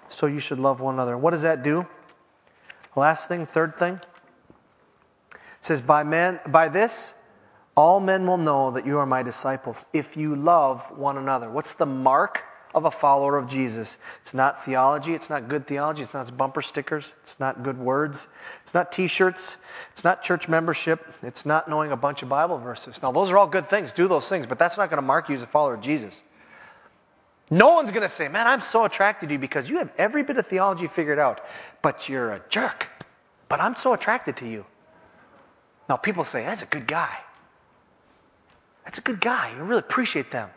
so 0.09 0.27
you 0.27 0.41
should 0.41 0.59
love 0.59 0.81
one 0.81 0.95
another. 0.95 1.17
What 1.17 1.31
does 1.31 1.43
that 1.43 1.63
do? 1.63 1.87
Last 2.97 3.29
thing, 3.29 3.47
third 3.47 3.79
thing. 3.79 4.01
It 5.33 5.39
says, 5.61 5.81
by, 5.81 6.03
men, 6.03 6.41
by 6.47 6.69
this, 6.69 7.15
all 7.77 8.01
men 8.01 8.27
will 8.27 8.39
know 8.39 8.73
that 8.73 8.87
you 8.87 8.99
are 8.99 9.07
my 9.07 9.23
disciples 9.23 9.87
if 9.93 10.17
you 10.17 10.37
love 10.37 10.85
one 10.99 11.17
another. 11.17 11.49
What's 11.51 11.75
the 11.75 11.87
mark 11.87 12.43
of 12.75 12.85
a 12.85 12.91
follower 12.91 13.37
of 13.39 13.49
Jesus? 13.49 13.97
It's 14.21 14.35
not 14.35 14.65
theology. 14.65 15.15
It's 15.15 15.31
not 15.31 15.49
good 15.49 15.67
theology. 15.67 16.03
It's 16.03 16.15
not 16.15 16.37
bumper 16.37 16.63
stickers. 16.63 17.13
It's 17.23 17.39
not 17.39 17.63
good 17.63 17.79
words. 17.79 18.29
It's 18.63 18.75
not 18.75 18.93
t 18.93 19.07
shirts. 19.07 19.57
It's 19.93 20.05
not 20.05 20.23
church 20.23 20.49
membership. 20.49 21.07
It's 21.23 21.47
not 21.47 21.69
knowing 21.69 21.93
a 21.93 21.97
bunch 21.97 22.23
of 22.23 22.29
Bible 22.29 22.59
verses. 22.59 23.01
Now, 23.03 23.13
those 23.13 23.31
are 23.31 23.39
all 23.39 23.47
good 23.47 23.69
things. 23.69 23.93
Do 23.93 24.09
those 24.09 24.29
things, 24.29 24.47
but 24.47 24.59
that's 24.59 24.77
not 24.77 24.91
going 24.91 24.99
to 24.99 25.07
mark 25.07 25.29
you 25.29 25.37
as 25.37 25.43
a 25.43 25.47
follower 25.47 25.75
of 25.75 25.81
Jesus. 25.81 26.21
No 27.51 27.75
one's 27.75 27.91
going 27.91 28.03
to 28.03 28.09
say, 28.09 28.29
Man, 28.29 28.47
I'm 28.47 28.61
so 28.61 28.85
attracted 28.85 29.29
to 29.29 29.33
you 29.35 29.39
because 29.39 29.69
you 29.69 29.79
have 29.79 29.93
every 29.99 30.23
bit 30.23 30.37
of 30.37 30.47
theology 30.47 30.87
figured 30.87 31.19
out, 31.19 31.41
but 31.83 32.09
you're 32.09 32.33
a 32.33 32.41
jerk. 32.49 32.87
But 33.49 33.61
I'm 33.61 33.75
so 33.75 33.93
attracted 33.93 34.37
to 34.39 34.49
you. 34.49 34.65
Now, 35.89 35.97
people 35.97 36.25
say, 36.25 36.45
That's 36.45 36.63
a 36.63 36.67
good 36.67 36.87
guy. 36.87 37.19
That's 38.85 38.99
a 38.99 39.03
good 39.03 39.21
guy. 39.21 39.53
You 39.57 39.65
really 39.65 39.81
appreciate 39.81 40.31
them. 40.31 40.49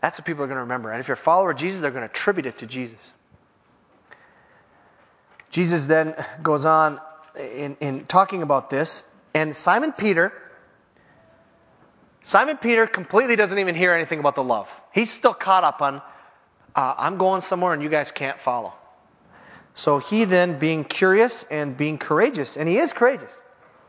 That's 0.00 0.18
what 0.18 0.26
people 0.26 0.44
are 0.44 0.46
going 0.46 0.56
to 0.56 0.62
remember. 0.62 0.92
And 0.92 1.00
if 1.00 1.08
you're 1.08 1.14
a 1.14 1.18
follower 1.18 1.50
of 1.50 1.56
Jesus, 1.56 1.80
they're 1.80 1.90
going 1.90 2.02
to 2.02 2.10
attribute 2.10 2.46
it 2.46 2.58
to 2.58 2.66
Jesus. 2.66 2.98
Jesus 5.50 5.86
then 5.86 6.14
goes 6.42 6.66
on 6.66 7.00
in, 7.38 7.76
in 7.80 8.04
talking 8.04 8.42
about 8.42 8.68
this, 8.68 9.04
and 9.34 9.56
Simon 9.56 9.92
Peter 9.92 10.32
Simon 12.26 12.56
Peter 12.56 12.88
completely 12.88 13.36
doesn't 13.36 13.60
even 13.60 13.76
hear 13.76 13.94
anything 13.94 14.18
about 14.18 14.34
the 14.34 14.42
love. 14.42 14.68
He's 14.92 15.12
still 15.12 15.32
caught 15.32 15.62
up 15.62 15.80
on, 15.80 16.02
uh, 16.74 16.94
I'm 16.98 17.18
going 17.18 17.40
somewhere 17.40 17.72
and 17.72 17.80
you 17.80 17.88
guys 17.88 18.10
can't 18.10 18.40
follow. 18.40 18.74
So 19.76 19.98
he 20.00 20.24
then, 20.24 20.58
being 20.58 20.82
curious 20.82 21.44
and 21.44 21.76
being 21.76 21.98
courageous, 21.98 22.56
and 22.56 22.68
he 22.68 22.78
is 22.78 22.92
courageous. 22.92 23.40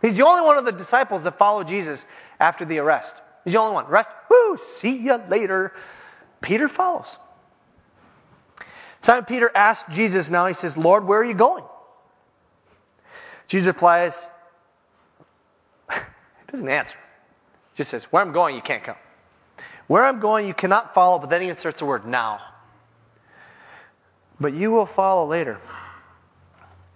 He's 0.04 0.18
the 0.18 0.26
only 0.28 0.44
one 0.44 0.56
of 0.60 0.66
the 0.66 0.72
disciples 0.72 1.24
that 1.24 1.40
followed 1.40 1.68
Jesus 1.68 2.06
after 2.40 2.64
the 2.64 2.78
arrest. 2.78 3.20
He's 3.44 3.54
the 3.54 3.60
only 3.60 3.74
one. 3.74 3.88
Rest, 3.88 4.10
woo, 4.30 4.58
see 4.58 4.98
you 4.98 5.16
later. 5.30 5.74
Peter 6.40 6.68
follows. 6.68 7.18
Simon 9.02 9.26
Peter 9.26 9.50
asks 9.56 9.96
Jesus 9.96 10.30
now, 10.30 10.46
he 10.46 10.54
says, 10.54 10.78
Lord, 10.78 11.06
where 11.06 11.22
are 11.22 11.26
you 11.26 11.34
going? 11.34 11.64
Jesus 13.48 13.66
replies, 13.66 14.30
he 15.92 16.52
doesn't 16.52 16.70
answer. 16.70 16.98
Just 17.78 17.92
says, 17.92 18.04
Where 18.06 18.22
I'm 18.22 18.34
going, 18.34 18.56
you 18.56 18.62
can't 18.62 18.84
come. 18.84 18.96
Where 19.88 20.04
I'm 20.04 20.20
going, 20.20 20.48
you 20.48 20.54
cannot 20.54 20.94
follow, 20.94 21.20
but 21.20 21.30
then 21.30 21.42
he 21.42 21.50
inserts 21.50 21.80
the 21.80 21.86
word 21.86 22.06
now. 22.06 22.42
But 24.40 24.54
you 24.54 24.72
will 24.72 24.86
follow 24.86 25.26
later. 25.26 25.60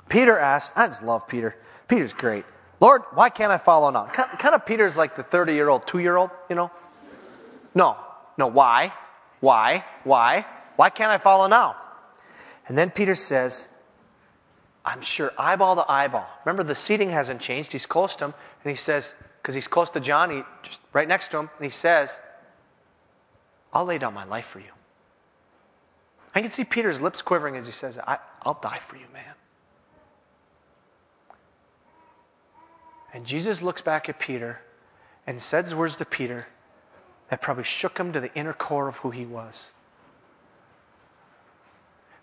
Peter 0.10 0.38
asked, 0.38 0.74
I 0.76 0.88
just 0.88 1.04
love 1.04 1.28
Peter. 1.28 1.56
Peter's 1.88 2.14
great. 2.14 2.44
Lord, 2.82 3.04
why 3.14 3.30
can't 3.30 3.52
I 3.52 3.58
follow 3.58 3.90
now? 3.92 4.06
Kind 4.08 4.56
of 4.56 4.66
Peter's 4.66 4.98
like 4.98 5.16
the 5.16 5.24
30 5.24 5.54
year 5.54 5.70
old, 5.70 5.88
two 5.88 6.00
year 6.00 6.18
old, 6.18 6.32
you 6.50 6.56
know? 6.56 6.72
No, 7.74 7.96
no, 8.38 8.48
why? 8.48 8.92
Why? 9.40 9.86
Why? 10.04 10.46
Why 10.76 10.90
can't 10.90 11.12
I 11.12 11.18
follow 11.18 11.48
now? 11.48 11.78
And 12.68 12.78
then 12.78 12.90
Peter 12.90 13.16
says, 13.16 13.68
I'm 14.84 15.02
sure 15.02 15.32
eyeball 15.38 15.76
to 15.76 15.90
eyeball. 15.90 16.28
Remember, 16.46 16.64
the 16.64 16.76
seating 16.76 17.10
hasn't 17.10 17.42
changed. 17.42 17.72
He's 17.72 17.86
close 17.86 18.16
to 18.18 18.26
him, 18.26 18.34
and 18.64 18.72
he 18.72 18.78
says, 18.78 19.12
because 19.42 19.56
he's 19.56 19.68
close 19.68 19.90
to 19.92 20.00
John, 20.00 20.46
just 20.64 20.80
right 20.94 21.08
next 21.08 21.30
to 21.32 21.40
him, 21.40 21.50
and 21.58 21.66
he 21.66 21.72
says, 21.72 22.16
I'll 23.74 23.86
lay 23.86 23.98
down 23.98 24.14
my 24.14 24.26
life 24.26 24.46
for 24.46 24.60
you. 24.60 24.72
I 26.36 26.42
can 26.42 26.52
see 26.52 26.64
Peter's 26.64 27.02
lips 27.02 27.22
quivering 27.22 27.58
as 27.58 27.66
he 27.66 27.72
says, 27.72 27.98
I, 27.98 28.20
will 28.46 28.58
die 28.62 28.80
for 28.88 28.96
you, 28.96 29.06
man. 29.14 29.24
And 33.14 33.26
Jesus 33.26 33.62
looks 33.62 33.82
back 33.82 34.08
at 34.10 34.20
Peter 34.20 34.60
and 35.28 35.42
says 35.42 35.76
words 35.76 35.98
to 35.98 36.06
Peter 36.06 36.48
that 37.30 37.42
probably 37.42 37.64
shook 37.64 37.98
him 37.98 38.14
to 38.14 38.20
the 38.20 38.34
inner 38.34 38.54
core 38.54 38.88
of 38.88 38.96
who 38.98 39.10
he 39.10 39.26
was. 39.26 39.70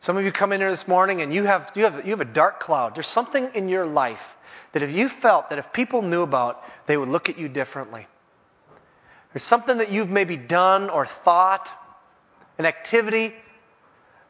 Some 0.01 0.17
of 0.17 0.25
you 0.25 0.33
come 0.33 0.53
in 0.53 0.61
here 0.61 0.71
this 0.71 0.87
morning 0.87 1.23
and 1.23 1.33
you 1.33 1.45
have, 1.45 1.73
you 1.75 1.85
have, 1.85 2.05
you 2.05 2.11
have 2.11 2.21
a 2.21 2.25
dark 2.25 2.61
cloud. 2.61 2.95
There's 2.95 3.07
something 3.07 3.51
in 3.55 3.69
your 3.69 3.87
life 3.87 4.37
that 4.73 4.83
if 4.83 4.93
you 4.93 5.09
felt 5.09 5.51
that 5.51 5.59
if 5.59 5.73
people 5.73 6.03
knew 6.03 6.23
about, 6.23 6.63
they 6.87 6.97
would 6.97 7.09
look 7.09 7.29
at 7.29 7.39
you 7.39 7.49
differently. 7.49 8.07
There's 9.33 9.43
something 9.43 9.79
that 9.79 9.91
you've 9.91 10.11
maybe 10.11 10.37
done 10.37 10.91
or 10.91 11.07
thought, 11.07 11.69
an 12.59 12.67
activity 12.67 13.35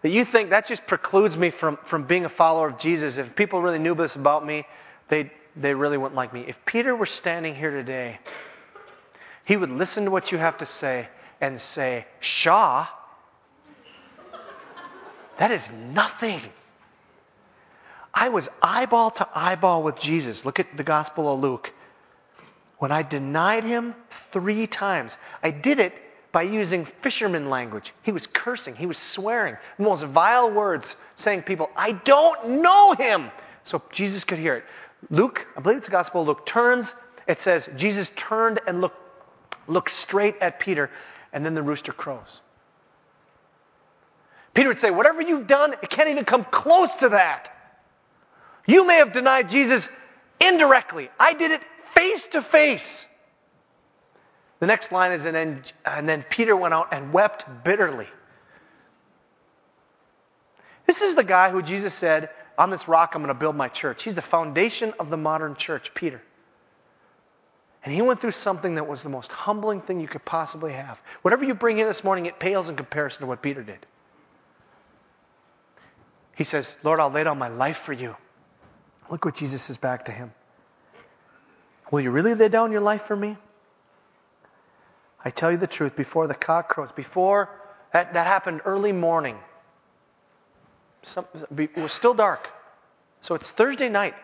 that 0.03 0.11
you 0.11 0.25
think 0.25 0.51
that 0.51 0.67
just 0.67 0.87
precludes 0.87 1.37
me 1.37 1.51
from, 1.51 1.79
from 1.85 2.05
being 2.05 2.25
a 2.25 2.29
follower 2.29 2.69
of 2.69 2.79
Jesus. 2.79 3.17
If 3.17 3.35
people 3.35 3.61
really 3.61 3.79
knew 3.79 3.95
this 3.95 4.17
about 4.17 4.47
me, 4.47 4.65
they, 5.09 5.31
they 5.57 5.75
really 5.75 5.97
wouldn't 5.97 6.15
like 6.15 6.33
me. 6.33 6.45
If 6.47 6.57
Peter 6.65 6.95
were 6.95 7.07
standing 7.07 7.55
here 7.55 7.71
today, 7.71 8.19
he 9.45 9.57
would 9.57 9.71
listen 9.71 10.05
to 10.05 10.11
what 10.11 10.31
you 10.31 10.39
have 10.39 10.59
to 10.59 10.67
say 10.67 11.09
and 11.41 11.61
say, 11.61 12.07
Shaw, 12.21 12.87
that 15.39 15.51
is 15.51 15.69
nothing. 15.71 16.41
I 18.13 18.29
was 18.29 18.49
eyeball 18.63 19.11
to 19.13 19.29
eyeball 19.35 19.83
with 19.83 19.99
Jesus. 19.99 20.45
Look 20.45 20.61
at 20.61 20.77
the 20.77 20.83
Gospel 20.83 21.33
of 21.33 21.41
Luke. 21.41 21.73
When 22.79 22.93
I 22.93 23.03
denied 23.03 23.65
him 23.65 23.95
three 24.11 24.67
times, 24.67 25.17
I 25.43 25.51
did 25.51 25.81
it 25.81 25.95
by 26.33 26.43
using 26.43 26.87
fisherman 27.03 27.51
language. 27.51 27.93
He 28.03 28.13
was 28.13 28.27
cursing, 28.27 28.77
he 28.77 28.87
was 28.87 28.99
swearing, 28.99 29.57
the 29.77 29.85
most 29.85 30.05
vile 30.05 30.51
words, 30.51 30.95
saying, 31.17 31.43
People, 31.43 31.71
I 31.77 31.93
don't 31.93 32.63
know 32.63 32.93
him. 32.93 33.31
So 33.65 33.83
Jesus 33.93 34.25
could 34.25 34.39
hear 34.39 34.57
it. 34.57 34.65
Luke, 35.11 35.47
I 35.57 35.61
believe 35.61 35.79
it's 35.79 35.87
the 35.87 35.93
Gospel 35.93 36.23
of 36.23 36.29
Luke, 36.29 36.47
turns, 36.47 36.95
it 37.27 37.41
says, 37.41 37.69
Jesus 37.77 38.11
turned 38.17 38.61
and 38.67 38.81
looked, 38.81 38.99
looked 39.69 39.91
straight 39.91 40.37
at 40.41 40.59
Peter, 40.59 40.91
and 41.33 41.45
then 41.45 41.55
the 41.55 41.63
rooster 41.63 41.93
crows. 41.93 42.41
Peter 44.59 44.71
would 44.71 44.81
say, 44.81 44.91
Whatever 44.91 45.23
you've 45.23 45.47
done, 45.47 45.75
it 45.85 45.89
can't 45.89 46.09
even 46.09 46.25
come 46.25 46.43
close 46.43 46.97
to 46.97 47.11
that. 47.11 47.49
You 48.67 48.85
may 48.89 48.97
have 48.97 49.13
denied 49.13 49.51
Jesus 49.51 49.89
indirectly. 50.41 51.11
I 51.17 51.35
did 51.35 51.53
it 51.53 51.63
face 51.95 52.27
to 52.33 52.43
face. 52.43 53.07
The 54.59 54.67
next 54.67 54.91
line 54.91 55.13
is, 55.13 55.27
and 55.27 55.63
then, 55.85 56.25
Peter 56.29 56.57
went 56.57 56.75
out 56.75 56.89
and 56.91 57.13
wept 57.13 57.45
bitterly. 57.63 58.09
This 60.87 61.03
is 61.03 61.15
the 61.15 61.23
guy 61.23 61.51
who 61.51 61.63
Jesus 61.63 61.95
said, 61.95 62.29
On 62.59 62.71
this 62.71 62.89
rock 62.89 63.15
I'm 63.15 63.23
going 63.23 63.33
to 63.33 63.39
build 63.39 63.55
my 63.55 63.69
church. 63.69 64.03
He's 64.03 64.17
the 64.17 64.23
foundation 64.23 64.93
of 64.99 65.09
the 65.09 65.17
modern 65.17 65.55
church, 65.55 65.95
Peter. 65.95 66.21
And 67.85 67.95
he 67.95 68.03
went 68.03 68.21
through 68.21 68.33
something 68.33 68.75
that 68.75 68.89
was 68.89 69.05
the 69.05 69.09
most 69.09 69.31
humbling 69.31 69.83
thing 69.83 70.01
you 70.01 70.09
could 70.09 70.25
possibly 70.25 70.73
have. 70.73 71.01
Whatever 71.23 71.45
you 71.45 71.55
bring 71.55 71.79
in 71.79 71.87
this 71.87 72.03
morning, 72.03 72.27
it 72.27 72.41
pales 72.41 72.69
in 72.69 72.75
comparison 72.75 73.21
to 73.21 73.27
what 73.29 73.41
Peter 73.41 73.63
did. 73.63 73.87
He 76.39 76.45
says, 76.45 76.77
Lord, 76.85 77.01
I'll 77.01 77.11
lay 77.11 77.25
down 77.25 77.37
my 77.37 77.49
life 77.49 77.79
for 77.79 77.93
you. 77.93 78.15
Look 79.11 79.25
what 79.25 79.35
Jesus 79.35 79.61
says 79.61 79.77
back 79.77 80.05
to 80.05 80.13
him. 80.13 80.33
Will 81.91 82.01
you 82.01 82.13
really 82.13 82.37
lay 82.37 82.49
down 82.49 82.71
your 82.71 82.81
life 82.81 83.03
for 83.03 83.17
me? 83.17 83.37
I 85.25 85.31
tell 85.31 85.51
you 85.51 85.57
the 85.57 85.67
truth, 85.67 85.97
before 85.97 86.29
the 86.29 86.37
cock 86.37 86.69
crows, 86.69 86.93
before 86.93 87.51
that, 87.93 88.15
that 88.15 88.29
happened 88.29 88.61
early 88.65 88.93
morning, 88.93 89.37
some, 91.03 91.27
it 91.57 91.77
was 91.77 91.91
still 91.91 92.15
dark. 92.15 92.49
So 93.23 93.35
it's 93.35 93.51
Thursday 93.51 93.89
night. 93.89 94.15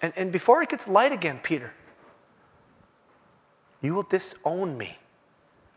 And, 0.00 0.14
and 0.16 0.32
before 0.32 0.62
it 0.62 0.70
gets 0.70 0.88
light 0.88 1.12
again, 1.12 1.40
Peter, 1.42 1.70
you 3.82 3.94
will 3.94 4.04
disown 4.04 4.78
me. 4.78 4.96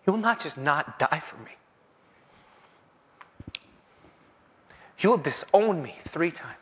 You 0.08 0.14
will 0.14 0.22
not 0.22 0.40
just 0.40 0.58
not 0.58 0.98
die 0.98 1.22
for 1.28 1.36
me. 1.44 1.52
You 5.00 5.10
will 5.10 5.18
disown 5.18 5.82
me 5.82 5.98
three 6.10 6.32
times. 6.32 6.58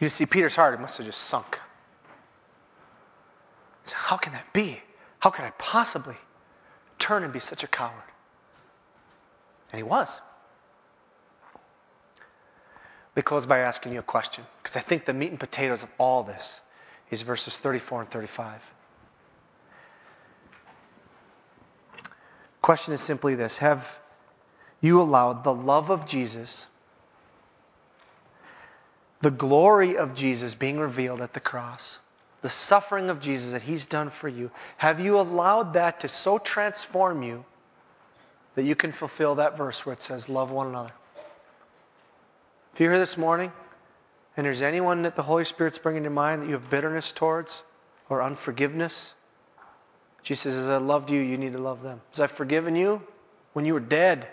You 0.00 0.08
see 0.08 0.24
Peter's 0.24 0.56
heart, 0.56 0.80
must 0.80 0.96
have 0.96 1.06
just 1.06 1.20
sunk. 1.20 1.58
So 3.84 3.96
how 3.96 4.16
can 4.16 4.32
that 4.32 4.50
be? 4.52 4.80
How 5.18 5.28
could 5.28 5.44
I 5.44 5.50
possibly 5.58 6.16
turn 6.98 7.22
and 7.22 7.32
be 7.32 7.40
such 7.40 7.64
a 7.64 7.66
coward? 7.66 7.92
And 9.72 9.78
he 9.78 9.82
was. 9.82 10.20
Let 13.14 13.16
me 13.16 13.22
close 13.22 13.44
by 13.44 13.58
asking 13.58 13.92
you 13.92 13.98
a 13.98 14.04
question, 14.04 14.44
because 14.62 14.76
I 14.76 14.80
think 14.80 15.04
the 15.04 15.12
meat 15.12 15.30
and 15.30 15.40
potatoes 15.40 15.82
of 15.82 15.90
all 15.98 16.22
this 16.22 16.60
is 17.10 17.22
verses 17.22 17.56
34 17.58 18.02
and 18.02 18.10
35. 18.10 18.60
Question 22.70 22.94
is 22.94 23.00
simply 23.00 23.34
this 23.34 23.58
Have 23.58 23.98
you 24.80 25.00
allowed 25.00 25.42
the 25.42 25.52
love 25.52 25.90
of 25.90 26.06
Jesus, 26.06 26.66
the 29.22 29.32
glory 29.32 29.96
of 29.96 30.14
Jesus 30.14 30.54
being 30.54 30.78
revealed 30.78 31.20
at 31.20 31.34
the 31.34 31.40
cross, 31.40 31.98
the 32.42 32.48
suffering 32.48 33.10
of 33.10 33.20
Jesus 33.20 33.50
that 33.50 33.62
He's 33.62 33.86
done 33.86 34.10
for 34.10 34.28
you, 34.28 34.52
have 34.76 35.00
you 35.00 35.18
allowed 35.18 35.72
that 35.72 35.98
to 35.98 36.08
so 36.08 36.38
transform 36.38 37.24
you 37.24 37.44
that 38.54 38.62
you 38.62 38.76
can 38.76 38.92
fulfill 38.92 39.34
that 39.34 39.58
verse 39.58 39.84
where 39.84 39.94
it 39.94 40.02
says, 40.02 40.28
Love 40.28 40.52
one 40.52 40.68
another? 40.68 40.92
If 42.74 42.78
you're 42.78 42.92
here 42.92 43.00
this 43.00 43.16
morning 43.16 43.50
and 44.36 44.46
there's 44.46 44.62
anyone 44.62 45.02
that 45.02 45.16
the 45.16 45.24
Holy 45.24 45.44
Spirit's 45.44 45.78
bringing 45.78 46.04
to 46.04 46.10
mind 46.10 46.42
that 46.42 46.46
you 46.46 46.52
have 46.52 46.70
bitterness 46.70 47.10
towards 47.10 47.64
or 48.08 48.22
unforgiveness, 48.22 49.12
Jesus 50.22 50.42
says, 50.42 50.56
As 50.56 50.68
I 50.68 50.76
loved 50.76 51.10
you, 51.10 51.20
you 51.20 51.38
need 51.38 51.52
to 51.52 51.58
love 51.58 51.82
them. 51.82 52.00
As 52.12 52.20
I've 52.20 52.32
forgiven 52.32 52.76
you 52.76 53.02
when 53.52 53.64
you 53.64 53.74
were 53.74 53.80
dead, 53.80 54.28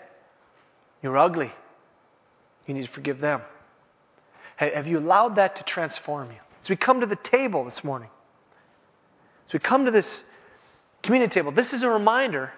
you 1.02 1.10
were 1.10 1.18
ugly, 1.18 1.50
you 2.66 2.74
need 2.74 2.86
to 2.86 2.90
forgive 2.90 3.20
them. 3.20 3.42
Have 4.56 4.88
you 4.88 4.98
allowed 4.98 5.36
that 5.36 5.56
to 5.56 5.62
transform 5.62 6.30
you? 6.30 6.38
As 6.62 6.70
we 6.70 6.76
come 6.76 7.00
to 7.00 7.06
the 7.06 7.16
table 7.16 7.64
this 7.64 7.84
morning, 7.84 8.10
as 9.46 9.52
we 9.52 9.60
come 9.60 9.84
to 9.84 9.90
this 9.90 10.24
community 11.02 11.32
table, 11.32 11.52
this 11.52 11.72
is 11.72 11.82
a 11.82 11.88
reminder 11.88 12.52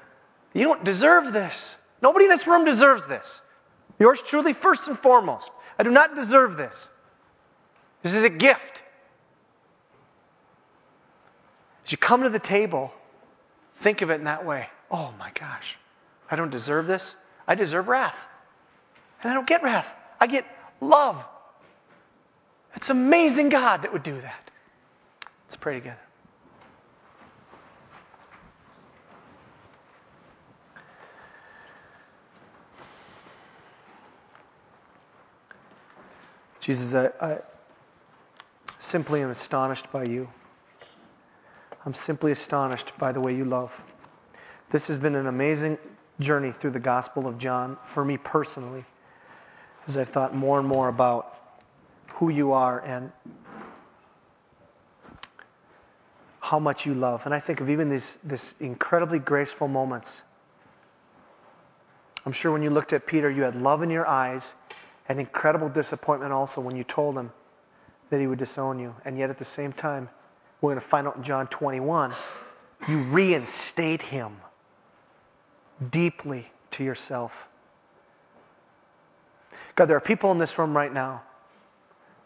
you 0.54 0.64
don't 0.64 0.82
deserve 0.82 1.32
this. 1.32 1.76
Nobody 2.02 2.24
in 2.24 2.30
this 2.30 2.46
room 2.46 2.64
deserves 2.64 3.06
this. 3.06 3.40
Yours 3.98 4.22
truly, 4.22 4.54
first 4.54 4.88
and 4.88 4.98
foremost. 4.98 5.50
I 5.78 5.82
do 5.82 5.90
not 5.90 6.16
deserve 6.16 6.56
this. 6.56 6.88
This 8.02 8.14
is 8.14 8.24
a 8.24 8.30
gift. 8.30 8.82
As 11.84 11.92
you 11.92 11.98
come 11.98 12.22
to 12.22 12.30
the 12.30 12.38
table, 12.38 12.92
think 13.80 14.02
of 14.02 14.10
it 14.10 14.14
in 14.14 14.24
that 14.24 14.44
way. 14.44 14.68
Oh 14.90 15.12
my 15.18 15.30
gosh, 15.38 15.76
I 16.30 16.36
don't 16.36 16.50
deserve 16.50 16.86
this. 16.86 17.14
I 17.46 17.54
deserve 17.54 17.88
wrath. 17.88 18.16
And 19.22 19.30
I 19.30 19.34
don't 19.34 19.46
get 19.46 19.62
wrath, 19.62 19.86
I 20.20 20.26
get 20.26 20.46
love. 20.80 21.22
It's 22.76 22.90
amazing 22.90 23.48
God 23.48 23.82
that 23.82 23.92
would 23.92 24.02
do 24.02 24.20
that. 24.20 24.50
Let's 25.46 25.56
pray 25.56 25.74
together. 25.74 25.98
Jesus, 36.60 36.94
I, 36.94 37.10
I 37.20 37.38
simply 38.78 39.22
am 39.22 39.30
astonished 39.30 39.90
by 39.90 40.04
you. 40.04 40.28
I'm 41.84 41.94
simply 41.94 42.32
astonished 42.32 42.92
by 42.98 43.12
the 43.12 43.20
way 43.20 43.34
you 43.34 43.44
love. 43.44 43.82
This 44.70 44.88
has 44.88 44.98
been 44.98 45.14
an 45.14 45.26
amazing 45.26 45.78
journey 46.20 46.52
through 46.52 46.72
the 46.72 46.80
Gospel 46.80 47.26
of 47.26 47.38
John 47.38 47.78
for 47.84 48.04
me 48.04 48.18
personally, 48.18 48.84
as 49.86 49.96
I've 49.96 50.10
thought 50.10 50.34
more 50.34 50.58
and 50.58 50.68
more 50.68 50.88
about 50.88 51.36
who 52.12 52.28
you 52.28 52.52
are 52.52 52.80
and 52.80 53.10
how 56.40 56.58
much 56.58 56.84
you 56.84 56.94
love. 56.94 57.24
And 57.24 57.34
I 57.34 57.40
think 57.40 57.60
of 57.60 57.70
even 57.70 57.88
these 57.88 58.18
this 58.22 58.54
incredibly 58.60 59.18
graceful 59.18 59.68
moments. 59.68 60.22
I'm 62.26 62.32
sure 62.32 62.52
when 62.52 62.62
you 62.62 62.70
looked 62.70 62.92
at 62.92 63.06
Peter, 63.06 63.30
you 63.30 63.42
had 63.42 63.56
love 63.56 63.82
in 63.82 63.88
your 63.88 64.06
eyes 64.06 64.54
and 65.08 65.18
incredible 65.18 65.70
disappointment 65.70 66.32
also 66.32 66.60
when 66.60 66.76
you 66.76 66.84
told 66.84 67.16
him 67.16 67.32
that 68.10 68.20
he 68.20 68.26
would 68.26 68.38
disown 68.38 68.78
you. 68.78 68.94
And 69.06 69.16
yet 69.16 69.30
at 69.30 69.38
the 69.38 69.44
same 69.46 69.72
time, 69.72 70.10
we're 70.60 70.72
going 70.72 70.80
to 70.80 70.86
find 70.86 71.06
out 71.06 71.16
in 71.16 71.22
John 71.22 71.46
21, 71.46 72.14
you 72.88 72.98
reinstate 72.98 74.02
him 74.02 74.36
deeply 75.90 76.50
to 76.72 76.84
yourself. 76.84 77.46
God, 79.74 79.86
there 79.86 79.96
are 79.96 80.00
people 80.00 80.30
in 80.32 80.38
this 80.38 80.58
room 80.58 80.76
right 80.76 80.92
now 80.92 81.22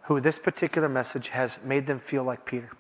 who 0.03 0.21
this 0.21 0.39
particular 0.39 0.89
message 0.89 1.29
has 1.29 1.59
made 1.65 1.87
them 1.87 1.99
feel 1.99 2.25
like 2.25 2.45
Peter. 2.45 2.71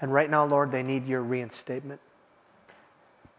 And 0.00 0.12
right 0.12 0.28
now, 0.28 0.44
Lord, 0.44 0.72
they 0.72 0.82
need 0.82 1.06
your 1.06 1.22
reinstatement. 1.22 2.00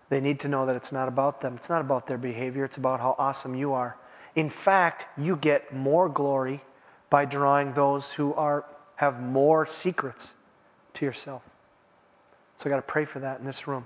They 0.09 0.21
need 0.21 0.39
to 0.41 0.47
know 0.47 0.65
that 0.65 0.75
it's 0.75 0.91
not 0.91 1.07
about 1.07 1.41
them. 1.41 1.55
It's 1.55 1.69
not 1.69 1.81
about 1.81 2.07
their 2.07 2.17
behavior. 2.17 2.63
It's 2.63 2.77
about 2.77 2.99
how 2.99 3.15
awesome 3.17 3.55
you 3.55 3.73
are. 3.73 3.97
In 4.35 4.49
fact, 4.49 5.05
you 5.17 5.35
get 5.35 5.73
more 5.73 6.09
glory 6.09 6.61
by 7.09 7.25
drawing 7.25 7.73
those 7.73 8.11
who 8.11 8.33
are, 8.33 8.65
have 9.03 9.21
more 9.21 9.65
secrets 9.65 10.33
to 10.95 11.05
yourself. 11.05 11.43
So 12.57 12.65
I 12.65 12.69
got 12.69 12.77
to 12.77 12.81
pray 12.81 13.05
for 13.05 13.19
that 13.19 13.39
in 13.39 13.45
this 13.45 13.67
room. 13.67 13.85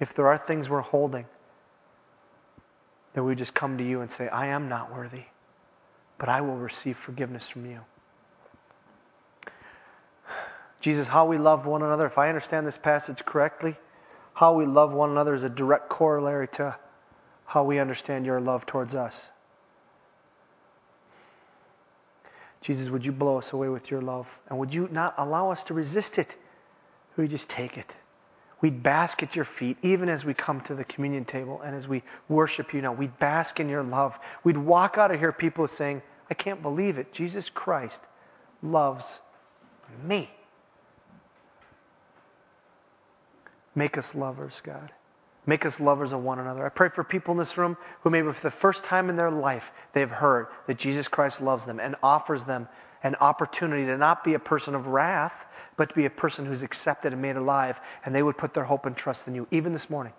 If 0.00 0.14
there 0.14 0.26
are 0.28 0.38
things 0.38 0.68
we're 0.68 0.80
holding, 0.80 1.26
then 3.14 3.24
we 3.24 3.34
just 3.34 3.54
come 3.54 3.78
to 3.78 3.84
you 3.84 4.00
and 4.00 4.10
say, 4.10 4.28
I 4.28 4.48
am 4.48 4.68
not 4.68 4.92
worthy 4.92 5.24
but 6.22 6.28
I 6.28 6.40
will 6.40 6.54
receive 6.54 6.96
forgiveness 6.96 7.48
from 7.48 7.66
you. 7.66 7.80
Jesus, 10.78 11.08
how 11.08 11.26
we 11.26 11.36
love 11.36 11.66
one 11.66 11.82
another, 11.82 12.06
if 12.06 12.16
I 12.16 12.28
understand 12.28 12.64
this 12.64 12.78
passage 12.78 13.24
correctly, 13.24 13.76
how 14.32 14.54
we 14.54 14.64
love 14.64 14.92
one 14.92 15.10
another 15.10 15.34
is 15.34 15.42
a 15.42 15.48
direct 15.48 15.88
corollary 15.88 16.46
to 16.52 16.76
how 17.44 17.64
we 17.64 17.80
understand 17.80 18.24
your 18.24 18.40
love 18.40 18.66
towards 18.66 18.94
us. 18.94 19.30
Jesus, 22.62 22.88
would 22.88 23.04
you 23.04 23.12
blow 23.12 23.38
us 23.38 23.52
away 23.52 23.68
with 23.68 23.90
your 23.90 24.00
love? 24.00 24.38
And 24.48 24.58
would 24.58 24.72
you 24.72 24.88
not 24.90 25.14
allow 25.18 25.50
us 25.50 25.64
to 25.64 25.74
resist 25.74 26.18
it? 26.18 26.34
We 27.16 27.28
just 27.28 27.50
take 27.50 27.76
it. 27.76 27.94
We'd 28.60 28.82
bask 28.82 29.22
at 29.24 29.34
your 29.34 29.44
feet, 29.44 29.76
even 29.82 30.08
as 30.08 30.24
we 30.24 30.34
come 30.34 30.60
to 30.62 30.74
the 30.76 30.84
communion 30.84 31.24
table 31.24 31.60
and 31.60 31.74
as 31.74 31.88
we 31.88 32.04
worship 32.28 32.72
you 32.72 32.80
now. 32.80 32.92
We'd 32.92 33.18
bask 33.18 33.58
in 33.58 33.68
your 33.68 33.82
love. 33.82 34.18
We'd 34.44 34.56
walk 34.56 34.96
out 34.96 35.10
of 35.10 35.18
here, 35.18 35.32
people 35.32 35.66
saying, 35.66 36.00
I 36.30 36.34
can't 36.34 36.62
believe 36.62 36.98
it. 36.98 37.12
Jesus 37.12 37.50
Christ 37.50 38.00
loves 38.62 39.20
me. 40.04 40.30
Make 43.74 43.98
us 43.98 44.14
lovers, 44.14 44.62
God. 44.64 44.92
Make 45.44 45.66
us 45.66 45.80
lovers 45.80 46.12
of 46.12 46.22
one 46.22 46.38
another. 46.38 46.64
I 46.64 46.68
pray 46.68 46.88
for 46.88 47.02
people 47.02 47.32
in 47.32 47.38
this 47.38 47.58
room 47.58 47.76
who 48.02 48.10
maybe 48.10 48.30
for 48.32 48.42
the 48.42 48.50
first 48.50 48.84
time 48.84 49.10
in 49.10 49.16
their 49.16 49.30
life 49.30 49.72
they've 49.92 50.10
heard 50.10 50.46
that 50.66 50.78
Jesus 50.78 51.08
Christ 51.08 51.40
loves 51.40 51.64
them 51.64 51.80
and 51.80 51.96
offers 52.02 52.44
them 52.44 52.68
an 53.02 53.16
opportunity 53.16 53.84
to 53.86 53.96
not 53.96 54.22
be 54.22 54.34
a 54.34 54.38
person 54.38 54.76
of 54.76 54.86
wrath, 54.86 55.44
but 55.76 55.88
to 55.88 55.94
be 55.96 56.04
a 56.04 56.10
person 56.10 56.46
who's 56.46 56.62
accepted 56.62 57.12
and 57.12 57.20
made 57.20 57.34
alive, 57.34 57.80
and 58.04 58.14
they 58.14 58.22
would 58.22 58.38
put 58.38 58.54
their 58.54 58.62
hope 58.62 58.86
and 58.86 58.96
trust 58.96 59.26
in 59.26 59.34
you. 59.34 59.48
Even 59.50 59.72
this 59.72 59.90
morning, 59.90 60.12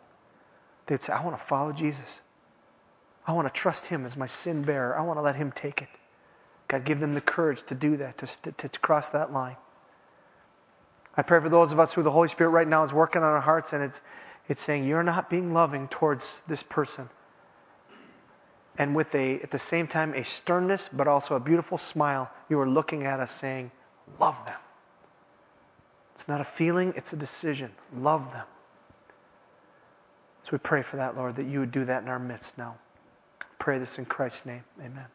they'd 0.87 1.01
say, 1.01 1.13
I 1.13 1.23
want 1.23 1.37
to 1.37 1.43
follow 1.43 1.71
Jesus. 1.71 2.19
I 3.25 3.31
want 3.31 3.47
to 3.47 3.53
trust 3.53 3.85
him 3.85 4.05
as 4.05 4.17
my 4.17 4.27
sin 4.27 4.63
bearer. 4.63 4.97
I 4.97 5.03
want 5.03 5.17
to 5.17 5.21
let 5.21 5.37
him 5.37 5.53
take 5.53 5.81
it. 5.81 5.87
God, 6.67 6.83
give 6.83 6.99
them 6.99 7.13
the 7.13 7.21
courage 7.21 7.63
to 7.67 7.75
do 7.75 7.97
that, 7.97 8.17
to, 8.17 8.51
to, 8.51 8.67
to 8.67 8.79
cross 8.79 9.09
that 9.09 9.31
line. 9.31 9.55
I 11.15 11.21
pray 11.21 11.39
for 11.39 11.47
those 11.47 11.71
of 11.71 11.79
us 11.79 11.93
who 11.93 12.01
the 12.01 12.11
Holy 12.11 12.27
Spirit 12.27 12.49
right 12.49 12.67
now 12.67 12.83
is 12.83 12.91
working 12.91 13.21
on 13.21 13.31
our 13.31 13.39
hearts 13.39 13.71
and 13.71 13.83
it's, 13.83 14.01
it's 14.47 14.61
saying, 14.61 14.87
You're 14.87 15.03
not 15.03 15.29
being 15.29 15.53
loving 15.53 15.87
towards 15.87 16.41
this 16.47 16.63
person. 16.63 17.09
And 18.77 18.95
with 18.95 19.13
a, 19.13 19.39
at 19.41 19.51
the 19.51 19.59
same 19.59 19.87
time, 19.87 20.13
a 20.13 20.23
sternness, 20.23 20.89
but 20.91 21.07
also 21.07 21.35
a 21.35 21.39
beautiful 21.39 21.77
smile, 21.77 22.31
you 22.49 22.59
are 22.59 22.67
looking 22.67 23.05
at 23.05 23.19
us 23.19 23.31
saying, 23.31 23.71
Love 24.19 24.37
them. 24.45 24.59
It's 26.15 26.27
not 26.27 26.41
a 26.41 26.45
feeling, 26.45 26.93
it's 26.95 27.13
a 27.13 27.17
decision. 27.17 27.71
Love 27.97 28.31
them. 28.31 28.45
So 30.43 30.49
we 30.53 30.57
pray 30.57 30.81
for 30.81 30.97
that, 30.97 31.15
Lord, 31.15 31.37
that 31.37 31.45
you 31.45 31.59
would 31.59 31.71
do 31.71 31.85
that 31.85 32.03
in 32.03 32.09
our 32.09 32.19
midst 32.19 32.57
now. 32.57 32.75
Pray 33.59 33.79
this 33.79 33.97
in 33.97 34.05
Christ's 34.05 34.45
name. 34.45 34.63
Amen. 34.79 35.05